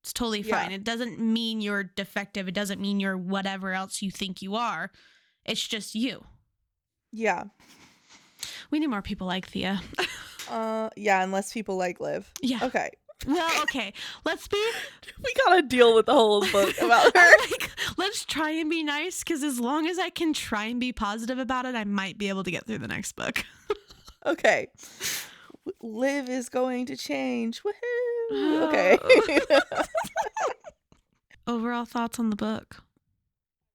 it's 0.00 0.12
totally 0.12 0.40
Yeah. 0.40 0.62
fine. 0.62 0.72
It 0.72 0.84
doesn't 0.84 1.18
mean 1.20 1.60
you're 1.60 1.84
defective. 1.84 2.48
It 2.48 2.54
doesn't 2.54 2.80
mean 2.80 3.00
you're 3.00 3.16
whatever 3.18 3.72
else 3.72 4.02
you 4.02 4.10
think 4.10 4.42
you 4.42 4.54
are. 4.56 4.90
It's 5.44 5.66
just 5.66 5.94
you. 5.94 6.24
Yeah. 7.12 7.44
We 8.70 8.78
need 8.78 8.86
more 8.88 9.02
people 9.02 9.26
like 9.26 9.46
Thea. 9.48 9.80
Uh 10.48 10.90
yeah, 10.96 11.22
unless 11.22 11.52
people 11.52 11.76
like 11.76 12.00
Liv. 12.00 12.28
yeah. 12.42 12.58
Okay. 12.62 12.90
Well, 13.24 13.48
okay. 13.62 13.92
Let's 14.24 14.48
be 14.48 14.56
We 15.24 15.32
gotta 15.46 15.62
deal 15.62 15.94
with 15.94 16.06
the 16.06 16.12
whole 16.14 16.40
book 16.50 16.74
about 16.80 17.16
her. 17.16 17.30
like, 17.50 17.70
let's 17.96 18.24
try 18.24 18.50
and 18.50 18.68
be 18.68 18.82
nice 18.82 19.22
because 19.22 19.44
as 19.44 19.60
long 19.60 19.86
as 19.86 19.98
I 19.98 20.10
can 20.10 20.32
try 20.32 20.64
and 20.64 20.80
be 20.80 20.92
positive 20.92 21.38
about 21.38 21.66
it, 21.66 21.76
I 21.76 21.84
might 21.84 22.18
be 22.18 22.28
able 22.30 22.42
to 22.42 22.50
get 22.50 22.66
through 22.66 22.78
the 22.78 22.88
next 22.88 23.14
book. 23.14 23.44
Okay. 24.26 24.68
Liv 25.80 26.28
is 26.28 26.48
going 26.48 26.86
to 26.86 26.96
change. 26.96 27.62
Woohoo. 27.62 28.19
Okay. 28.30 28.98
Overall 31.46 31.84
thoughts 31.84 32.18
on 32.18 32.30
the 32.30 32.36
book? 32.36 32.82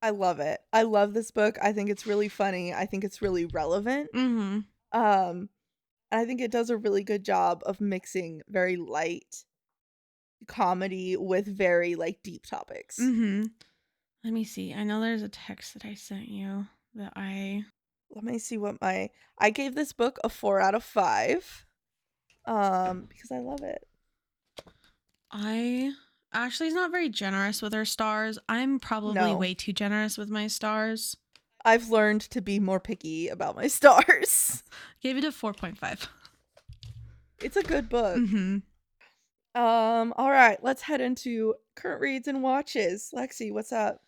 I 0.01 0.11
love 0.11 0.39
it. 0.39 0.61
I 0.71 0.83
love 0.83 1.13
this 1.13 1.31
book. 1.31 1.57
I 1.61 1.73
think 1.73 1.89
it's 1.89 2.05
really 2.05 2.29
funny. 2.29 2.73
I 2.73 2.85
think 2.85 3.03
it's 3.03 3.21
really 3.21 3.45
relevant. 3.45 4.09
Mm-hmm. 4.13 4.59
Um 4.99 5.49
and 6.11 6.21
I 6.21 6.25
think 6.25 6.41
it 6.41 6.51
does 6.51 6.69
a 6.69 6.77
really 6.77 7.03
good 7.03 7.25
job 7.25 7.63
of 7.65 7.81
mixing 7.81 8.41
very 8.47 8.77
light 8.77 9.43
comedy 10.47 11.17
with 11.17 11.47
very 11.47 11.95
like 11.95 12.19
deep 12.23 12.45
topics. 12.45 12.99
Mm-hmm. 12.99 13.45
Let 14.23 14.33
me 14.33 14.43
see. 14.43 14.73
I 14.73 14.83
know 14.83 15.01
there's 15.01 15.23
a 15.23 15.29
text 15.29 15.73
that 15.73 15.85
I 15.85 15.95
sent 15.95 16.29
you 16.29 16.67
that 16.93 17.13
I 17.15 17.65
Let 18.13 18.23
me 18.23 18.37
see 18.37 18.57
what 18.57 18.79
my 18.81 19.09
I 19.39 19.49
gave 19.49 19.75
this 19.75 19.91
book 19.91 20.19
a 20.23 20.29
4 20.29 20.61
out 20.61 20.75
of 20.75 20.83
5. 20.83 21.65
Um 22.45 23.07
because 23.09 23.31
I 23.31 23.39
love 23.39 23.63
it. 23.63 23.87
I 25.37 25.91
Ashley's 26.33 26.73
not 26.73 26.91
very 26.91 27.09
generous 27.09 27.61
with 27.61 27.73
her 27.73 27.85
stars. 27.85 28.39
I'm 28.49 28.79
probably 28.79 29.15
No. 29.15 29.37
way 29.37 29.53
too 29.53 29.73
generous 29.73 30.17
with 30.17 30.29
my 30.29 30.47
stars. 30.47 31.15
I've 31.63 31.89
learned 31.89 32.21
to 32.21 32.41
be 32.41 32.59
more 32.59 32.79
picky 32.79 33.27
about 33.27 33.55
my 33.55 33.67
stars. 33.79 34.63
Gave 35.01 35.17
it 35.17 35.23
a 35.23 35.31
4.5. 35.31 36.07
It's 37.41 37.57
a 37.57 37.63
good 37.63 37.89
book. 37.89 38.17
Mm-hmm. 38.17 38.57
Um, 39.61 40.13
all 40.17 40.29
right, 40.31 40.61
let's 40.63 40.81
head 40.83 41.01
into 41.01 41.55
current 41.75 42.01
reads 42.01 42.27
and 42.27 42.41
watches. 42.43 43.11
Lexi, 43.15 43.51
what's 43.51 43.71
up? 43.71 44.01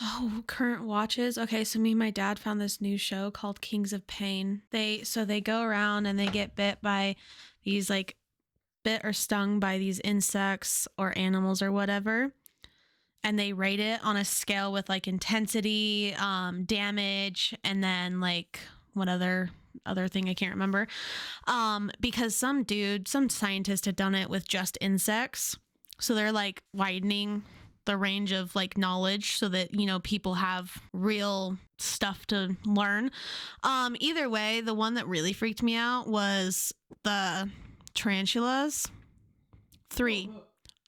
Oh, 0.00 0.42
current 0.46 0.84
watches. 0.84 1.38
Okay, 1.38 1.62
so 1.64 1.78
me 1.78 1.90
and 1.90 1.98
my 1.98 2.10
dad 2.10 2.38
found 2.38 2.60
this 2.60 2.80
new 2.80 2.98
show 2.98 3.30
called 3.30 3.60
Kings 3.60 3.92
of 3.92 4.06
Pain. 4.08 4.62
They 4.70 5.02
so 5.02 5.24
they 5.24 5.40
go 5.40 5.62
around 5.62 6.06
and 6.06 6.18
they 6.18 6.26
get 6.26 6.56
bit 6.56 6.78
by 6.82 7.14
these 7.64 7.88
like 7.90 8.16
bit 8.82 9.02
or 9.04 9.12
stung 9.12 9.60
by 9.60 9.78
these 9.78 10.00
insects 10.00 10.88
or 10.98 11.16
animals 11.16 11.62
or 11.62 11.72
whatever. 11.72 12.32
And 13.24 13.38
they 13.38 13.52
rate 13.52 13.80
it 13.80 14.04
on 14.04 14.16
a 14.16 14.24
scale 14.24 14.72
with 14.72 14.88
like 14.88 15.06
intensity, 15.06 16.14
um, 16.18 16.64
damage, 16.64 17.54
and 17.62 17.82
then 17.82 18.20
like 18.20 18.58
what 18.94 19.08
other 19.08 19.50
other 19.86 20.08
thing 20.08 20.28
I 20.28 20.34
can't 20.34 20.52
remember. 20.52 20.86
Um, 21.46 21.90
because 22.00 22.36
some 22.36 22.62
dude, 22.62 23.08
some 23.08 23.28
scientist 23.28 23.86
had 23.86 23.96
done 23.96 24.14
it 24.14 24.28
with 24.28 24.46
just 24.46 24.76
insects. 24.80 25.56
So 25.98 26.14
they're 26.14 26.32
like 26.32 26.62
widening 26.72 27.44
the 27.84 27.96
range 27.96 28.32
of 28.32 28.54
like 28.54 28.78
knowledge 28.78 29.36
so 29.36 29.48
that 29.48 29.74
you 29.74 29.86
know 29.86 30.00
people 30.00 30.34
have 30.34 30.80
real 30.92 31.56
stuff 31.78 32.24
to 32.26 32.56
learn 32.64 33.10
um 33.64 33.96
either 33.98 34.28
way 34.30 34.60
the 34.60 34.74
one 34.74 34.94
that 34.94 35.08
really 35.08 35.32
freaked 35.32 35.62
me 35.64 35.74
out 35.74 36.06
was 36.06 36.72
the 37.02 37.48
tarantulas? 37.94 38.86
Three. 39.90 40.30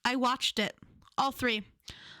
I 0.03 0.15
watched 0.15 0.59
it. 0.59 0.75
All 1.17 1.31
three. 1.31 1.63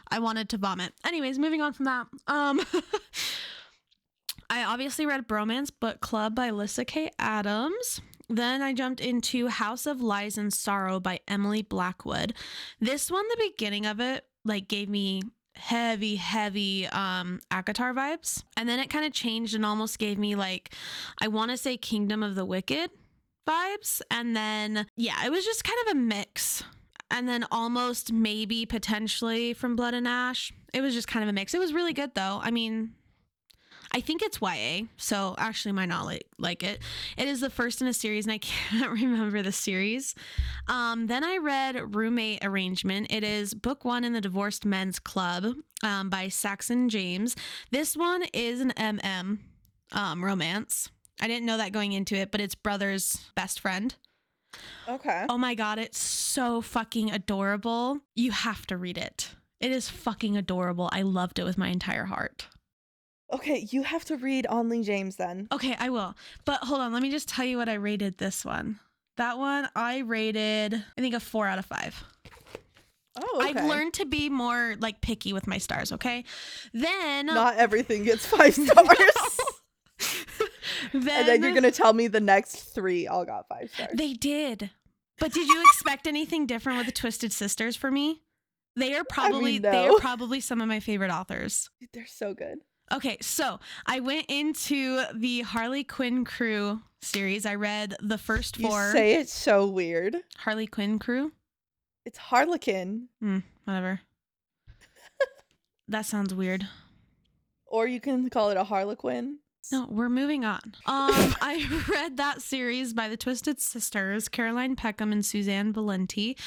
I 0.09 0.19
wanted 0.19 0.49
to 0.49 0.57
vomit. 0.57 0.93
Anyways 1.05 1.39
moving 1.39 1.61
on 1.61 1.73
from 1.73 1.85
that. 1.85 2.07
Um 2.27 2.61
i 4.49 4.63
obviously 4.63 5.05
read 5.05 5.27
bromance 5.27 5.71
book 5.77 6.01
club 6.01 6.35
by 6.35 6.49
alyssa 6.49 6.85
Kay 6.85 7.11
Adams. 7.19 8.01
Then 8.29 8.61
I 8.61 8.73
jumped 8.73 9.01
into 9.01 9.47
House 9.47 9.85
of 9.85 10.01
Lies 10.01 10.37
and 10.37 10.51
Sorrow 10.51 10.99
by 10.99 11.19
Emily 11.27 11.61
Blackwood. 11.61 12.33
This 12.79 13.11
one, 13.11 13.23
the 13.29 13.51
beginning 13.51 13.85
of 13.85 13.99
it, 13.99 14.25
like 14.43 14.67
gave 14.67 14.89
me 14.89 15.21
heavy, 15.55 16.15
heavy 16.15 16.87
um 16.87 17.39
ACOTAR 17.51 17.93
vibes. 17.93 18.43
And 18.57 18.67
then 18.67 18.79
it 18.79 18.89
kind 18.89 19.05
of 19.05 19.13
changed 19.13 19.55
and 19.55 19.65
almost 19.65 19.99
gave 19.99 20.17
me 20.17 20.35
like 20.35 20.73
I 21.19 21.27
want 21.27 21.51
to 21.51 21.57
say 21.57 21.77
Kingdom 21.77 22.23
of 22.23 22.35
the 22.35 22.45
Wicked 22.45 22.91
vibes. 23.47 24.01
And 24.11 24.35
then 24.35 24.87
yeah, 24.95 25.25
it 25.25 25.31
was 25.31 25.45
just 25.45 25.63
kind 25.63 25.79
of 25.87 25.95
a 25.95 25.99
mix. 25.99 26.63
And 27.11 27.29
then 27.29 27.45
almost 27.51 28.11
maybe 28.11 28.65
potentially 28.65 29.53
from 29.53 29.75
Blood 29.75 29.93
and 29.93 30.07
Ash. 30.07 30.51
It 30.73 30.81
was 30.81 30.93
just 30.93 31.07
kind 31.07 31.23
of 31.23 31.29
a 31.29 31.33
mix. 31.33 31.53
It 31.53 31.59
was 31.59 31.73
really 31.73 31.93
good 31.93 32.15
though. 32.15 32.39
I 32.41 32.51
mean, 32.51 32.93
I 33.91 34.01
think 34.01 34.21
it's 34.21 34.41
YA, 34.41 34.87
so 34.97 35.35
actually 35.37 35.71
might 35.71 35.85
not 35.85 36.05
like, 36.05 36.27
like 36.37 36.63
it. 36.63 36.81
It 37.17 37.29
is 37.29 37.39
the 37.39 37.49
first 37.49 37.81
in 37.81 37.87
a 37.87 37.93
series, 37.93 38.25
and 38.25 38.33
I 38.33 38.37
can't 38.39 38.91
remember 38.91 39.41
the 39.41 39.53
series. 39.53 40.15
Um, 40.67 41.07
then 41.07 41.23
I 41.23 41.37
read 41.37 41.95
Roommate 41.95 42.43
Arrangement. 42.43 43.07
It 43.09 43.23
is 43.23 43.53
book 43.53 43.85
one 43.85 44.03
in 44.03 44.11
the 44.11 44.19
Divorced 44.19 44.65
Men's 44.65 44.99
Club 44.99 45.55
um, 45.81 46.09
by 46.09 46.27
Saxon 46.27 46.89
James. 46.89 47.37
This 47.71 47.95
one 47.95 48.23
is 48.33 48.59
an 48.59 48.73
MM 48.75 49.39
um, 49.93 50.25
romance. 50.25 50.89
I 51.21 51.27
didn't 51.27 51.45
know 51.45 51.57
that 51.57 51.71
going 51.71 51.93
into 51.93 52.15
it, 52.15 52.31
but 52.31 52.41
it's 52.41 52.55
brother's 52.55 53.25
best 53.35 53.59
friend. 53.59 53.95
Okay. 54.87 55.25
Oh 55.29 55.37
my 55.37 55.55
god, 55.55 55.79
it's 55.79 55.97
so 55.99 56.61
fucking 56.61 57.11
adorable. 57.11 57.99
You 58.15 58.31
have 58.31 58.65
to 58.67 58.77
read 58.77 58.97
it. 58.97 59.31
It 59.59 59.71
is 59.71 59.89
fucking 59.89 60.37
adorable. 60.37 60.89
I 60.91 61.01
loved 61.01 61.39
it 61.39 61.43
with 61.43 61.57
my 61.57 61.69
entire 61.69 62.05
heart. 62.05 62.47
Okay, 63.33 63.67
you 63.71 63.83
have 63.83 64.05
to 64.05 64.17
read 64.17 64.45
Onley 64.49 64.83
James 64.83 65.15
then. 65.15 65.47
Okay, 65.51 65.75
I 65.79 65.89
will. 65.89 66.15
But 66.45 66.59
hold 66.61 66.81
on, 66.81 66.93
let 66.93 67.01
me 67.01 67.09
just 67.09 67.27
tell 67.27 67.45
you 67.45 67.57
what 67.57 67.69
I 67.69 67.73
rated 67.73 68.17
this 68.17 68.45
one. 68.45 68.79
That 69.17 69.37
one 69.37 69.67
I 69.75 69.99
rated, 69.99 70.73
I 70.75 71.01
think 71.01 71.15
a 71.15 71.19
four 71.19 71.47
out 71.47 71.57
of 71.57 71.65
five. 71.65 72.03
Oh, 73.17 73.39
okay. 73.41 73.57
I've 73.57 73.65
learned 73.65 73.93
to 73.95 74.05
be 74.05 74.29
more 74.29 74.75
like 74.79 74.99
picky 75.01 75.31
with 75.31 75.47
my 75.47 75.57
stars, 75.57 75.93
okay? 75.93 76.25
Then 76.73 77.27
Not 77.27 77.55
everything 77.55 78.03
gets 78.03 78.25
five 78.25 78.53
stars. 78.53 79.39
then, 80.93 81.07
and 81.19 81.27
then 81.27 81.41
you're 81.43 81.53
gonna 81.53 81.71
tell 81.71 81.93
me 81.93 82.07
the 82.07 82.19
next 82.19 82.55
three 82.73 83.07
all 83.07 83.25
got 83.25 83.47
five 83.47 83.69
stars. 83.73 83.91
they 83.93 84.13
did. 84.13 84.69
But 85.19 85.31
did 85.33 85.47
you 85.47 85.61
expect 85.61 86.07
anything 86.07 86.45
different 86.45 86.77
with 86.77 86.87
the 86.87 86.91
Twisted 86.91 87.31
Sisters 87.31 87.75
for 87.75 87.89
me? 87.89 88.21
They 88.75 88.93
are 88.95 89.05
probably 89.05 89.57
they 89.59 89.71
no. 89.87 89.95
are 89.95 89.99
probably 89.99 90.41
some 90.41 90.59
of 90.59 90.67
my 90.67 90.81
favorite 90.81 91.11
authors. 91.11 91.69
They're 91.93 92.05
so 92.05 92.33
good. 92.33 92.59
Okay, 92.91 93.17
so 93.21 93.59
I 93.85 93.99
went 94.01 94.25
into 94.29 95.03
the 95.13 95.41
Harley 95.41 95.83
Quinn 95.85 96.25
crew 96.25 96.81
series. 97.01 97.45
I 97.45 97.55
read 97.55 97.95
the 98.01 98.17
first 98.17 98.59
You 98.59 98.67
four 98.67 98.91
say 98.91 99.13
it 99.15 99.29
so 99.29 99.65
weird. 99.65 100.17
Harley 100.39 100.67
Quinn 100.67 100.99
crew. 100.99 101.31
It's 102.05 102.17
Harlequin, 102.19 103.07
Hmm, 103.21 103.39
whatever. 103.63 104.01
that 105.87 106.05
sounds 106.05 106.33
weird. 106.33 106.67
or 107.65 107.87
you 107.87 107.99
can 107.99 108.29
call 108.29 108.49
it 108.51 108.57
a 108.57 108.63
Harlequin. 108.63 109.39
No, 109.71 109.87
we're 109.89 110.09
moving 110.09 110.45
on. 110.45 110.61
Um, 110.85 111.11
I 111.41 111.65
read 111.89 112.17
that 112.17 112.41
series 112.41 112.93
by 112.93 113.07
the 113.09 113.17
Twisted 113.17 113.59
Sisters, 113.59 114.27
Caroline 114.29 114.75
Peckham 114.75 115.11
and 115.11 115.25
Susanne 115.25 115.73
Valenti. 115.73 116.37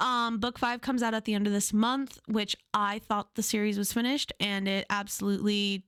Um, 0.00 0.38
book 0.38 0.58
five 0.58 0.80
comes 0.80 1.02
out 1.02 1.14
at 1.14 1.24
the 1.24 1.34
end 1.34 1.46
of 1.46 1.52
this 1.52 1.72
month, 1.72 2.18
which 2.26 2.56
I 2.72 2.98
thought 2.98 3.34
the 3.34 3.42
series 3.42 3.78
was 3.78 3.92
finished, 3.92 4.32
and 4.40 4.66
it 4.66 4.86
absolutely, 4.90 5.84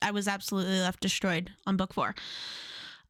I 0.00 0.10
was 0.12 0.26
absolutely 0.26 0.80
left 0.80 1.00
destroyed 1.00 1.50
on 1.66 1.76
book 1.76 1.92
four. 1.92 2.14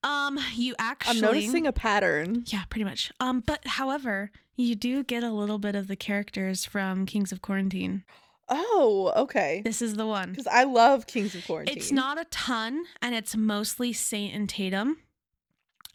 Um, 0.03 0.39
you 0.55 0.75
actually, 0.79 1.19
I'm 1.19 1.23
noticing 1.23 1.67
a 1.67 1.73
pattern. 1.73 2.45
yeah, 2.47 2.65
pretty 2.69 2.85
much. 2.85 3.11
Um, 3.21 3.41
but 3.47 3.67
however, 3.67 4.31
you 4.57 4.75
do 4.75 5.03
get 5.03 5.23
a 5.23 5.31
little 5.31 5.59
bit 5.59 5.75
of 5.75 5.87
the 5.87 5.97
characters 5.97 6.65
from 6.65 7.07
Kings 7.07 7.33
of 7.33 7.41
Quarantine. 7.41 8.05
Oh, 8.49 9.13
okay. 9.17 9.63
This 9.65 9.81
is 9.81 9.95
the 9.95 10.07
one. 10.07 10.31
Because 10.31 10.47
I 10.47 10.65
love 10.65 11.07
Kings 11.07 11.35
of 11.35 11.47
Quarantine. 11.47 11.77
It's 11.77 11.91
not 11.91 12.21
a 12.21 12.25
ton, 12.27 12.85
and 13.01 13.15
it's 13.15 13.35
mostly 13.37 13.93
Saint 13.93 14.35
and 14.35 14.49
Tatum. 14.49 14.99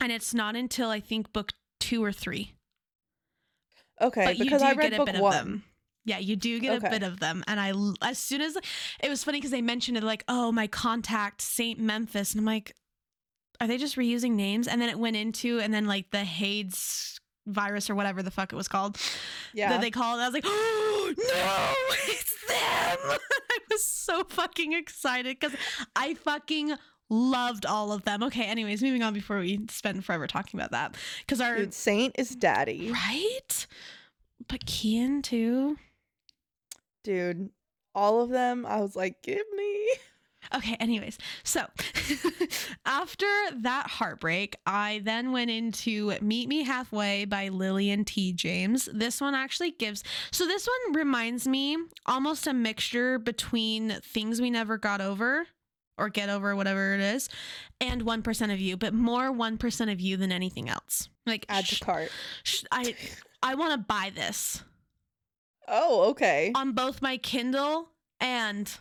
And 0.01 0.11
it's 0.11 0.33
not 0.33 0.55
until 0.55 0.89
I 0.89 0.99
think 0.99 1.31
book 1.33 1.51
two 1.79 2.03
or 2.03 2.11
three. 2.11 2.53
okay 4.01 4.25
but 4.25 4.37
you 4.37 4.45
because 4.45 4.61
do 4.61 4.67
I 4.67 4.73
read 4.73 4.91
get 4.91 4.93
a 4.93 4.97
book 4.97 5.05
bit 5.13 5.21
one. 5.21 5.33
of 5.37 5.39
them. 5.45 5.63
Yeah, 6.05 6.17
you 6.19 6.35
do 6.35 6.59
get 6.59 6.77
Okay. 6.77 6.87
a 6.87 6.89
bit 6.89 7.03
of 7.03 7.19
them. 7.19 7.43
And 7.47 7.59
I, 7.59 7.73
as 8.01 8.17
soon 8.17 8.41
as 8.41 8.55
it 9.03 9.09
was 9.09 9.23
funny 9.23 9.37
because 9.37 9.51
they 9.51 9.61
mentioned 9.61 9.97
it, 9.97 10.03
like, 10.03 10.23
oh, 10.27 10.51
my 10.51 10.65
contact, 10.65 11.41
Saint 11.41 11.77
Memphis. 11.79 12.31
And 12.31 12.39
I'm 12.39 12.45
like, 12.45 12.73
are 13.61 13.67
they 13.67 13.77
just 13.77 13.95
reusing 13.97 14.31
names? 14.31 14.67
And 14.67 14.81
then 14.81 14.89
it 14.89 14.97
went 14.97 15.17
into, 15.17 15.59
and 15.59 15.71
then 15.73 15.85
like 15.85 16.09
the 16.11 16.23
Hades 16.23 17.19
virus 17.45 17.89
or 17.89 17.95
whatever 17.95 18.23
the 18.23 18.31
fuck 18.31 18.53
it 18.53 18.55
was 18.55 18.67
called 18.67 18.97
Yeah. 19.53 19.69
that 19.69 19.81
they 19.81 19.91
called. 19.91 20.19
I 20.19 20.25
was 20.25 20.33
like, 20.33 20.45
oh, 20.47 20.88
no, 21.17 21.73
it's 22.07 22.47
them. 22.47 22.97
I 23.51 23.57
was 23.71 23.83
so 23.83 24.23
fucking 24.23 24.73
excited 24.73 25.39
because 25.39 25.55
I 25.95 26.13
fucking 26.15 26.75
Loved 27.11 27.65
all 27.65 27.91
of 27.91 28.03
them. 28.05 28.21
Okay, 28.21 28.45
anyways, 28.45 28.83
moving 28.83 29.01
on 29.01 29.15
before 29.15 29.39
we 29.39 29.59
spend 29.69 30.05
forever 30.05 30.27
talking 30.27 30.59
about 30.59 30.71
that. 30.71 30.95
Because 31.21 31.41
our 31.41 31.57
Dude, 31.57 31.73
Saint 31.73 32.15
is 32.19 32.35
daddy. 32.35 32.91
right? 32.91 33.67
But 34.47 34.65
Kian 34.65 35.23
too. 35.23 35.77
Dude, 37.03 37.49
all 37.95 38.21
of 38.21 38.29
them, 38.29 38.63
I 38.63 38.79
was 38.81 38.95
like, 38.95 39.23
give 39.23 39.41
me. 39.55 39.89
Okay, 40.55 40.75
anyways, 40.79 41.17
so 41.43 41.65
after 42.85 43.25
that 43.61 43.87
heartbreak, 43.87 44.55
I 44.65 45.01
then 45.03 45.31
went 45.31 45.51
into 45.51 46.13
Meet 46.21 46.47
Me 46.47 46.63
Halfway 46.63 47.25
by 47.25 47.49
Lilian 47.49 48.05
T. 48.05 48.33
James. 48.33 48.89
This 48.93 49.21
one 49.21 49.35
actually 49.35 49.71
gives, 49.71 50.03
so 50.31 50.47
this 50.47 50.67
one 50.85 50.95
reminds 50.95 51.47
me 51.47 51.77
almost 52.05 52.47
a 52.47 52.53
mixture 52.53 53.19
between 53.19 53.99
Things 54.01 54.41
We 54.41 54.49
Never 54.49 54.77
Got 54.77 55.01
Over 55.01 55.45
or 55.97 56.09
Get 56.09 56.29
Over, 56.29 56.55
whatever 56.55 56.95
it 56.95 57.01
is, 57.01 57.27
and 57.81 58.03
1% 58.03 58.53
of 58.53 58.59
You, 58.59 58.77
but 58.77 58.93
more 58.93 59.31
1% 59.33 59.91
of 59.91 59.99
You 59.99 60.17
than 60.17 60.31
anything 60.31 60.69
else. 60.69 61.09
Like, 61.25 61.45
Add 61.49 61.65
sh- 61.67 61.79
to 61.79 61.85
cart. 61.85 62.11
sh- 62.43 62.63
I, 62.71 62.95
I 63.43 63.55
want 63.55 63.73
to 63.73 63.77
buy 63.77 64.11
this 64.15 64.63
Oh, 65.67 66.09
okay. 66.11 66.51
on 66.55 66.71
both 66.71 67.01
my 67.01 67.17
Kindle 67.17 67.89
and 68.19 68.71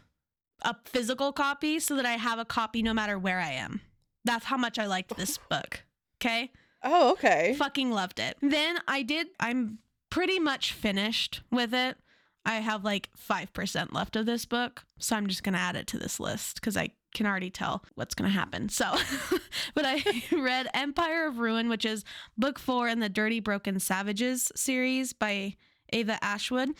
a 0.62 0.76
physical 0.84 1.32
copy 1.32 1.78
so 1.78 1.96
that 1.96 2.06
I 2.06 2.12
have 2.12 2.38
a 2.38 2.44
copy 2.44 2.82
no 2.82 2.94
matter 2.94 3.18
where 3.18 3.40
I 3.40 3.52
am. 3.52 3.80
That's 4.24 4.46
how 4.46 4.56
much 4.56 4.78
I 4.78 4.86
liked 4.86 5.16
this 5.16 5.38
book. 5.50 5.84
Okay? 6.20 6.50
Oh, 6.82 7.12
okay. 7.12 7.54
Fucking 7.58 7.90
loved 7.90 8.20
it. 8.20 8.36
Then 8.40 8.78
I 8.86 9.02
did, 9.02 9.28
I'm 9.40 9.78
pretty 10.10 10.38
much 10.38 10.72
finished 10.72 11.42
with 11.50 11.74
it. 11.74 11.96
I 12.44 12.56
have 12.56 12.84
like 12.84 13.10
5% 13.16 13.92
left 13.92 14.16
of 14.16 14.26
this 14.26 14.44
book. 14.44 14.84
So 14.98 15.16
I'm 15.16 15.26
just 15.26 15.42
going 15.42 15.52
to 15.54 15.58
add 15.58 15.76
it 15.76 15.86
to 15.88 15.98
this 15.98 16.18
list 16.18 16.56
because 16.56 16.76
I 16.76 16.90
can 17.14 17.26
already 17.26 17.50
tell 17.50 17.84
what's 17.94 18.14
going 18.14 18.30
to 18.30 18.36
happen. 18.36 18.68
So, 18.68 18.94
but 19.74 19.84
I 19.84 20.02
read 20.32 20.68
Empire 20.72 21.26
of 21.26 21.38
Ruin, 21.38 21.68
which 21.68 21.84
is 21.84 22.04
book 22.36 22.58
four 22.58 22.88
in 22.88 23.00
the 23.00 23.08
Dirty 23.08 23.40
Broken 23.40 23.80
Savages 23.80 24.50
series 24.54 25.12
by 25.12 25.56
Ava 25.92 26.22
Ashwood. 26.22 26.70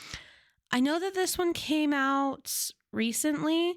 I 0.70 0.81
know 0.81 1.01
that 1.01 1.14
this 1.14 1.39
one 1.39 1.53
came 1.53 1.93
out 1.93 2.70
recently, 2.93 3.76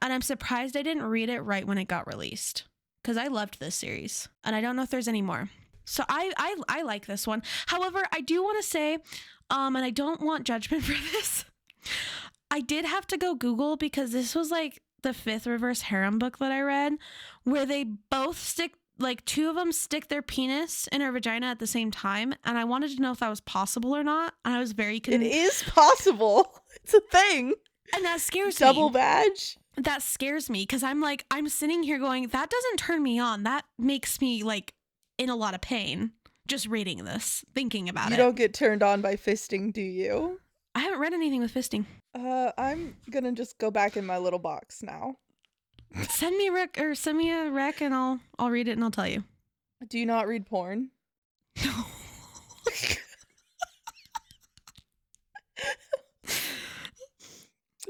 and 0.00 0.12
I'm 0.12 0.22
surprised 0.22 0.76
I 0.76 0.82
didn't 0.82 1.04
read 1.04 1.28
it 1.28 1.40
right 1.40 1.66
when 1.66 1.78
it 1.78 1.88
got 1.88 2.06
released 2.06 2.64
because 3.02 3.16
I 3.16 3.26
loved 3.28 3.60
this 3.60 3.74
series, 3.74 4.28
and 4.44 4.54
I 4.54 4.60
don't 4.60 4.76
know 4.76 4.82
if 4.82 4.90
there's 4.90 5.08
any 5.08 5.22
more. 5.22 5.50
So 5.84 6.04
I 6.08 6.32
I, 6.36 6.56
I 6.68 6.82
like 6.82 7.06
this 7.06 7.26
one. 7.26 7.42
However, 7.66 8.04
I 8.12 8.20
do 8.20 8.42
want 8.42 8.62
to 8.62 8.68
say, 8.68 8.98
um, 9.50 9.76
and 9.76 9.84
I 9.84 9.90
don't 9.90 10.20
want 10.20 10.44
judgment 10.44 10.84
for 10.84 10.92
this. 10.92 11.44
I 12.50 12.60
did 12.60 12.84
have 12.84 13.06
to 13.08 13.16
go 13.16 13.34
Google 13.34 13.76
because 13.76 14.12
this 14.12 14.34
was 14.34 14.50
like 14.50 14.82
the 15.02 15.14
fifth 15.14 15.46
reverse 15.46 15.82
harem 15.82 16.18
book 16.18 16.38
that 16.38 16.52
I 16.52 16.60
read, 16.60 16.94
where 17.44 17.66
they 17.66 17.84
both 17.84 18.38
stick 18.38 18.74
like 18.98 19.24
two 19.24 19.48
of 19.48 19.56
them 19.56 19.72
stick 19.72 20.08
their 20.08 20.22
penis 20.22 20.86
in 20.92 21.00
her 21.00 21.10
vagina 21.10 21.46
at 21.46 21.58
the 21.58 21.66
same 21.66 21.90
time, 21.90 22.34
and 22.44 22.56
I 22.58 22.64
wanted 22.64 22.94
to 22.94 23.02
know 23.02 23.10
if 23.10 23.18
that 23.18 23.30
was 23.30 23.40
possible 23.40 23.96
or 23.96 24.04
not. 24.04 24.34
And 24.44 24.54
I 24.54 24.60
was 24.60 24.72
very 24.72 24.98
It 24.98 25.04
con- 25.04 25.22
is 25.22 25.62
possible. 25.64 26.46
It's 26.84 26.94
a 26.94 27.00
thing. 27.00 27.54
And 27.94 28.04
that 28.04 28.20
scares 28.20 28.60
me. 28.60 28.66
Double 28.66 28.90
badge. 28.90 29.56
that 29.76 30.02
scares 30.02 30.48
me 30.50 30.62
because 30.62 30.82
I'm 30.82 31.00
like 31.00 31.24
I'm 31.30 31.48
sitting 31.48 31.82
here 31.82 31.98
going 31.98 32.28
that 32.28 32.50
doesn't 32.50 32.76
turn 32.78 33.02
me 33.02 33.18
on. 33.18 33.42
That 33.44 33.64
makes 33.78 34.20
me 34.20 34.42
like 34.42 34.74
in 35.18 35.28
a 35.28 35.36
lot 35.36 35.54
of 35.54 35.60
pain 35.60 36.12
just 36.48 36.66
reading 36.66 37.04
this, 37.04 37.44
thinking 37.54 37.88
about 37.88 38.08
You 38.08 38.14
it. 38.14 38.18
You 38.18 38.24
don't 38.24 38.36
get 38.36 38.52
turned 38.54 38.82
on 38.82 39.00
by 39.00 39.14
fisting, 39.16 39.72
do 39.72 39.80
you? 39.82 40.40
I 40.74 40.80
haven't 40.80 40.98
read 41.00 41.12
anything 41.12 41.40
with 41.40 41.52
fisting. 41.54 41.84
Uh, 42.14 42.50
I'm 42.58 42.96
gonna 43.10 43.32
just 43.32 43.58
go 43.58 43.70
back 43.70 43.96
in 43.96 44.04
my 44.06 44.18
little 44.18 44.38
box 44.38 44.82
now. 44.82 45.16
Send 46.08 46.36
me 46.36 46.48
a 46.48 46.52
rec 46.52 46.78
or 46.80 46.94
send 46.94 47.18
me 47.18 47.30
a 47.30 47.50
rec 47.50 47.80
and 47.82 47.94
I'll 47.94 48.20
I'll 48.38 48.50
read 48.50 48.68
it 48.68 48.72
and 48.72 48.84
I'll 48.84 48.90
tell 48.90 49.06
you. 49.06 49.24
Do 49.88 49.98
you 49.98 50.06
not 50.06 50.26
read 50.26 50.46
porn? 50.46 50.90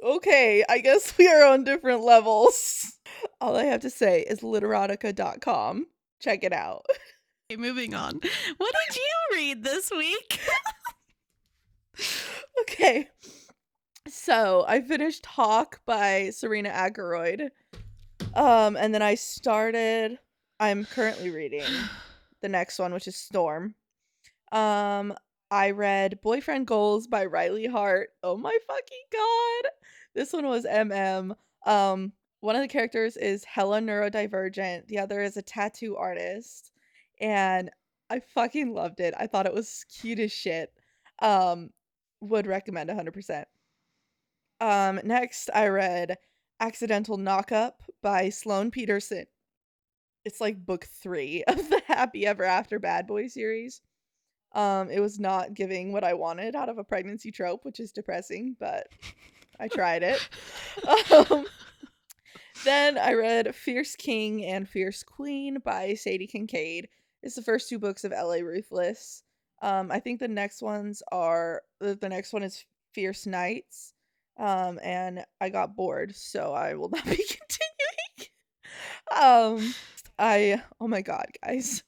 Okay, 0.03 0.65
I 0.69 0.79
guess 0.79 1.17
we 1.19 1.29
are 1.29 1.45
on 1.45 1.65
different 1.65 2.03
levels. 2.03 2.99
All 3.41 3.57
I 3.57 3.65
have 3.65 3.81
to 3.83 3.91
say 3.91 4.23
is 4.23 4.41
literotica.com. 4.41 5.87
Check 6.21 6.45
it 6.45 6.53
out. 6.53 6.87
okay, 7.51 7.61
moving 7.61 7.95
on. 7.95 8.21
What 8.57 8.75
did 8.87 8.97
you 8.97 9.37
read 9.37 9.65
this 9.65 9.91
week? 9.91 10.41
Okay. 12.61 13.09
So 14.09 14.65
I 14.67 14.81
finished 14.81 15.25
Hawk 15.27 15.81
by 15.87 16.31
Serena 16.31 16.71
Akeroyd. 16.71 17.51
Um, 18.35 18.77
and 18.77 18.95
then 18.95 19.03
I 19.03 19.15
started 19.15 20.19
I'm 20.63 20.85
currently 20.85 21.31
reading 21.31 21.65
the 22.41 22.49
next 22.49 22.79
one, 22.79 22.93
which 22.93 23.09
is 23.09 23.17
Storm. 23.17 23.75
Um, 24.53 25.15
I 25.53 25.73
read 25.73 26.23
Boyfriend 26.23 26.67
Goals 26.67 27.07
by 27.07 27.27
Riley 27.27 27.67
Hart. 27.67 28.09
Oh 28.23 28.39
my 28.39 28.57
fucking 28.67 29.05
god. 29.13 29.71
This 30.15 30.33
one 30.33 30.47
was 30.47 30.65
MM. 30.65 31.37
Um, 31.67 32.13
one 32.41 32.57
of 32.57 32.63
the 32.63 32.69
characters 32.69 33.19
is 33.19 33.45
hella 33.45 33.81
neurodivergent, 33.81 34.87
the 34.87 34.99
other 34.99 35.21
is 35.21 35.37
a 35.37 35.43
tattoo 35.43 35.95
artist. 35.95 36.73
And 37.21 37.71
I 38.09 38.21
fucking 38.21 38.73
loved 38.73 39.01
it. 39.01 39.13
I 39.19 39.27
thought 39.27 39.45
it 39.45 39.53
was 39.53 39.85
cute 40.01 40.21
as 40.21 40.33
shit. 40.33 40.73
Um, 41.21 41.69
would 42.23 42.47
recommend 42.47 42.89
100%. 42.89 43.45
Um, 44.59 45.01
next 45.05 45.51
I 45.53 45.67
read 45.67 46.17
Accidental 46.61 47.19
Knockup 47.19 47.73
by 48.03 48.31
Sloane 48.31 48.71
Peterson. 48.71 49.27
It's 50.25 50.41
like 50.41 50.65
book 50.65 50.87
3 50.87 51.45
of 51.47 51.69
the 51.69 51.83
Happy 51.89 52.27
Ever 52.27 52.45
After 52.45 52.79
Bad 52.79 53.07
Boy 53.07 53.27
series. 53.29 53.83
Um, 54.55 54.91
it 54.91 55.01
was 55.01 55.19
not 55.19 55.55
giving 55.55 55.93
what 55.93 56.05
I 56.05 56.15
wanted 56.15 56.55
out 56.55 56.69
of 56.69 56.79
a 56.79 56.85
pregnancy 56.85 57.31
trope, 57.31 57.65
which 57.65 57.81
is 57.81 57.93
depressing, 57.93 58.57
but 58.61 58.89
I 59.59 59.69
tried 59.69 60.03
it. 60.03 60.29
Um, 61.11 61.47
then 62.65 62.97
I 62.97 63.13
read 63.13 63.55
Fierce 63.55 63.95
King 63.97 64.45
and 64.45 64.69
Fierce 64.69 65.03
Queen 65.03 65.59
by 65.65 65.95
Sadie 65.95 66.27
Kincaid. 66.27 66.89
It's 67.23 67.35
the 67.35 67.43
first 67.43 67.69
two 67.69 67.79
books 67.79 68.05
of 68.05 68.13
LA 68.13 68.37
Ruthless. 68.37 69.23
Um, 69.61 69.91
I 69.91 70.01
think 70.01 70.19
the 70.19 70.29
next 70.29 70.63
ones 70.63 71.03
are 71.13 71.63
the 71.81 72.09
next 72.09 72.33
one 72.33 72.43
is 72.43 72.65
Fierce 72.95 73.27
Knights. 73.27 73.95
Um, 74.39 74.79
and 74.83 75.25
I 75.41 75.51
got 75.51 75.77
bored, 75.77 76.17
so 76.17 76.53
I 76.53 76.75
will 76.75 76.89
not 76.93 77.05
be 77.05 77.23
continuing. 79.17 79.61
um, 79.65 79.75
I 80.19 80.63
oh 80.81 80.89
my 80.89 81.03
god, 81.03 81.27
guys. 81.45 81.83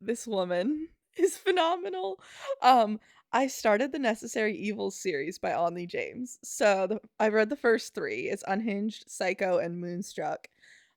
This 0.00 0.26
woman 0.26 0.88
is 1.16 1.36
phenomenal. 1.36 2.20
Um, 2.62 3.00
I 3.32 3.46
started 3.46 3.92
the 3.92 3.98
Necessary 3.98 4.56
Evils 4.56 4.98
series 4.98 5.38
by 5.38 5.50
Onley 5.50 5.86
James. 5.86 6.38
So 6.42 6.86
the, 6.88 7.00
I 7.18 7.28
read 7.28 7.48
the 7.48 7.56
first 7.56 7.94
three. 7.94 8.28
It's 8.28 8.44
Unhinged, 8.46 9.04
Psycho, 9.08 9.58
and 9.58 9.80
Moonstruck. 9.80 10.48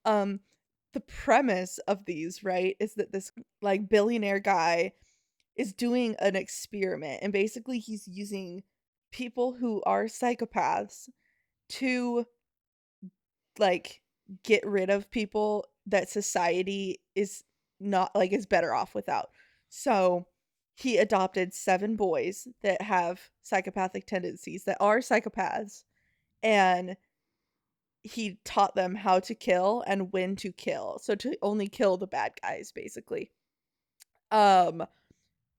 Um, 0.06 0.40
the 0.94 1.02
premise 1.02 1.80
of 1.88 2.06
these, 2.06 2.44
right, 2.44 2.76
is 2.80 2.96
that 2.96 3.12
this 3.12 3.32
like 3.62 3.90
billionaire 3.90 4.40
guy 4.40 4.94
is 5.56 5.74
doing 5.74 6.16
an 6.20 6.36
experiment, 6.36 7.20
and 7.22 7.32
basically 7.32 7.80
he's 7.80 8.08
using 8.08 8.64
people 9.12 9.54
who 9.54 9.84
are 9.86 10.06
psychopaths 10.06 11.10
to 11.70 12.26
like 13.60 14.02
get 14.44 14.66
rid 14.66 14.90
of 14.90 15.12
people 15.12 15.66
that 15.86 16.10
society 16.10 17.00
is 17.16 17.44
not 17.80 18.12
like 18.16 18.32
is 18.32 18.46
better 18.46 18.74
off 18.74 18.96
without. 18.96 19.30
So 19.76 20.28
he 20.76 20.98
adopted 20.98 21.52
seven 21.52 21.96
boys 21.96 22.48
that 22.62 22.84
have 22.84 23.32
psychopathic 23.42 24.06
tendencies 24.06 24.66
that 24.66 24.78
are 24.80 25.00
psychopaths 25.00 25.84
and 26.44 26.96
he 28.04 28.38
taught 28.46 28.76
them 28.76 28.94
how 28.94 29.20
to 29.22 29.34
kill 29.34 29.84
and 29.88 30.14
when 30.14 30.36
to 30.36 30.52
kill 30.52 31.00
so 31.02 31.16
to 31.16 31.36
only 31.42 31.68
kill 31.68 31.98
the 31.98 32.06
bad 32.06 32.34
guys 32.44 32.72
basically. 32.72 33.32
Um 34.30 34.86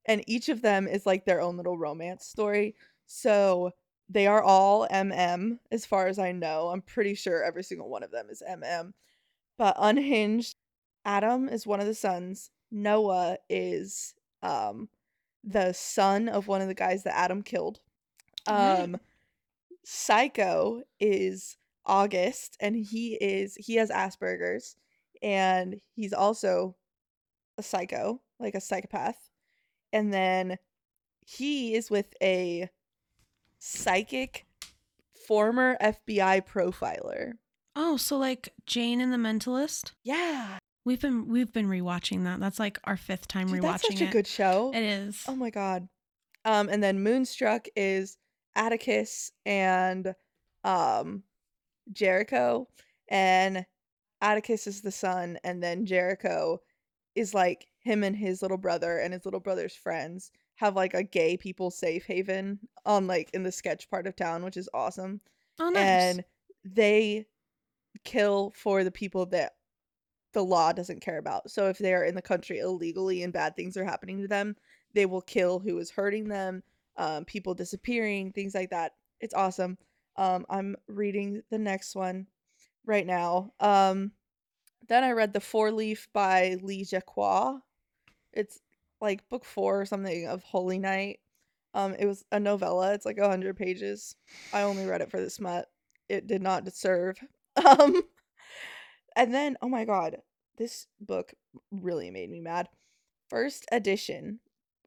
and 0.06 0.22
each 0.28 0.48
of 0.48 0.62
them 0.62 0.86
is 0.86 1.06
like 1.06 1.24
their 1.24 1.40
own 1.40 1.56
little 1.56 1.76
romance 1.76 2.24
story. 2.24 2.76
So 3.06 3.72
they 4.08 4.28
are 4.28 4.42
all 4.42 4.86
mm 4.88 5.58
as 5.72 5.86
far 5.86 6.06
as 6.06 6.20
i 6.20 6.30
know. 6.30 6.68
I'm 6.68 6.82
pretty 6.82 7.16
sure 7.16 7.42
every 7.42 7.64
single 7.64 7.88
one 7.88 8.04
of 8.04 8.12
them 8.12 8.28
is 8.30 8.44
mm 8.48 8.92
but 9.58 9.74
unhinged 9.76 10.54
adam 11.04 11.48
is 11.48 11.66
one 11.66 11.80
of 11.80 11.86
the 11.86 11.94
sons 11.94 12.52
noah 12.70 13.38
is 13.48 14.14
um 14.42 14.88
the 15.42 15.72
son 15.72 16.28
of 16.28 16.48
one 16.48 16.62
of 16.62 16.68
the 16.68 16.74
guys 16.74 17.04
that 17.04 17.16
Adam 17.16 17.42
killed. 17.42 17.80
Um 18.46 18.98
Psycho 19.84 20.82
is 20.98 21.58
August 21.84 22.56
and 22.60 22.74
he 22.74 23.18
is 23.20 23.56
he 23.56 23.74
has 23.76 23.90
Asperger's 23.90 24.76
and 25.22 25.80
he's 25.94 26.12
also 26.12 26.76
a 27.58 27.62
psycho, 27.62 28.20
like 28.38 28.54
a 28.54 28.60
psychopath. 28.60 29.30
And 29.92 30.12
then 30.12 30.58
he 31.24 31.74
is 31.74 31.90
with 31.90 32.14
a 32.22 32.68
psychic 33.58 34.46
former 35.26 35.76
FBI 35.80 36.46
profiler. 36.46 37.32
Oh, 37.76 37.96
so 37.96 38.18
like 38.18 38.52
Jane 38.66 39.00
and 39.00 39.12
the 39.12 39.16
Mentalist. 39.16 39.92
Yeah. 40.02 40.58
We've 40.84 41.00
been 41.00 41.28
we've 41.28 41.52
been 41.52 41.66
rewatching 41.68 42.24
that. 42.24 42.40
That's 42.40 42.58
like 42.58 42.78
our 42.84 42.96
fifth 42.96 43.26
time 43.28 43.46
Dude, 43.46 43.60
rewatching 43.60 43.62
that's 43.62 43.86
such 43.88 44.00
a 44.02 44.04
it. 44.04 44.10
good 44.10 44.26
show. 44.26 44.70
It 44.74 44.82
is. 44.82 45.24
Oh 45.26 45.36
my 45.36 45.50
god. 45.50 45.88
Um, 46.44 46.68
and 46.68 46.82
then 46.82 47.02
Moonstruck 47.02 47.66
is 47.74 48.18
Atticus 48.54 49.32
and 49.46 50.14
um 50.62 51.22
Jericho, 51.92 52.68
and 53.08 53.64
Atticus 54.20 54.66
is 54.66 54.80
the 54.82 54.92
son, 54.92 55.38
and 55.44 55.62
then 55.62 55.86
Jericho 55.86 56.60
is 57.14 57.32
like 57.34 57.66
him 57.80 58.02
and 58.02 58.16
his 58.16 58.42
little 58.42 58.56
brother 58.58 58.98
and 58.98 59.12
his 59.12 59.24
little 59.24 59.40
brother's 59.40 59.74
friends 59.74 60.32
have 60.56 60.74
like 60.76 60.94
a 60.94 61.02
gay 61.02 61.36
people 61.36 61.70
safe 61.70 62.04
haven 62.06 62.58
on 62.86 63.06
like 63.06 63.30
in 63.34 63.42
the 63.42 63.52
sketch 63.52 63.88
part 63.90 64.06
of 64.06 64.16
town, 64.16 64.44
which 64.44 64.56
is 64.56 64.68
awesome. 64.74 65.20
oh, 65.60 65.68
nice. 65.70 65.76
And 65.82 66.24
they 66.64 67.26
kill 68.04 68.52
for 68.54 68.84
the 68.84 68.90
people 68.90 69.26
that 69.26 69.54
the 70.34 70.44
law 70.44 70.72
doesn't 70.72 71.00
care 71.00 71.18
about. 71.18 71.50
So 71.50 71.68
if 71.68 71.78
they 71.78 71.94
are 71.94 72.04
in 72.04 72.14
the 72.14 72.22
country 72.22 72.58
illegally 72.58 73.22
and 73.22 73.32
bad 73.32 73.56
things 73.56 73.76
are 73.76 73.84
happening 73.84 74.20
to 74.20 74.28
them, 74.28 74.56
they 74.92 75.06
will 75.06 75.22
kill 75.22 75.58
who 75.58 75.78
is 75.78 75.90
hurting 75.90 76.28
them, 76.28 76.62
um, 76.96 77.24
people 77.24 77.54
disappearing, 77.54 78.32
things 78.32 78.54
like 78.54 78.70
that. 78.70 78.92
It's 79.20 79.34
awesome. 79.34 79.78
Um, 80.16 80.44
I'm 80.50 80.76
reading 80.86 81.42
the 81.50 81.58
next 81.58 81.96
one 81.96 82.26
right 82.84 83.06
now. 83.06 83.52
Um, 83.60 84.12
then 84.88 85.02
I 85.02 85.12
read 85.12 85.32
The 85.32 85.40
Four 85.40 85.72
Leaf 85.72 86.08
by 86.12 86.56
Lee 86.62 86.84
Jacquot. 86.84 87.60
It's 88.32 88.60
like 89.00 89.28
book 89.28 89.44
four 89.44 89.80
or 89.80 89.86
something 89.86 90.26
of 90.26 90.42
Holy 90.42 90.78
Night. 90.78 91.20
Um, 91.72 91.94
it 91.98 92.06
was 92.06 92.24
a 92.30 92.38
novella. 92.38 92.94
It's 92.94 93.06
like 93.06 93.18
a 93.18 93.28
hundred 93.28 93.56
pages. 93.56 94.16
I 94.52 94.62
only 94.62 94.86
read 94.86 95.00
it 95.00 95.10
for 95.10 95.20
the 95.20 95.30
smut. 95.30 95.66
It 96.08 96.26
did 96.26 96.42
not 96.42 96.64
deserve. 96.64 97.18
Um, 97.64 98.02
and 99.16 99.32
then 99.34 99.56
oh 99.62 99.68
my 99.68 99.84
god, 99.84 100.18
this 100.56 100.86
book 101.00 101.34
really 101.70 102.10
made 102.10 102.30
me 102.30 102.40
mad. 102.40 102.68
First 103.28 103.66
edition 103.72 104.40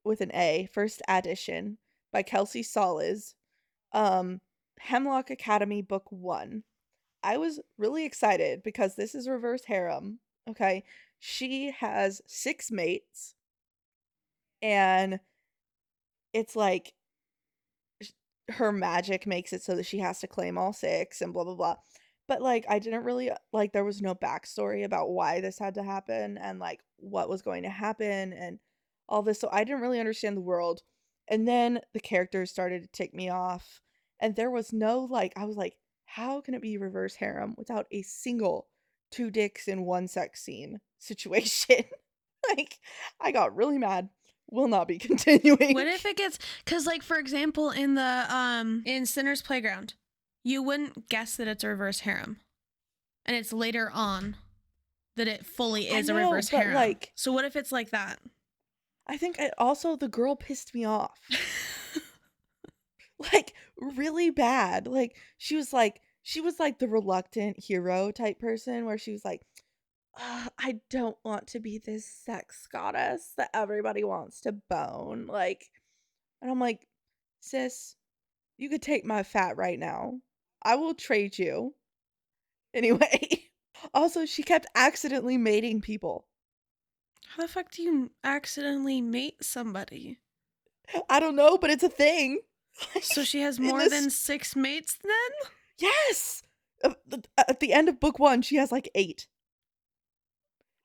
with 0.03 0.21
an 0.21 0.31
A. 0.33 0.69
First 0.73 1.01
edition 1.07 1.77
by 2.11 2.23
Kelsey 2.23 2.63
Solis. 2.63 3.35
Um, 3.93 4.41
Hemlock 4.79 5.29
Academy 5.29 5.81
book 5.81 6.05
one. 6.11 6.63
I 7.23 7.37
was 7.37 7.59
really 7.77 8.05
excited 8.05 8.63
because 8.63 8.95
this 8.95 9.15
is 9.15 9.27
reverse 9.27 9.65
harem. 9.65 10.19
Okay, 10.49 10.83
she 11.19 11.71
has 11.71 12.21
six 12.27 12.71
mates, 12.71 13.35
and 14.61 15.19
it's 16.33 16.55
like 16.55 16.93
her 18.49 18.71
magic 18.71 19.27
makes 19.27 19.51
it 19.51 19.61
so 19.61 19.75
that 19.75 19.85
she 19.85 19.99
has 19.99 20.19
to 20.19 20.27
claim 20.27 20.57
all 20.57 20.71
six 20.73 21.21
and 21.21 21.33
blah 21.33 21.43
blah 21.43 21.55
blah. 21.55 21.75
But 22.27 22.41
like 22.41 22.65
I 22.67 22.79
didn't 22.79 23.03
really 23.03 23.31
like 23.53 23.71
there 23.71 23.85
was 23.85 24.01
no 24.01 24.13
backstory 24.13 24.83
about 24.83 25.09
why 25.09 25.39
this 25.41 25.59
had 25.59 25.75
to 25.75 25.83
happen 25.83 26.37
and 26.37 26.59
like 26.59 26.81
what 26.97 27.29
was 27.29 27.41
going 27.41 27.63
to 27.63 27.69
happen 27.69 28.33
and 28.33 28.59
all 29.07 29.21
this. 29.21 29.39
So 29.39 29.49
I 29.51 29.63
didn't 29.63 29.81
really 29.81 29.99
understand 29.99 30.35
the 30.35 30.41
world. 30.41 30.81
And 31.29 31.47
then 31.47 31.79
the 31.93 31.99
characters 31.99 32.51
started 32.51 32.83
to 32.83 32.89
tick 32.89 33.13
me 33.13 33.29
off. 33.29 33.81
And 34.19 34.35
there 34.35 34.51
was 34.51 34.73
no 34.73 35.01
like 35.01 35.33
I 35.37 35.45
was 35.45 35.57
like, 35.57 35.77
how 36.05 36.41
can 36.41 36.53
it 36.53 36.61
be 36.61 36.77
reverse 36.77 37.15
harem 37.15 37.55
without 37.57 37.85
a 37.91 38.01
single 38.01 38.67
two 39.11 39.31
dicks 39.31 39.67
in 39.67 39.85
one 39.85 40.07
sex 40.07 40.41
scene 40.41 40.79
situation? 40.99 41.85
like 42.49 42.77
I 43.19 43.31
got 43.31 43.55
really 43.55 43.77
mad. 43.77 44.09
Will 44.49 44.67
not 44.69 44.87
be 44.87 44.97
continuing. 44.99 45.73
What 45.73 45.87
if 45.87 46.05
it 46.05 46.17
gets 46.17 46.39
cuz 46.65 46.85
like 46.85 47.03
for 47.03 47.17
example 47.17 47.69
in 47.69 47.95
the 47.95 48.25
um 48.29 48.83
in 48.85 49.05
Sinner's 49.05 49.41
Playground, 49.41 49.93
you 50.47 50.63
wouldn't 50.63 51.09
guess 51.09 51.35
that 51.35 51.47
it's 51.47 51.65
a 51.65 51.67
reverse 51.67 51.99
harem. 51.99 52.37
And 53.25 53.35
it's 53.35 53.51
later 53.51 53.91
on 53.93 54.37
that 55.17 55.27
it 55.27 55.45
fully 55.45 55.89
is 55.89 56.07
a 56.07 56.13
reverse 56.13 56.47
harem. 56.47 56.73
like- 56.73 57.11
so 57.15 57.33
what 57.33 57.43
if 57.43 57.57
it's 57.57 57.73
like 57.73 57.89
that? 57.89 58.19
I 59.05 59.17
think 59.17 59.41
I, 59.41 59.51
also 59.57 59.97
the 59.97 60.07
girl 60.07 60.37
pissed 60.37 60.73
me 60.73 60.85
off. 60.85 61.19
like 63.33 63.53
really 63.77 64.29
bad. 64.29 64.87
Like 64.87 65.17
she 65.37 65.57
was 65.57 65.73
like 65.73 66.01
she 66.23 66.39
was 66.39 66.59
like 66.59 66.79
the 66.79 66.87
reluctant 66.87 67.57
hero 67.61 68.11
type 68.11 68.39
person 68.39 68.85
where 68.85 68.97
she 68.97 69.11
was 69.11 69.25
like 69.25 69.41
"Ugh, 70.17 70.49
I 70.59 70.79
don't 70.89 71.17
want 71.23 71.47
to 71.47 71.59
be 71.59 71.77
this 71.77 72.05
sex 72.05 72.67
goddess 72.71 73.33
that 73.37 73.49
everybody 73.53 74.03
wants 74.03 74.41
to 74.41 74.53
bone. 74.53 75.27
Like 75.27 75.69
and 76.41 76.49
I'm 76.49 76.59
like, 76.59 76.87
sis, 77.41 77.95
you 78.57 78.69
could 78.69 78.81
take 78.81 79.03
my 79.05 79.23
fat 79.23 79.57
right 79.57 79.79
now. 79.79 80.19
I 80.63 80.75
will 80.75 80.93
trade 80.93 81.37
you. 81.39 81.75
Anyway. 82.73 83.43
Also, 83.93 84.25
she 84.25 84.41
kept 84.41 84.65
accidentally 84.73 85.37
mating 85.37 85.81
people. 85.81 86.25
How 87.27 87.43
the 87.43 87.47
fuck 87.47 87.69
do 87.71 87.83
you 87.83 88.09
accidentally 88.23 89.01
mate 89.01 89.35
somebody? 89.43 90.17
I 91.07 91.19
don't 91.19 91.35
know, 91.35 91.59
but 91.59 91.69
it's 91.69 91.83
a 91.83 91.89
thing. 91.89 92.39
So 93.01 93.23
she 93.23 93.41
has 93.41 93.59
more 93.61 93.77
this- 93.79 93.91
than 93.91 94.09
6 94.09 94.55
mates 94.55 94.97
then? 95.03 95.51
Yes. 95.77 96.41
At 97.37 97.59
the 97.59 97.71
end 97.71 97.87
of 97.87 97.99
book 97.99 98.17
one, 98.17 98.41
she 98.41 98.55
has 98.55 98.71
like 98.71 98.89
eight. 98.95 99.27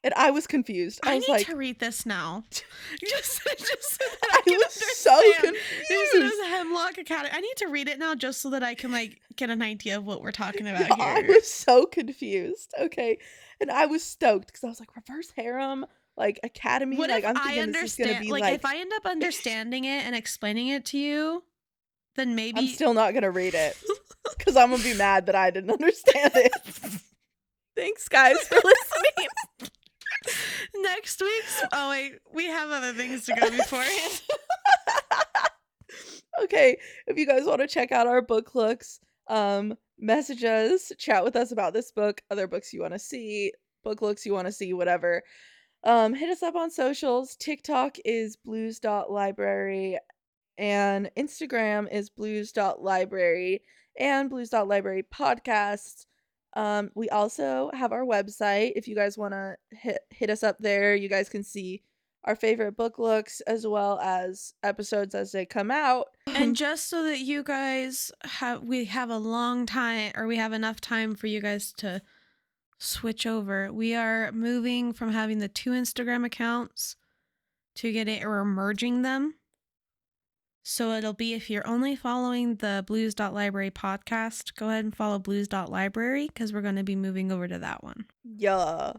And 0.05 0.13
I 0.15 0.33
was 0.33 0.47
confused. 0.49 1.01
I, 1.05 1.13
I, 1.13 1.15
was 1.17 1.29
need 1.29 1.33
like, 1.33 1.47
to 1.47 1.57
read 1.57 1.79
this 1.79 2.05
now. 2.05 2.43
just, 2.51 3.41
just 3.45 3.91
so 3.91 4.05
that 4.21 4.31
I 4.33 4.43
I, 4.47 4.57
was 4.57 4.73
so 4.97 5.15
understand. 5.15 5.57
There's 5.89 6.11
confused. 6.11 6.13
this 6.13 6.33
is 6.35 6.47
Hemlock 6.49 6.99
Academy. 6.99 7.31
I 7.33 7.41
need 7.41 7.57
to 7.59 7.69
read 7.69 7.89
it 7.89 7.99
now 7.99 8.15
just 8.15 8.41
so 8.41 8.51
that 8.51 8.63
I 8.63 8.75
can 8.75 8.91
like 8.91 9.21
get 9.37 9.51
an 9.51 9.63
idea 9.63 9.97
of 9.97 10.05
what 10.05 10.23
we're 10.23 10.33
talking 10.33 10.67
about 10.67 10.91
I 11.01 11.21
here. 11.21 11.25
I 11.25 11.35
was 11.35 11.51
so 11.51 11.87
confused. 11.87 12.73
Okay. 12.81 13.19
And 13.61 13.71
I 13.71 13.87
was 13.87 14.03
stoked 14.03 14.49
because 14.49 14.65
I 14.65 14.69
was 14.69 14.81
like, 14.81 14.95
reverse 14.97 15.33
harem, 15.37 15.87
like 16.17 16.41
academy. 16.43 16.97
What 16.97 17.11
like 17.11 17.25
I'm 17.25 17.37
I 17.37 17.55
thinking 17.55 17.73
this 17.73 17.93
is 17.93 17.97
gonna 17.97 18.11
understand? 18.11 18.27
be 18.27 18.33
Like, 18.33 18.43
like, 18.43 18.55
if 18.55 18.65
I 18.65 18.79
end 18.79 18.93
up 18.97 19.07
understanding 19.07 19.85
it 19.85 20.05
and 20.05 20.17
explaining 20.17 20.69
it 20.69 20.85
to 20.87 20.99
you, 20.99 21.45
then 22.17 22.35
maybe 22.35 22.59
I'm 22.59 22.67
still 22.67 22.93
not 22.93 23.15
gonna 23.15 23.31
read 23.31 23.55
it 23.55 23.77
because 24.37 24.57
I'm 24.57 24.71
gonna 24.71 24.83
be 24.83 24.95
mad 24.95 25.27
that 25.27 25.37
I 25.37 25.51
didn't 25.51 25.71
understand 25.71 26.33
it. 26.35 26.53
Thanks, 27.77 28.09
guys, 28.09 28.39
for 28.49 28.57
listening. 28.57 29.71
next 30.75 31.21
week's. 31.21 31.63
Oh 31.73 31.91
wait, 31.91 32.19
we 32.33 32.47
have 32.47 32.71
other 32.71 32.93
things 32.93 33.25
to 33.27 33.35
go 33.35 33.51
beforehand. 33.51 34.23
okay, 36.43 36.79
if 37.07 37.17
you 37.19 37.27
guys 37.27 37.45
want 37.45 37.61
to 37.61 37.67
check 37.67 37.93
out 37.93 38.07
our 38.07 38.23
book 38.23 38.55
looks, 38.55 39.01
um, 39.29 39.77
message 39.99 40.45
us, 40.45 40.93
chat 40.99 41.25
with 41.25 41.37
us 41.37 41.53
about 41.53 41.73
this 41.73 41.93
book, 41.93 42.23
other 42.31 42.47
books 42.47 42.73
you 42.73 42.81
want 42.81 42.95
to 42.95 42.99
see, 42.99 43.53
book 43.85 44.03
looks 44.03 44.27
you 44.27 44.33
want 44.33 44.47
to 44.47 44.53
see, 44.53 44.73
whatever. 44.73 45.23
Um, 45.85 46.15
hit 46.15 46.31
us 46.31 46.43
up 46.43 46.55
on 46.55 46.71
socials. 46.71 47.37
TikTok 47.37 47.97
is 48.05 48.37
blues.library 48.37 49.99
and 50.59 51.11
Instagram 51.17 51.93
is 51.93 52.11
blues.library 52.11 53.63
and 53.99 54.31
blues.library 54.31 55.05
podcast. 55.13 56.07
Um, 56.55 56.91
we 56.95 57.09
also 57.09 57.71
have 57.75 57.93
our 57.93 58.05
website. 58.05 58.73
If 58.77 58.87
you 58.89 58.95
guys 58.95 59.17
want 59.17 59.33
to 59.33 59.57
hit 59.71 60.01
hit 60.11 60.31
us 60.31 60.43
up 60.43 60.57
there, 60.59 60.95
you 60.95 61.09
guys 61.09 61.29
can 61.29 61.43
see 61.43 61.83
our 62.25 62.37
favorite 62.37 62.77
book 62.77 62.99
looks 62.99 63.41
as 63.43 63.67
well 63.67 63.99
as 64.01 64.55
episodes 64.63 65.15
as 65.15 65.33
they 65.33 65.45
come 65.45 65.71
out. 65.71 66.09
and 66.27 66.55
just 66.57 66.89
so 66.89 67.05
that 67.05 67.19
you 67.19 67.43
guys 67.43 68.13
have, 68.25 68.63
we 68.63 68.85
have 68.85 69.11
a 69.11 69.19
long 69.19 69.67
time, 69.67 70.13
or 70.17 70.27
we 70.27 70.37
have 70.37 70.53
enough 70.53 70.81
time 70.81 71.15
for 71.15 71.27
you 71.27 71.41
guys 71.41 71.73
to 71.79 72.01
switch 72.79 73.27
over. 73.27 73.73
We 73.73 73.95
are 73.95 74.31
moving 74.33 74.93
from 74.93 75.13
having 75.13 75.39
the 75.39 75.49
two 75.49 75.71
Instagram 75.71 76.25
accounts 76.25 76.97
to 77.77 77.93
getting 77.93 78.25
or 78.25 78.45
merging 78.45 79.03
them. 79.03 79.35
So 80.63 80.93
it'll 80.93 81.13
be 81.13 81.35
if 81.35 81.51
you're 81.51 81.67
only 81.67 81.97
following 81.97 82.57
the 82.57 82.85
blues.library 82.87 83.73
podcast, 83.73 84.55
go 84.55 84.69
ahead 84.69 84.85
and 84.85 84.95
follow 84.95 85.19
blues.library 85.19 86.29
because 86.29 86.53
we're 86.53 86.61
going 86.61 86.77
to 86.77 86.85
be 86.85 86.95
moving 86.95 87.33
over 87.33 87.49
to 87.49 87.59
that 87.59 87.83
one. 87.83 88.05
Yeah. 88.37 88.93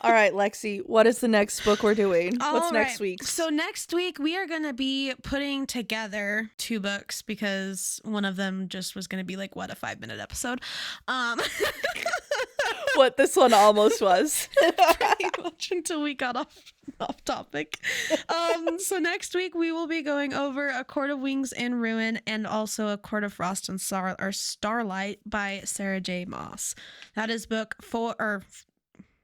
All 0.00 0.12
right, 0.12 0.32
Lexi, 0.32 0.84
what 0.84 1.06
is 1.06 1.20
the 1.20 1.28
next 1.28 1.64
book 1.64 1.82
we're 1.82 1.94
doing? 1.94 2.36
What's 2.38 2.66
All 2.66 2.72
next 2.72 2.98
week? 2.98 3.22
So 3.22 3.48
next 3.48 3.94
week 3.94 4.18
we 4.18 4.36
are 4.36 4.46
going 4.46 4.64
to 4.64 4.72
be 4.72 5.14
putting 5.22 5.66
together 5.66 6.50
two 6.58 6.80
books 6.80 7.22
because 7.22 8.00
one 8.04 8.24
of 8.24 8.34
them 8.36 8.68
just 8.68 8.96
was 8.96 9.06
going 9.06 9.20
to 9.20 9.26
be 9.26 9.36
like 9.36 9.54
what 9.54 9.70
a 9.70 9.76
5 9.76 10.00
minute 10.00 10.18
episode. 10.18 10.60
Um 11.06 11.40
what 12.94 13.16
this 13.16 13.36
one 13.36 13.52
almost 13.52 14.00
was. 14.00 14.48
pretty 14.58 15.42
much 15.42 15.70
until 15.70 16.02
we 16.02 16.14
got 16.14 16.36
off 16.36 16.72
off 17.00 17.24
topic. 17.24 17.78
Um 18.28 18.78
so 18.78 18.98
next 18.98 19.34
week 19.34 19.54
we 19.54 19.72
will 19.72 19.86
be 19.86 20.02
going 20.02 20.32
over 20.34 20.68
A 20.68 20.84
Court 20.84 21.10
of 21.10 21.18
Wings 21.20 21.52
and 21.52 21.80
Ruin 21.80 22.20
and 22.26 22.46
also 22.46 22.88
A 22.88 22.96
Court 22.96 23.24
of 23.24 23.32
Frost 23.32 23.68
and 23.68 23.80
Star 23.80 24.14
or 24.20 24.32
Starlight 24.32 25.18
by 25.26 25.62
Sarah 25.64 26.00
J. 26.00 26.24
Maas. 26.24 26.74
That 27.16 27.30
is 27.30 27.46
book 27.46 27.76
4 27.82 28.14
or 28.18 28.42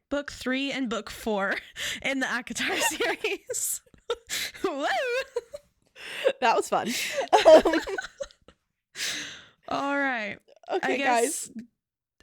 book 0.09 0.33
3 0.33 0.73
and 0.73 0.89
book 0.89 1.11
4 1.11 1.55
in 2.03 2.21
the 2.21 2.27
ACOTAR 2.27 2.77
series. 2.81 3.83
That 6.41 6.57
was 6.57 6.69
fun. 6.69 6.89
Um, 9.71 9.79
All 9.79 9.97
right. 9.97 10.37
okay, 10.73 10.99
guys. 10.99 11.51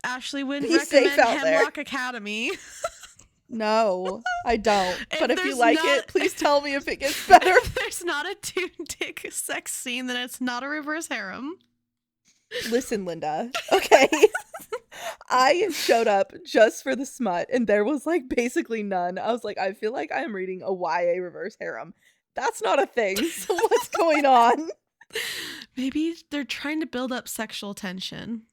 Ashley 0.03 0.43
would 0.43 0.63
Be 0.63 0.77
safe 0.79 0.91
recommend 1.17 1.19
out 1.19 1.43
there. 1.43 1.57
Hemlock 1.57 1.77
Academy. 1.77 2.51
No, 3.49 4.21
I 4.45 4.57
don't. 4.57 4.99
If 5.09 5.19
but 5.21 5.31
if 5.31 5.39
you 5.39 5.45
there's 5.45 5.57
like 5.57 5.75
not- 5.77 5.99
it, 5.99 6.07
please 6.07 6.33
tell 6.37 6.59
me 6.59 6.73
if 6.75 6.85
it 6.89 6.97
gets 6.97 7.25
better. 7.29 7.51
if 7.51 7.73
there's 7.75 8.03
not 8.03 8.25
a 8.25 8.35
two 8.35 8.67
dick 8.99 9.25
sex 9.31 9.73
scene, 9.73 10.07
then 10.07 10.17
it's 10.17 10.41
not 10.41 10.63
a 10.63 10.67
reverse 10.67 11.07
harem. 11.07 11.55
Listen, 12.69 13.05
Linda. 13.05 13.49
Okay. 13.71 14.09
I 15.29 15.69
showed 15.71 16.07
up 16.07 16.33
just 16.45 16.83
for 16.83 16.93
the 16.93 17.05
smut, 17.05 17.47
and 17.51 17.67
there 17.67 17.85
was 17.85 18.05
like 18.05 18.27
basically 18.27 18.83
none. 18.83 19.17
I 19.17 19.31
was 19.31 19.45
like, 19.45 19.57
I 19.57 19.71
feel 19.71 19.93
like 19.93 20.11
I'm 20.13 20.35
reading 20.35 20.61
a 20.61 20.73
YA 20.73 21.21
reverse 21.21 21.55
harem. 21.57 21.93
That's 22.35 22.61
not 22.61 22.81
a 22.81 22.85
thing. 22.85 23.15
So 23.29 23.55
what's 23.55 23.87
going 23.89 24.25
on? 24.25 24.69
Maybe 25.77 26.15
they're 26.31 26.43
trying 26.43 26.81
to 26.81 26.85
build 26.85 27.13
up 27.13 27.29
sexual 27.29 27.73
tension. 27.73 28.43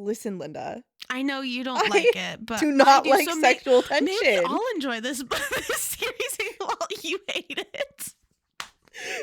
Listen, 0.00 0.38
Linda. 0.38 0.82
I 1.08 1.22
know 1.22 1.40
you 1.40 1.64
don't 1.64 1.78
I 1.78 1.88
like 1.88 2.16
it, 2.16 2.46
but 2.46 2.60
Do 2.60 2.70
not 2.70 3.04
do, 3.04 3.10
like 3.10 3.28
so 3.28 3.40
sexual 3.40 3.82
Maybe 3.90 4.16
tension. 4.22 4.44
I'll 4.46 4.62
enjoy 4.74 5.00
this, 5.00 5.22
this 5.22 5.76
series 5.76 6.38
while 6.58 6.76
you 7.02 7.18
hate 7.28 7.58
it. 7.58 8.08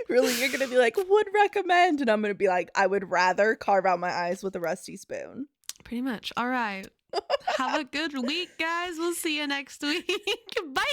Really, 0.10 0.34
you're 0.40 0.50
gonna 0.50 0.68
be 0.68 0.78
like, 0.78 0.98
would 0.98 1.28
recommend, 1.34 2.02
and 2.02 2.10
I'm 2.10 2.22
gonna 2.22 2.34
be 2.34 2.48
like, 2.48 2.70
I 2.76 2.88
would 2.88 3.10
rather 3.10 3.56
carve 3.56 3.86
out 3.86 4.00
my 4.00 4.12
eyes 4.12 4.44
with 4.44 4.56
a 4.56 4.60
rusty 4.60 4.98
spoon. 4.98 5.48
Pretty 5.84 6.02
much. 6.02 6.34
All 6.36 6.48
right. 6.50 6.88
Have 7.58 7.80
a 7.80 7.84
good 7.84 8.14
week, 8.26 8.50
guys. 8.58 8.94
We'll 8.98 9.14
see 9.14 9.38
you 9.38 9.48
next 9.48 9.82
week. 9.82 10.08
Bye. 10.74 10.84